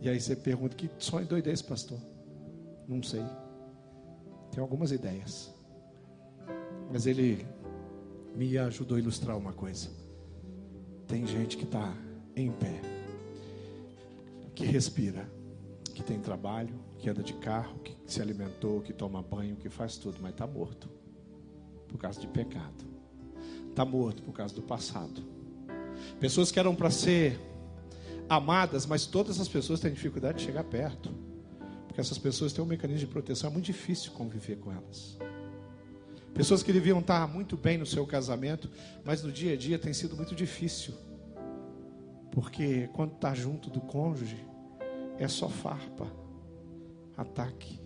E 0.00 0.08
aí 0.08 0.20
você 0.20 0.36
pergunta: 0.36 0.76
que 0.76 0.88
sonho 0.96 1.26
é 1.28 1.50
esse, 1.50 1.64
pastor? 1.64 1.98
Não 2.86 3.02
sei. 3.02 3.24
Tem 4.52 4.60
algumas 4.62 4.92
ideias. 4.92 5.52
Mas 6.88 7.04
ele 7.04 7.44
me 8.38 8.56
ajudou 8.56 8.96
a 8.96 9.00
ilustrar 9.00 9.36
uma 9.36 9.52
coisa. 9.52 9.90
Tem 11.08 11.26
gente 11.26 11.56
que 11.56 11.64
está 11.64 11.92
em 12.36 12.52
pé, 12.52 12.80
que 14.54 14.64
respira, 14.64 15.28
que 15.92 16.04
tem 16.04 16.20
trabalho, 16.20 16.72
que 17.00 17.10
anda 17.10 17.20
de 17.20 17.32
carro, 17.32 17.80
que 17.80 17.96
se 18.06 18.22
alimentou, 18.22 18.80
que 18.80 18.92
toma 18.92 19.20
banho, 19.20 19.56
que 19.56 19.68
faz 19.68 19.96
tudo, 19.96 20.18
mas 20.22 20.30
está 20.30 20.46
morto 20.46 20.88
por 21.88 21.98
causa 21.98 22.20
de 22.20 22.28
pecado. 22.28 22.84
Está 23.70 23.84
morto 23.84 24.22
por 24.22 24.32
causa 24.32 24.54
do 24.54 24.62
passado. 24.62 25.20
Pessoas 26.20 26.52
que 26.52 26.60
eram 26.60 26.76
para 26.76 26.92
ser 26.92 27.40
amadas, 28.28 28.86
mas 28.86 29.04
todas 29.04 29.40
as 29.40 29.48
pessoas 29.48 29.80
têm 29.80 29.92
dificuldade 29.92 30.38
de 30.38 30.44
chegar 30.44 30.62
perto. 30.62 31.12
Porque 31.88 32.00
essas 32.00 32.18
pessoas 32.18 32.52
têm 32.52 32.62
um 32.62 32.68
mecanismo 32.68 33.00
de 33.00 33.12
proteção, 33.12 33.50
é 33.50 33.52
muito 33.52 33.66
difícil 33.66 34.12
conviver 34.12 34.58
com 34.58 34.70
elas. 34.70 35.18
Pessoas 36.38 36.62
que 36.62 36.72
deviam 36.72 37.00
estar 37.00 37.26
muito 37.26 37.56
bem 37.56 37.76
no 37.76 37.84
seu 37.84 38.06
casamento, 38.06 38.70
mas 39.04 39.24
no 39.24 39.32
dia 39.32 39.54
a 39.54 39.56
dia 39.56 39.76
tem 39.76 39.92
sido 39.92 40.14
muito 40.14 40.36
difícil. 40.36 40.94
Porque 42.30 42.88
quando 42.92 43.14
está 43.14 43.34
junto 43.34 43.68
do 43.68 43.80
cônjuge, 43.80 44.46
é 45.18 45.26
só 45.26 45.48
farpa, 45.48 46.06
ataque, 47.16 47.80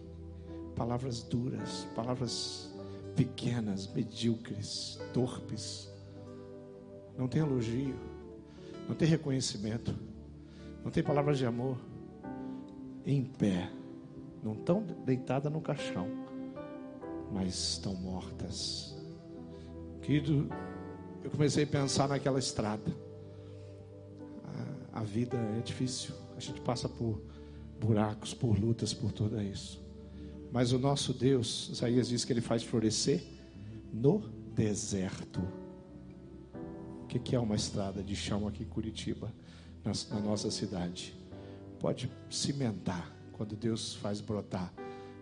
palavras 0.77 1.23
duras, 1.23 1.89
palavras 1.95 2.71
pequenas, 3.17 3.91
medíocres, 3.91 5.01
torpes. 5.15 5.91
Não 7.17 7.29
tem 7.29 7.41
elogio, 7.41 7.99
não 8.87 8.95
tem 8.95 9.09
reconhecimento, 9.09 9.99
não 10.85 10.91
tem 10.91 11.03
palavras 11.03 11.39
de 11.39 11.47
amor. 11.47 11.79
Em 13.07 13.25
pé, 13.25 13.71
não 14.43 14.55
tão 14.55 14.83
deitada 15.07 15.49
no 15.49 15.63
caixão 15.63 16.22
mas 17.33 17.55
estão 17.55 17.95
mortas. 17.95 18.95
Querido, 20.03 20.49
eu 21.25 21.31
comecei 21.31 21.65
a 21.65 21.67
pensar 21.67 22.09
naquela 22.09 22.39
estrada. 22.39 22.95
A, 24.93 25.01
a 25.01 25.03
vida 25.03 25.37
é 25.59 25.61
difícil, 25.61 26.15
a 26.37 26.41
gente 26.41 26.61
passa 26.61 26.89
por 26.89 27.23
buracos, 27.81 28.35
por 28.35 28.59
lutas, 28.59 28.93
por 28.93 29.13
tudo 29.13 29.41
isso. 29.41 29.81
Mas 30.53 30.73
o 30.73 30.79
nosso 30.79 31.15
Deus, 31.15 31.71
Isaías 31.73 32.09
diz 32.09 32.25
que 32.25 32.33
ele 32.33 32.43
faz 32.43 32.63
florescer 32.63 33.23
no 33.93 34.19
deserto. 34.55 35.41
O 37.03 37.07
que, 37.07 37.19
que 37.19 37.35
é 37.35 37.39
uma 37.39 37.57
estrada 37.57 38.03
de 38.03 38.15
chão 38.15 38.47
aqui 38.47 38.63
em 38.63 38.67
Curitiba, 38.67 39.33
na, 39.83 39.93
na 40.15 40.21
nossa 40.21 40.51
cidade? 40.51 41.15
Pode 41.79 42.11
cimentar, 42.31 43.11
Quando 43.33 43.57
Deus 43.57 43.95
faz 43.95 44.21
brotar, 44.21 44.73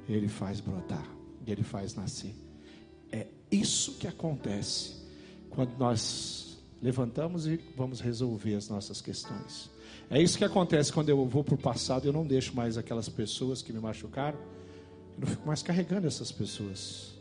Ele 0.08 0.28
faz 0.28 0.60
brotar 0.60 1.19
e 1.46 1.50
Ele 1.50 1.62
faz 1.62 1.94
nascer. 1.94 2.34
É 3.12 3.26
isso 3.50 3.94
que 3.98 4.06
acontece 4.06 4.94
quando 5.50 5.76
nós 5.78 6.58
levantamos 6.80 7.46
e 7.46 7.60
vamos 7.76 8.00
resolver 8.00 8.54
as 8.54 8.68
nossas 8.68 9.00
questões. 9.00 9.70
É 10.08 10.20
isso 10.20 10.38
que 10.38 10.44
acontece 10.44 10.92
quando 10.92 11.08
eu 11.08 11.24
vou 11.26 11.44
para 11.44 11.54
o 11.54 11.58
passado 11.58 12.04
e 12.04 12.08
eu 12.08 12.12
não 12.12 12.26
deixo 12.26 12.54
mais 12.54 12.76
aquelas 12.76 13.08
pessoas 13.08 13.62
que 13.62 13.72
me 13.72 13.80
machucaram. 13.80 14.38
Eu 15.16 15.20
não 15.20 15.28
fico 15.28 15.46
mais 15.46 15.62
carregando 15.62 16.06
essas 16.06 16.32
pessoas. 16.32 17.12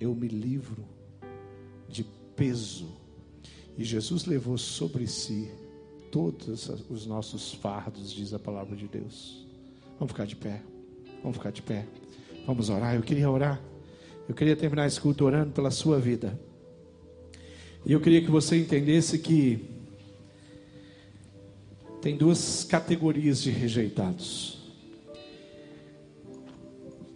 Eu 0.00 0.14
me 0.14 0.28
livro 0.28 0.84
de 1.88 2.04
peso. 2.34 2.88
E 3.78 3.84
Jesus 3.84 4.24
levou 4.24 4.58
sobre 4.58 5.06
si 5.06 5.50
todos 6.10 6.68
os 6.90 7.06
nossos 7.06 7.52
fardos, 7.54 8.12
diz 8.12 8.32
a 8.32 8.38
palavra 8.38 8.76
de 8.76 8.88
Deus. 8.88 9.46
Vamos 9.98 10.12
ficar 10.12 10.26
de 10.26 10.36
pé. 10.36 10.62
Vamos 11.22 11.36
ficar 11.36 11.50
de 11.50 11.62
pé. 11.62 11.86
Vamos 12.46 12.70
orar. 12.70 12.94
Eu 12.94 13.02
queria 13.02 13.28
orar. 13.28 13.60
Eu 14.28 14.34
queria 14.34 14.54
terminar 14.54 14.86
esse 14.86 15.00
culto 15.00 15.24
orando 15.24 15.50
pela 15.52 15.70
sua 15.70 15.98
vida. 15.98 16.38
E 17.84 17.92
eu 17.92 18.00
queria 18.00 18.22
que 18.22 18.30
você 18.30 18.56
entendesse 18.56 19.18
que 19.18 19.64
tem 22.00 22.16
duas 22.16 22.62
categorias 22.62 23.42
de 23.42 23.50
rejeitados. 23.50 24.58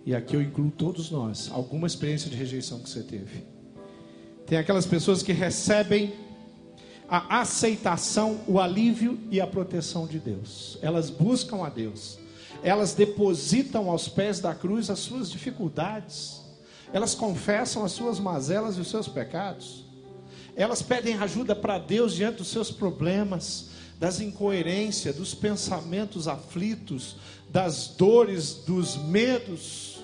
E 0.05 0.15
aqui 0.15 0.35
eu 0.35 0.43
incluo 0.43 0.71
todos 0.71 1.11
nós, 1.11 1.49
alguma 1.53 1.87
experiência 1.87 2.29
de 2.29 2.37
rejeição 2.37 2.81
que 2.81 2.89
você 2.89 3.03
teve. 3.03 3.45
Tem 4.47 4.59
aquelas 4.59 4.87
pessoas 4.87 5.23
que 5.23 5.33
recebem 5.33 6.13
a 7.09 7.41
aceitação, 7.41 8.41
o 8.49 8.59
alívio 8.59 9.19
e 9.31 9.41
a 9.41 9.47
proteção 9.47 10.09
de 10.09 10.19
Deus. 10.19 10.77
Elas 10.83 11.09
buscam 11.09 11.65
a 11.65 11.69
Deus. 11.69 12.19
Elas 12.63 12.93
depositam 12.93 13.91
aos 13.91 14.09
pés 14.09 14.41
da 14.41 14.55
cruz 14.55 14.91
as 14.91 14.99
suas 14.99 15.31
dificuldades. 15.31 16.41
Elas 16.93 17.15
confessam 17.15 17.85
as 17.85 17.93
suas 17.93 18.19
mazelas 18.19 18.77
e 18.77 18.81
os 18.81 18.91
seus 18.91 19.09
pecados. 19.09 19.85
Elas 20.57 20.83
pedem 20.83 21.17
ajuda 21.17 21.55
para 21.55 21.79
Deus 21.79 22.15
diante 22.15 22.39
dos 22.39 22.49
seus 22.49 22.71
problemas, 22.71 23.71
das 23.99 24.21
incoerências, 24.21 25.15
dos 25.15 25.35
pensamentos 25.35 26.27
aflitos, 26.27 27.17
das 27.49 27.89
dores, 27.89 28.55
dos 28.67 28.97
medos. 28.97 30.01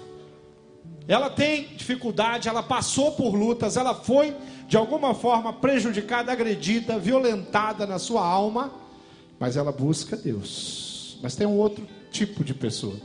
Ela 1.09 1.31
tem 1.31 1.69
dificuldade, 1.77 2.49
ela 2.49 2.63
passou 2.63 3.13
por 3.13 3.35
lutas, 3.35 3.77
ela 3.77 3.95
foi 3.95 4.35
de 4.69 4.77
alguma 4.77 5.15
forma 5.15 5.53
prejudicada, 5.53 6.33
agredida, 6.33 6.99
violentada 6.99 7.87
na 7.87 7.99
sua 7.99 8.27
alma, 8.27 8.73
mas 9.39 9.57
ela 9.57 9.73
busca 9.73 10.17
Deus. 10.17 11.19
Mas 11.23 11.37
tem 11.37 11.47
um 11.47 11.57
outro 11.57 11.87
tipo 12.17 12.43
de 12.43 12.55
pessoa. 12.55 12.97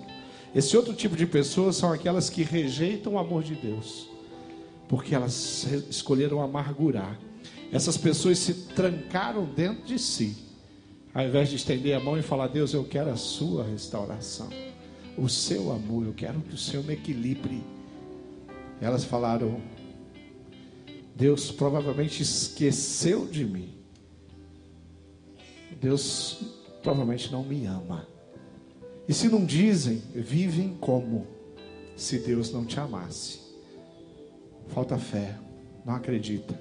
Esse 0.53 0.76
outro 0.76 0.93
tipo 0.93 1.16
de 1.16 1.26
pessoas 1.26 1.76
são 1.76 1.91
aquelas 1.91 2.30
que 2.30 2.43
rejeitam 2.43 3.14
o 3.14 3.20
amor 3.20 3.43
de 3.43 3.55
Deus, 3.55 4.09
porque 4.88 5.16
elas 5.16 5.66
escolheram 5.89 6.41
amargurar. 6.41 7.20
Essas 7.72 7.97
pessoas 7.97 8.38
se 8.38 8.53
trancaram 8.76 9.45
dentro 9.45 9.84
de 9.86 9.97
si, 9.97 10.36
ao 11.14 11.26
invés 11.26 11.49
de 11.49 11.55
estender 11.55 11.95
a 11.95 11.99
mão 11.99 12.18
e 12.18 12.22
falar: 12.22 12.47
Deus, 12.47 12.74
eu 12.74 12.84
quero 12.84 13.09
a 13.09 13.16
sua 13.16 13.64
restauração, 13.64 14.49
o 15.18 15.30
seu 15.30 15.72
amor, 15.72 16.05
eu 16.05 16.14
quero 16.14 16.41
que 16.41 16.55
o 16.55 16.57
Senhor 16.57 16.84
me 16.84 16.93
equilibre. 16.93 17.64
Elas 18.82 19.05
falaram: 19.05 19.62
Deus 21.16 21.51
provavelmente 21.51 22.22
esqueceu 22.22 23.26
de 23.26 23.45
mim. 23.45 23.74
Deus 25.80 26.43
provavelmente 26.84 27.32
não 27.32 27.43
me 27.43 27.66
ama. 27.66 28.05
E 29.08 29.14
se 29.14 29.28
não 29.30 29.45
dizem, 29.45 30.02
vivem 30.14 30.76
como 30.80 31.28
se 31.95 32.20
Deus 32.20 32.52
não 32.52 32.66
te 32.66 32.80
amasse. 32.80 33.39
Falta 34.68 34.97
fé, 34.97 35.38
não 35.86 35.95
acredita. 35.95 36.60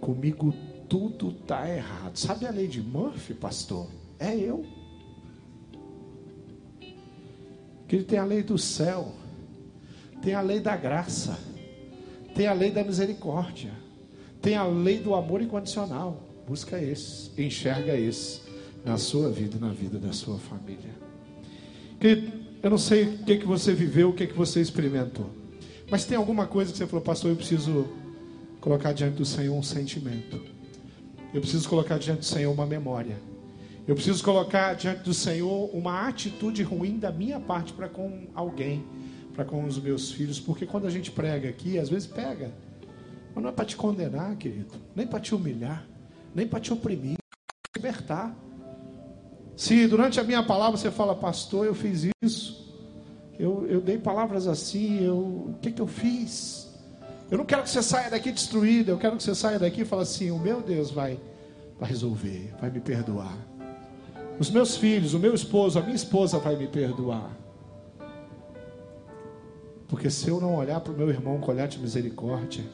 Comigo 0.00 0.54
tudo 0.88 1.30
está 1.30 1.68
errado. 1.68 2.16
Sabe 2.16 2.46
a 2.46 2.50
lei 2.50 2.66
de 2.66 2.80
Murphy, 2.80 3.34
pastor? 3.34 3.88
É 4.18 4.34
eu. 4.34 4.64
Que 7.86 7.96
ele 7.96 8.04
tem 8.04 8.18
a 8.18 8.24
lei 8.24 8.42
do 8.42 8.58
céu, 8.58 9.12
tem 10.22 10.34
a 10.34 10.40
lei 10.40 10.60
da 10.60 10.76
graça. 10.76 11.38
Tem 12.34 12.46
a 12.46 12.52
lei 12.52 12.70
da 12.70 12.84
misericórdia. 12.84 13.72
Tem 14.40 14.54
a 14.54 14.64
lei 14.64 14.98
do 14.98 15.14
amor 15.14 15.42
incondicional. 15.42 16.22
Busca 16.46 16.80
esse, 16.80 17.30
enxerga 17.36 17.96
esse 17.96 18.42
na 18.84 18.96
sua 18.96 19.28
vida 19.28 19.56
e 19.56 19.60
na 19.60 19.72
vida 19.72 19.98
da 19.98 20.12
sua 20.12 20.38
família. 20.38 21.07
Querido, 22.00 22.32
eu 22.62 22.70
não 22.70 22.78
sei 22.78 23.04
o 23.04 23.18
que, 23.24 23.38
que 23.38 23.46
você 23.46 23.74
viveu, 23.74 24.10
o 24.10 24.12
que, 24.12 24.26
que 24.26 24.34
você 24.34 24.60
experimentou. 24.60 25.30
Mas 25.90 26.04
tem 26.04 26.16
alguma 26.16 26.46
coisa 26.46 26.70
que 26.70 26.78
você 26.78 26.86
falou, 26.86 27.04
pastor, 27.04 27.30
eu 27.30 27.36
preciso 27.36 27.88
colocar 28.60 28.92
diante 28.92 29.16
do 29.16 29.24
Senhor 29.24 29.56
um 29.56 29.62
sentimento. 29.62 30.40
Eu 31.32 31.40
preciso 31.40 31.68
colocar 31.68 31.98
diante 31.98 32.20
do 32.20 32.24
Senhor 32.24 32.52
uma 32.52 32.66
memória. 32.66 33.16
Eu 33.86 33.94
preciso 33.94 34.22
colocar 34.22 34.74
diante 34.74 35.02
do 35.02 35.14
Senhor 35.14 35.70
uma 35.74 36.06
atitude 36.06 36.62
ruim 36.62 36.98
da 36.98 37.10
minha 37.10 37.40
parte 37.40 37.72
para 37.72 37.88
com 37.88 38.28
alguém 38.34 38.84
para 39.38 39.44
com 39.44 39.64
os 39.64 39.80
meus 39.80 40.10
filhos, 40.10 40.40
porque 40.40 40.66
quando 40.66 40.88
a 40.88 40.90
gente 40.90 41.12
prega 41.12 41.48
aqui, 41.48 41.78
às 41.78 41.88
vezes 41.88 42.08
pega, 42.08 42.52
mas 43.32 43.40
não 43.40 43.50
é 43.50 43.52
para 43.52 43.64
te 43.64 43.76
condenar, 43.76 44.34
querido, 44.34 44.74
nem 44.96 45.06
para 45.06 45.20
te 45.20 45.32
humilhar, 45.32 45.86
nem 46.34 46.44
para 46.44 46.58
te 46.58 46.72
oprimir, 46.72 47.16
para 47.30 47.70
te 47.70 47.76
libertar. 47.76 48.36
Se 49.58 49.88
durante 49.88 50.20
a 50.20 50.22
minha 50.22 50.40
palavra 50.40 50.76
você 50.76 50.88
fala, 50.88 51.16
pastor, 51.16 51.66
eu 51.66 51.74
fiz 51.74 52.08
isso, 52.22 52.64
eu, 53.36 53.66
eu 53.66 53.80
dei 53.80 53.98
palavras 53.98 54.46
assim, 54.46 55.04
eu, 55.04 55.18
o 55.18 55.56
que, 55.60 55.72
que 55.72 55.82
eu 55.82 55.86
fiz? 55.88 56.68
Eu 57.28 57.38
não 57.38 57.44
quero 57.44 57.64
que 57.64 57.70
você 57.70 57.82
saia 57.82 58.08
daqui 58.08 58.30
destruído, 58.30 58.90
eu 58.92 58.98
quero 58.98 59.16
que 59.16 59.22
você 59.24 59.34
saia 59.34 59.58
daqui 59.58 59.80
e 59.80 59.84
fale 59.84 60.02
assim: 60.02 60.30
o 60.30 60.38
meu 60.38 60.62
Deus 60.62 60.92
vai, 60.92 61.18
vai 61.76 61.88
resolver, 61.88 62.54
vai 62.60 62.70
me 62.70 62.78
perdoar. 62.78 63.36
Os 64.38 64.48
meus 64.48 64.76
filhos, 64.76 65.12
o 65.12 65.18
meu 65.18 65.34
esposo, 65.34 65.76
a 65.76 65.82
minha 65.82 65.96
esposa 65.96 66.38
vai 66.38 66.54
me 66.54 66.68
perdoar. 66.68 67.36
Porque 69.88 70.08
se 70.08 70.28
eu 70.28 70.40
não 70.40 70.54
olhar 70.54 70.78
para 70.78 70.92
o 70.92 70.96
meu 70.96 71.10
irmão 71.10 71.40
com 71.40 71.50
olhar 71.50 71.66
de 71.66 71.80
misericórdia, 71.80 72.64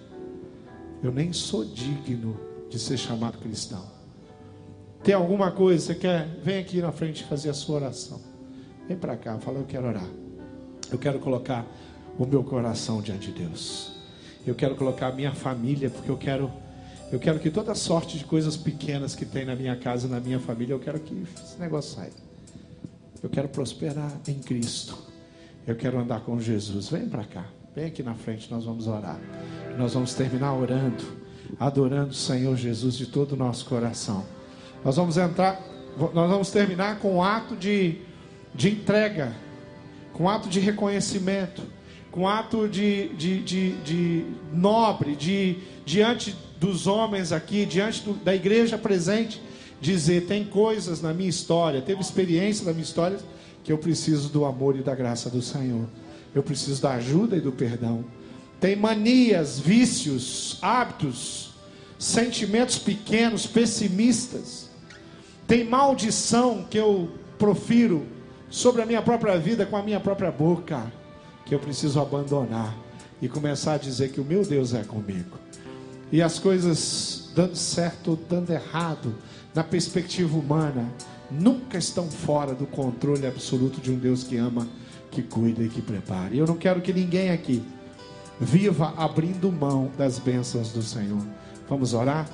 eu 1.03 1.11
nem 1.11 1.33
sou 1.33 1.65
digno 1.65 2.39
de 2.69 2.79
ser 2.79 2.99
chamado 2.99 3.39
cristão. 3.39 3.94
Tem 5.05 5.15
alguma 5.15 5.51
coisa, 5.51 5.85
você 5.85 5.95
quer? 5.95 6.27
Vem 6.43 6.59
aqui 6.59 6.81
na 6.81 6.91
frente 6.91 7.25
fazer 7.25 7.51
a 7.51 7.55
sua 7.55 7.77
oração. 7.77 8.19
Vem 8.89 8.97
para 8.97 9.17
cá, 9.17 9.39
fala, 9.39 9.59
eu 9.59 9.67
quero 9.67 9.87
orar. 9.87 10.09
Eu 10.91 10.99
quero 10.99 11.19
colocar 11.19 11.67
o 12.19 12.25
meu 12.25 12.43
coração 12.43 13.03
diante 13.03 13.31
de 13.31 13.45
Deus. 13.45 13.93
Eu 14.47 14.55
quero 14.55 14.75
colocar 14.77 15.09
a 15.09 15.13
minha 15.13 15.33
família, 15.33 15.91
porque 15.91 16.11
eu 16.11 16.17
quero 16.17 16.51
eu 17.13 17.21
quero 17.21 17.39
que 17.39 17.51
toda 17.51 17.75
sorte 17.75 18.19
de 18.19 18.25
coisas 18.25 18.57
pequenas 18.57 19.15
que 19.15 19.25
tem 19.27 19.45
na 19.45 19.55
minha 19.55 19.77
casa, 19.77 20.09
na 20.09 20.19
minha 20.19 20.41
família, 20.41 20.73
eu 20.73 20.81
quero 20.81 20.99
que 20.99 21.23
esse 21.37 21.61
negócio 21.61 21.97
saia. 21.97 22.11
Eu 23.23 23.29
quero 23.29 23.49
prosperar 23.49 24.11
em 24.27 24.35
Cristo. 24.41 24.97
Eu 25.67 25.77
quero 25.77 25.99
andar 25.99 26.21
com 26.21 26.41
Jesus. 26.41 26.89
Vem 26.89 27.09
para 27.09 27.25
cá. 27.25 27.45
Vem 27.75 27.85
aqui 27.85 28.03
na 28.03 28.15
frente, 28.15 28.51
nós 28.51 28.65
vamos 28.65 28.87
orar. 28.87 29.21
Nós 29.79 29.95
vamos 29.95 30.15
terminar 30.15 30.55
orando, 30.55 31.05
adorando 31.61 32.11
o 32.11 32.15
Senhor 32.15 32.57
Jesus 32.57 32.97
de 32.97 33.07
todo 33.07 33.33
o 33.33 33.37
nosso 33.37 33.67
coração. 33.67 34.25
Nós 34.85 34.97
vamos 34.97 35.17
entrar, 35.17 35.61
nós 35.99 36.31
vamos 36.31 36.51
terminar 36.51 36.99
com 36.99 37.17
um 37.17 37.23
ato 37.23 37.57
de, 37.57 37.97
de 38.55 38.71
entrega, 38.71 39.35
com 40.13 40.25
um 40.25 40.29
ato 40.29 40.49
de 40.49 40.61
reconhecimento, 40.61 41.63
com 42.11 42.21
um 42.21 42.29
ato 42.29 42.69
de, 42.69 43.09
de, 43.15 43.43
de, 43.43 43.73
de 43.79 44.27
nobre, 44.53 45.17
de 45.17 45.57
diante 45.87 46.37
dos 46.61 46.87
homens 46.87 47.33
aqui, 47.33 47.65
diante 47.65 48.03
do, 48.03 48.13
da 48.13 48.35
igreja 48.35 48.77
presente, 48.77 49.41
dizer: 49.81 50.27
tem 50.27 50.45
coisas 50.45 51.01
na 51.01 51.15
minha 51.15 51.31
história, 51.31 51.81
teve 51.81 52.03
experiência 52.03 52.67
na 52.67 52.73
minha 52.73 52.85
história 52.85 53.19
que 53.65 53.73
eu 53.73 53.79
preciso 53.79 54.29
do 54.29 54.45
amor 54.45 54.77
e 54.77 54.83
da 54.83 54.95
graça 54.95 55.31
do 55.31 55.41
Senhor. 55.41 55.87
Eu 56.35 56.43
preciso 56.43 56.83
da 56.83 56.93
ajuda 56.93 57.37
e 57.37 57.41
do 57.41 57.53
perdão. 57.53 58.05
Tem 58.61 58.77
manias, 58.77 59.59
vícios, 59.59 60.59
hábitos, 60.61 61.55
sentimentos 61.99 62.79
pequenos, 62.79 63.47
pessimistas. 63.47 64.74
Tem 65.47 65.65
maldição 65.65 66.65
que 66.69 66.79
eu 66.79 67.11
profiro 67.39 68.07
sobre 68.49 68.83
a 68.83 68.87
minha 68.87 69.03
própria 69.03 69.39
vida 69.39 69.67
com 69.67 69.77
a 69.77 69.83
minha 69.83 70.01
própria 70.01 70.31
boca, 70.31 70.91
que 71.45 71.55
eu 71.55 71.59
preciso 71.59 72.01
abandonar 72.01 72.75
e 73.21 73.29
começar 73.29 73.75
a 73.75 73.79
dizer 73.79 74.11
que 74.11 74.21
o 74.21 74.25
meu 74.25 74.45
Deus 74.45 74.73
é 74.73 74.83
comigo. 74.83 75.39
E 76.11 76.23
as 76.23 76.39
coisas 76.39 77.31
dando 77.35 77.57
certo 77.57 78.13
ou 78.13 78.17
dando 78.17 78.51
errado 78.51 79.15
na 79.55 79.63
perspectiva 79.63 80.37
humana, 80.37 80.89
nunca 81.31 81.77
estão 81.77 82.09
fora 82.11 82.55
do 82.55 82.67
controle 82.67 83.27
absoluto 83.27 83.81
de 83.81 83.91
um 83.91 83.99
Deus 83.99 84.25
que 84.25 84.37
ama, 84.37 84.67
que 85.11 85.23
cuida 85.23 85.63
e 85.63 85.69
que 85.69 85.83
prepara. 85.83 86.35
E 86.35 86.39
eu 86.39 86.47
não 86.47 86.57
quero 86.57 86.81
que 86.81 86.93
ninguém 86.93 87.31
aqui 87.31 87.63
viva 88.41 88.95
abrindo 88.97 89.51
mão 89.51 89.91
das 89.97 90.19
bênçãos 90.19 90.73
do 90.73 90.83
Senhor. 90.83 91.23
Vamos 91.69 91.95
orar? 91.95 92.29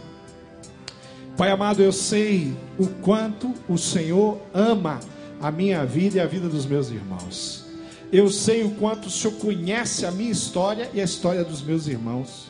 Pai 1.40 1.50
amado, 1.50 1.82
eu 1.82 1.90
sei 1.90 2.52
o 2.78 2.86
quanto 2.86 3.54
o 3.66 3.78
Senhor 3.78 4.38
ama 4.52 5.00
a 5.40 5.50
minha 5.50 5.86
vida 5.86 6.18
e 6.18 6.20
a 6.20 6.26
vida 6.26 6.50
dos 6.50 6.66
meus 6.66 6.90
irmãos. 6.90 7.64
Eu 8.12 8.28
sei 8.28 8.62
o 8.62 8.72
quanto 8.72 9.06
o 9.06 9.10
Senhor 9.10 9.32
conhece 9.38 10.04
a 10.04 10.10
minha 10.10 10.30
história 10.30 10.90
e 10.92 11.00
a 11.00 11.04
história 11.04 11.42
dos 11.42 11.62
meus 11.62 11.86
irmãos. 11.86 12.48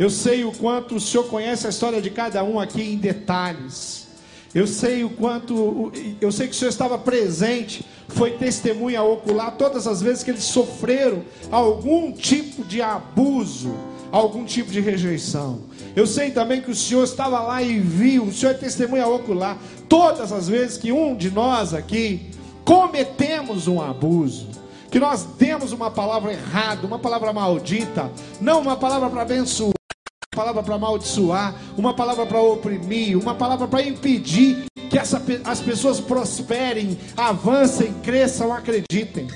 Eu 0.00 0.10
sei 0.10 0.42
o 0.42 0.50
quanto 0.50 0.96
o 0.96 1.00
Senhor 1.00 1.28
conhece 1.28 1.68
a 1.68 1.70
história 1.70 2.02
de 2.02 2.10
cada 2.10 2.42
um 2.42 2.58
aqui 2.58 2.82
em 2.82 2.96
detalhes. 2.96 4.08
Eu 4.52 4.66
sei 4.66 5.04
o 5.04 5.10
quanto, 5.10 5.92
eu 6.20 6.32
sei 6.32 6.48
que 6.48 6.54
o 6.54 6.58
Senhor 6.58 6.70
estava 6.70 6.98
presente, 6.98 7.86
foi 8.08 8.32
testemunha 8.32 9.00
ocular 9.00 9.52
todas 9.56 9.86
as 9.86 10.02
vezes 10.02 10.24
que 10.24 10.32
eles 10.32 10.42
sofreram 10.42 11.22
algum 11.52 12.10
tipo 12.10 12.64
de 12.64 12.82
abuso, 12.82 13.72
algum 14.10 14.44
tipo 14.44 14.72
de 14.72 14.80
rejeição. 14.80 15.60
Eu 15.98 16.06
sei 16.06 16.30
também 16.30 16.60
que 16.60 16.70
o 16.70 16.76
Senhor 16.76 17.02
estava 17.02 17.40
lá 17.40 17.60
e 17.60 17.80
viu, 17.80 18.22
o 18.22 18.32
Senhor 18.32 18.52
é 18.52 18.54
testemunha 18.54 19.04
ocular 19.08 19.58
todas 19.88 20.30
as 20.30 20.48
vezes 20.48 20.78
que 20.78 20.92
um 20.92 21.16
de 21.16 21.28
nós 21.28 21.74
aqui 21.74 22.30
cometemos 22.64 23.66
um 23.66 23.80
abuso, 23.80 24.46
que 24.92 25.00
nós 25.00 25.24
demos 25.36 25.72
uma 25.72 25.90
palavra 25.90 26.32
errada, 26.32 26.86
uma 26.86 27.00
palavra 27.00 27.32
maldita, 27.32 28.12
não 28.40 28.60
uma 28.60 28.76
palavra 28.76 29.10
para 29.10 29.22
abençoar 29.22 29.72
palavra 30.36 30.62
para 30.62 30.76
amaldiçoar, 30.76 31.52
uma 31.76 31.92
palavra 31.92 32.24
para 32.24 32.40
oprimir, 32.40 33.18
uma 33.18 33.34
palavra 33.34 33.66
para 33.66 33.82
impedir 33.82 34.66
que 34.88 34.96
essa, 34.96 35.20
as 35.42 35.58
pessoas 35.60 35.98
prosperem, 35.98 36.96
avancem, 37.16 37.92
cresçam, 38.04 38.52
acreditem. 38.52 39.26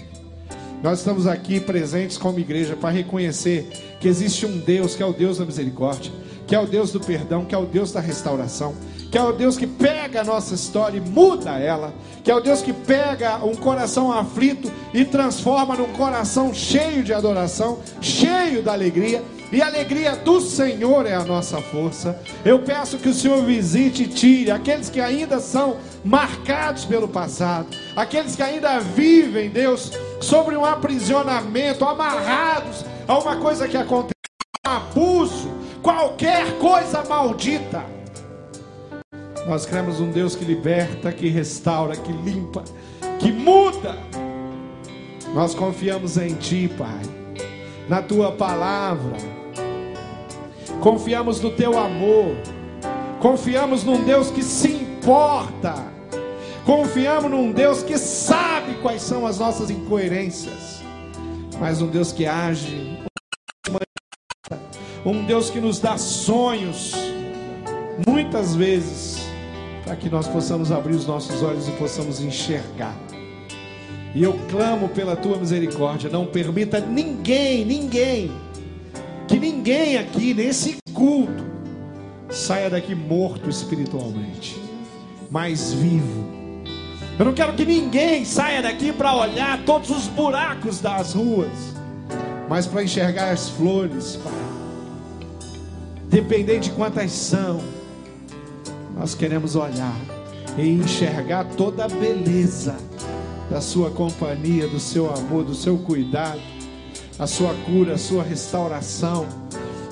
Nós 0.81 1.01
estamos 1.01 1.27
aqui 1.27 1.59
presentes 1.59 2.17
como 2.17 2.39
igreja 2.39 2.77
para 2.77 2.91
reconhecer 2.91 3.69
que 3.99 4.07
existe 4.07 4.47
um 4.47 4.59
Deus 4.59 4.95
que 4.95 5.03
é 5.03 5.07
o 5.07 5.13
Deus 5.13 5.39
da 5.39 5.45
misericórdia, 5.45 6.13
que 6.47 6.55
é 6.55 6.61
o 6.61 6.67
Deus 6.67 6.93
do 6.93 7.01
perdão, 7.01 7.45
que 7.45 7.55
é 7.55 7.59
o 7.59 7.67
Deus 7.67 7.93
da 7.93 8.01
restauração, 8.01 8.75
que 9.11 9.19
é 9.19 9.23
o 9.23 9.33
Deus 9.33 9.57
que 9.57 9.67
pega 9.67 10.21
a 10.23 10.25
nossa 10.25 10.55
história 10.55 10.99
e 10.99 11.01
muda 11.01 11.59
ela, 11.59 11.93
que 12.25 12.31
é 12.31 12.35
o 12.35 12.41
Deus 12.41 12.63
que 12.63 12.73
pega 12.73 13.45
um 13.45 13.55
coração 13.55 14.13
aflito 14.13 14.71
e 14.95 15.05
transforma 15.05 15.77
num 15.77 15.93
coração 15.93 16.53
cheio 16.55 17.03
de 17.03 17.13
adoração, 17.13 17.81
cheio 18.01 18.63
da 18.63 18.73
alegria 18.73 19.23
e 19.53 19.61
a 19.61 19.67
alegria 19.67 20.17
do 20.17 20.41
Senhor 20.41 21.05
é 21.05 21.15
a 21.15 21.25
nossa 21.25 21.61
força. 21.61 22.19
Eu 22.43 22.61
peço 22.61 22.97
que 22.97 23.11
o 23.11 23.15
Senhor 23.15 23.45
visite 23.45 24.05
e 24.05 24.09
tire 24.09 24.51
aqueles 24.51 24.89
que 24.89 24.99
ainda 24.99 25.39
são 25.41 25.77
marcados 26.03 26.87
pelo 26.87 27.07
passado, 27.07 27.67
aqueles 27.95 28.35
que 28.35 28.43
ainda 28.43 28.81
vivem, 28.81 29.51
Deus, 29.51 29.93
sobre 30.23 30.57
um 30.57 30.65
aprisionamento, 30.65 31.85
amarrados 31.85 32.83
a 33.07 33.19
uma 33.19 33.37
coisa 33.37 33.69
que 33.69 33.77
aconteceu, 33.77 34.13
um 34.67 34.71
abuso, 34.71 35.51
qualquer 35.83 36.59
coisa 36.59 37.05
maldita. 37.05 37.85
Nós 39.47 39.67
cremos 39.67 40.01
um 40.01 40.11
Deus 40.11 40.37
que 40.37 40.45
liberta, 40.45 41.13
que 41.13 41.29
restaura, 41.29 41.97
que 41.97 42.13
limpa, 42.13 42.63
que 43.19 43.33
muda. 43.33 43.97
Nós 45.35 45.55
confiamos 45.55 46.17
em 46.17 46.35
Ti, 46.35 46.71
Pai, 46.79 47.01
na 47.89 48.01
Tua 48.01 48.33
palavra 48.33 49.43
confiamos 50.83 51.41
no 51.41 51.53
teu 51.53 51.79
amor, 51.79 52.35
confiamos 53.21 53.85
num 53.85 54.03
Deus 54.03 54.33
que 54.33 54.43
se 54.43 54.69
importa, 54.69 55.75
confiamos 56.67 57.31
num 57.31 57.53
Deus 57.53 57.85
que 57.85 57.97
sabe 57.97 58.75
quais 58.83 59.01
são 59.01 59.25
as 59.25 59.39
nossas 59.39 59.71
incoerências, 59.71 60.83
mas 61.61 61.81
um 61.81 61.87
Deus 61.87 62.11
que 62.11 62.27
age, 62.27 62.99
um 65.05 65.25
Deus 65.25 65.51
que 65.51 65.61
nos 65.61 65.79
dá 65.79 65.99
sonhos, 65.99 66.93
muitas 68.07 68.55
vezes, 68.55 69.19
para 69.85 69.97
que 69.97 70.09
nós 70.09 70.29
possamos 70.29 70.71
abrir 70.71 70.95
os 70.95 71.07
nossos 71.07 71.43
olhos 71.43 71.69
e 71.69 71.73
possamos 71.73 72.21
enxergar. 72.21 72.97
E 74.15 74.23
eu 74.23 74.39
clamo 74.51 74.89
pela 74.89 75.17
tua 75.17 75.39
misericórdia, 75.39 76.11
não 76.11 76.27
permita 76.27 76.81
ninguém, 76.81 77.65
ninguém 77.65 78.31
que 79.33 79.39
ninguém 79.39 79.97
aqui 79.97 80.35
nesse 80.35 80.77
culto 80.93 81.43
saia 82.29 82.69
daqui 82.69 82.95
morto 82.95 83.49
espiritualmente, 83.49 84.61
mas 85.31 85.73
vivo. 85.73 86.27
Eu 87.19 87.25
não 87.25 87.33
quero 87.33 87.55
que 87.55 87.65
ninguém 87.65 88.27
saia 88.27 88.61
daqui 88.61 88.93
para 88.93 89.15
olhar 89.15 89.65
todos 89.65 89.89
os 89.89 90.07
buracos 90.09 90.81
das 90.81 91.15
ruas, 91.15 91.51
mas 92.47 92.67
para 92.67 92.85
enxergar 92.85 93.31
as 93.31 93.49
flores, 93.49 94.17
Pai. 94.17 94.52
Dependente 96.13 96.69
de 96.69 96.77
quantas 96.77 97.11
são, 97.11 97.61
nós 98.95 99.15
queremos 99.15 99.57
olhar 99.57 99.97
e 100.57 100.69
enxergar 100.69 101.45
toda 101.57 101.87
a 101.87 101.89
beleza 101.89 102.77
da 103.51 103.61
Sua 103.61 103.91
companhia, 103.91 104.69
do 104.69 104.79
Seu 104.79 105.13
amor, 105.13 105.43
do 105.43 105.55
Seu 105.55 105.79
cuidado 105.79 106.41
a 107.19 107.27
sua 107.27 107.55
cura, 107.67 107.95
a 107.95 107.99
sua 107.99 108.23
restauração. 108.23 109.27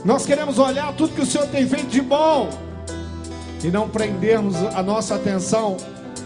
Nós 0.05 0.27
queremos 0.27 0.59
olhar 0.59 0.93
tudo 0.95 1.15
que 1.15 1.21
o 1.21 1.27
Senhor 1.27 1.47
tem 1.49 1.67
feito 1.67 1.89
de 1.89 2.01
bom 2.01 2.49
e 3.63 3.69
não 3.69 3.89
prendermos 3.89 4.57
a 4.57 4.83
nossa 4.83 5.15
atenção 5.15 5.77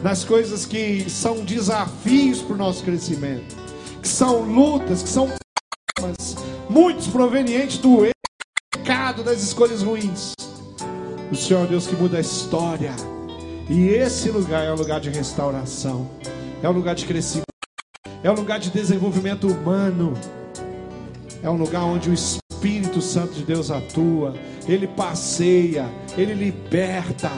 nas 0.03 0.25
coisas 0.25 0.65
que 0.65 1.09
são 1.11 1.45
desafios 1.45 2.41
para 2.41 2.55
o 2.55 2.59
nosso 2.59 2.85
crescimento, 2.85 3.57
que 4.01 4.09
são 4.09 4.43
lutas, 4.43 5.03
que 5.03 5.09
são 5.09 5.31
problemas, 5.95 6.37
muitos 6.69 7.07
provenientes 7.09 7.79
do 7.79 8.05
pecado, 9.05 9.23
das 9.23 9.43
escolhas 9.43 9.83
ruins. 9.83 10.33
O 11.31 11.37
Senhor 11.37 11.65
é 11.65 11.67
Deus 11.67 11.87
que 11.87 11.95
muda 11.95 12.17
a 12.17 12.21
história, 12.21 12.95
e 13.69 13.89
esse 13.89 14.31
lugar 14.31 14.65
é 14.65 14.73
o 14.73 14.77
lugar 14.77 14.99
de 14.99 15.11
restauração, 15.11 16.09
é 16.63 16.69
o 16.69 16.73
lugar 16.73 16.95
de 16.95 17.05
crescimento, 17.05 17.45
é 18.23 18.31
o 18.31 18.35
lugar 18.35 18.59
de 18.59 18.71
desenvolvimento 18.71 19.47
humano. 19.47 20.15
É 21.43 21.51
um 21.51 21.57
lugar 21.57 21.83
onde 21.83 22.09
o 22.09 22.15
Espírito 22.15 23.03
Santo 23.03 23.35
de 23.35 23.43
Deus 23.43 23.71
atua, 23.71 24.35
ele 24.67 24.87
passeia, 24.87 25.87
ele 26.17 26.33
liberta, 26.33 27.31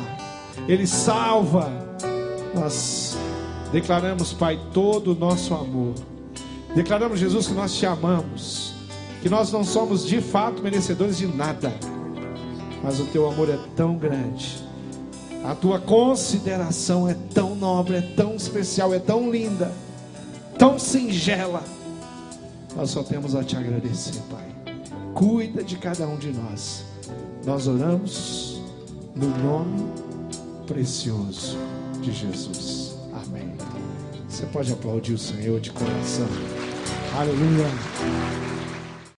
ele 0.68 0.86
salva. 0.86 1.68
Nós 2.54 3.16
declaramos, 3.72 4.32
Pai, 4.32 4.60
todo 4.72 5.12
o 5.12 5.14
nosso 5.16 5.52
amor. 5.52 5.94
Declaramos, 6.76 7.18
Jesus, 7.18 7.48
que 7.48 7.54
nós 7.54 7.74
te 7.74 7.84
amamos, 7.86 8.75
que 9.26 9.30
nós 9.30 9.50
não 9.50 9.64
somos 9.64 10.06
de 10.06 10.20
fato 10.20 10.62
merecedores 10.62 11.18
de 11.18 11.26
nada, 11.26 11.74
mas 12.80 13.00
o 13.00 13.06
teu 13.06 13.28
amor 13.28 13.50
é 13.50 13.58
tão 13.74 13.96
grande, 13.96 14.64
a 15.44 15.52
tua 15.52 15.80
consideração 15.80 17.08
é 17.08 17.16
tão 17.34 17.56
nobre, 17.56 17.96
é 17.96 18.00
tão 18.00 18.36
especial, 18.36 18.94
é 18.94 19.00
tão 19.00 19.28
linda, 19.28 19.72
tão 20.56 20.78
singela 20.78 21.60
nós 22.76 22.90
só 22.90 23.02
temos 23.02 23.34
a 23.34 23.42
te 23.42 23.56
agradecer, 23.56 24.20
Pai. 24.30 24.46
Cuida 25.12 25.64
de 25.64 25.76
cada 25.76 26.06
um 26.06 26.16
de 26.16 26.30
nós. 26.30 26.84
Nós 27.44 27.66
oramos 27.66 28.62
no 29.16 29.28
nome 29.38 29.90
precioso 30.68 31.56
de 32.00 32.12
Jesus. 32.12 32.96
Amém. 33.12 33.56
Você 34.28 34.46
pode 34.46 34.72
aplaudir 34.72 35.14
o 35.14 35.18
Senhor 35.18 35.58
de 35.58 35.72
coração. 35.72 36.28
Aleluia. 37.18 38.45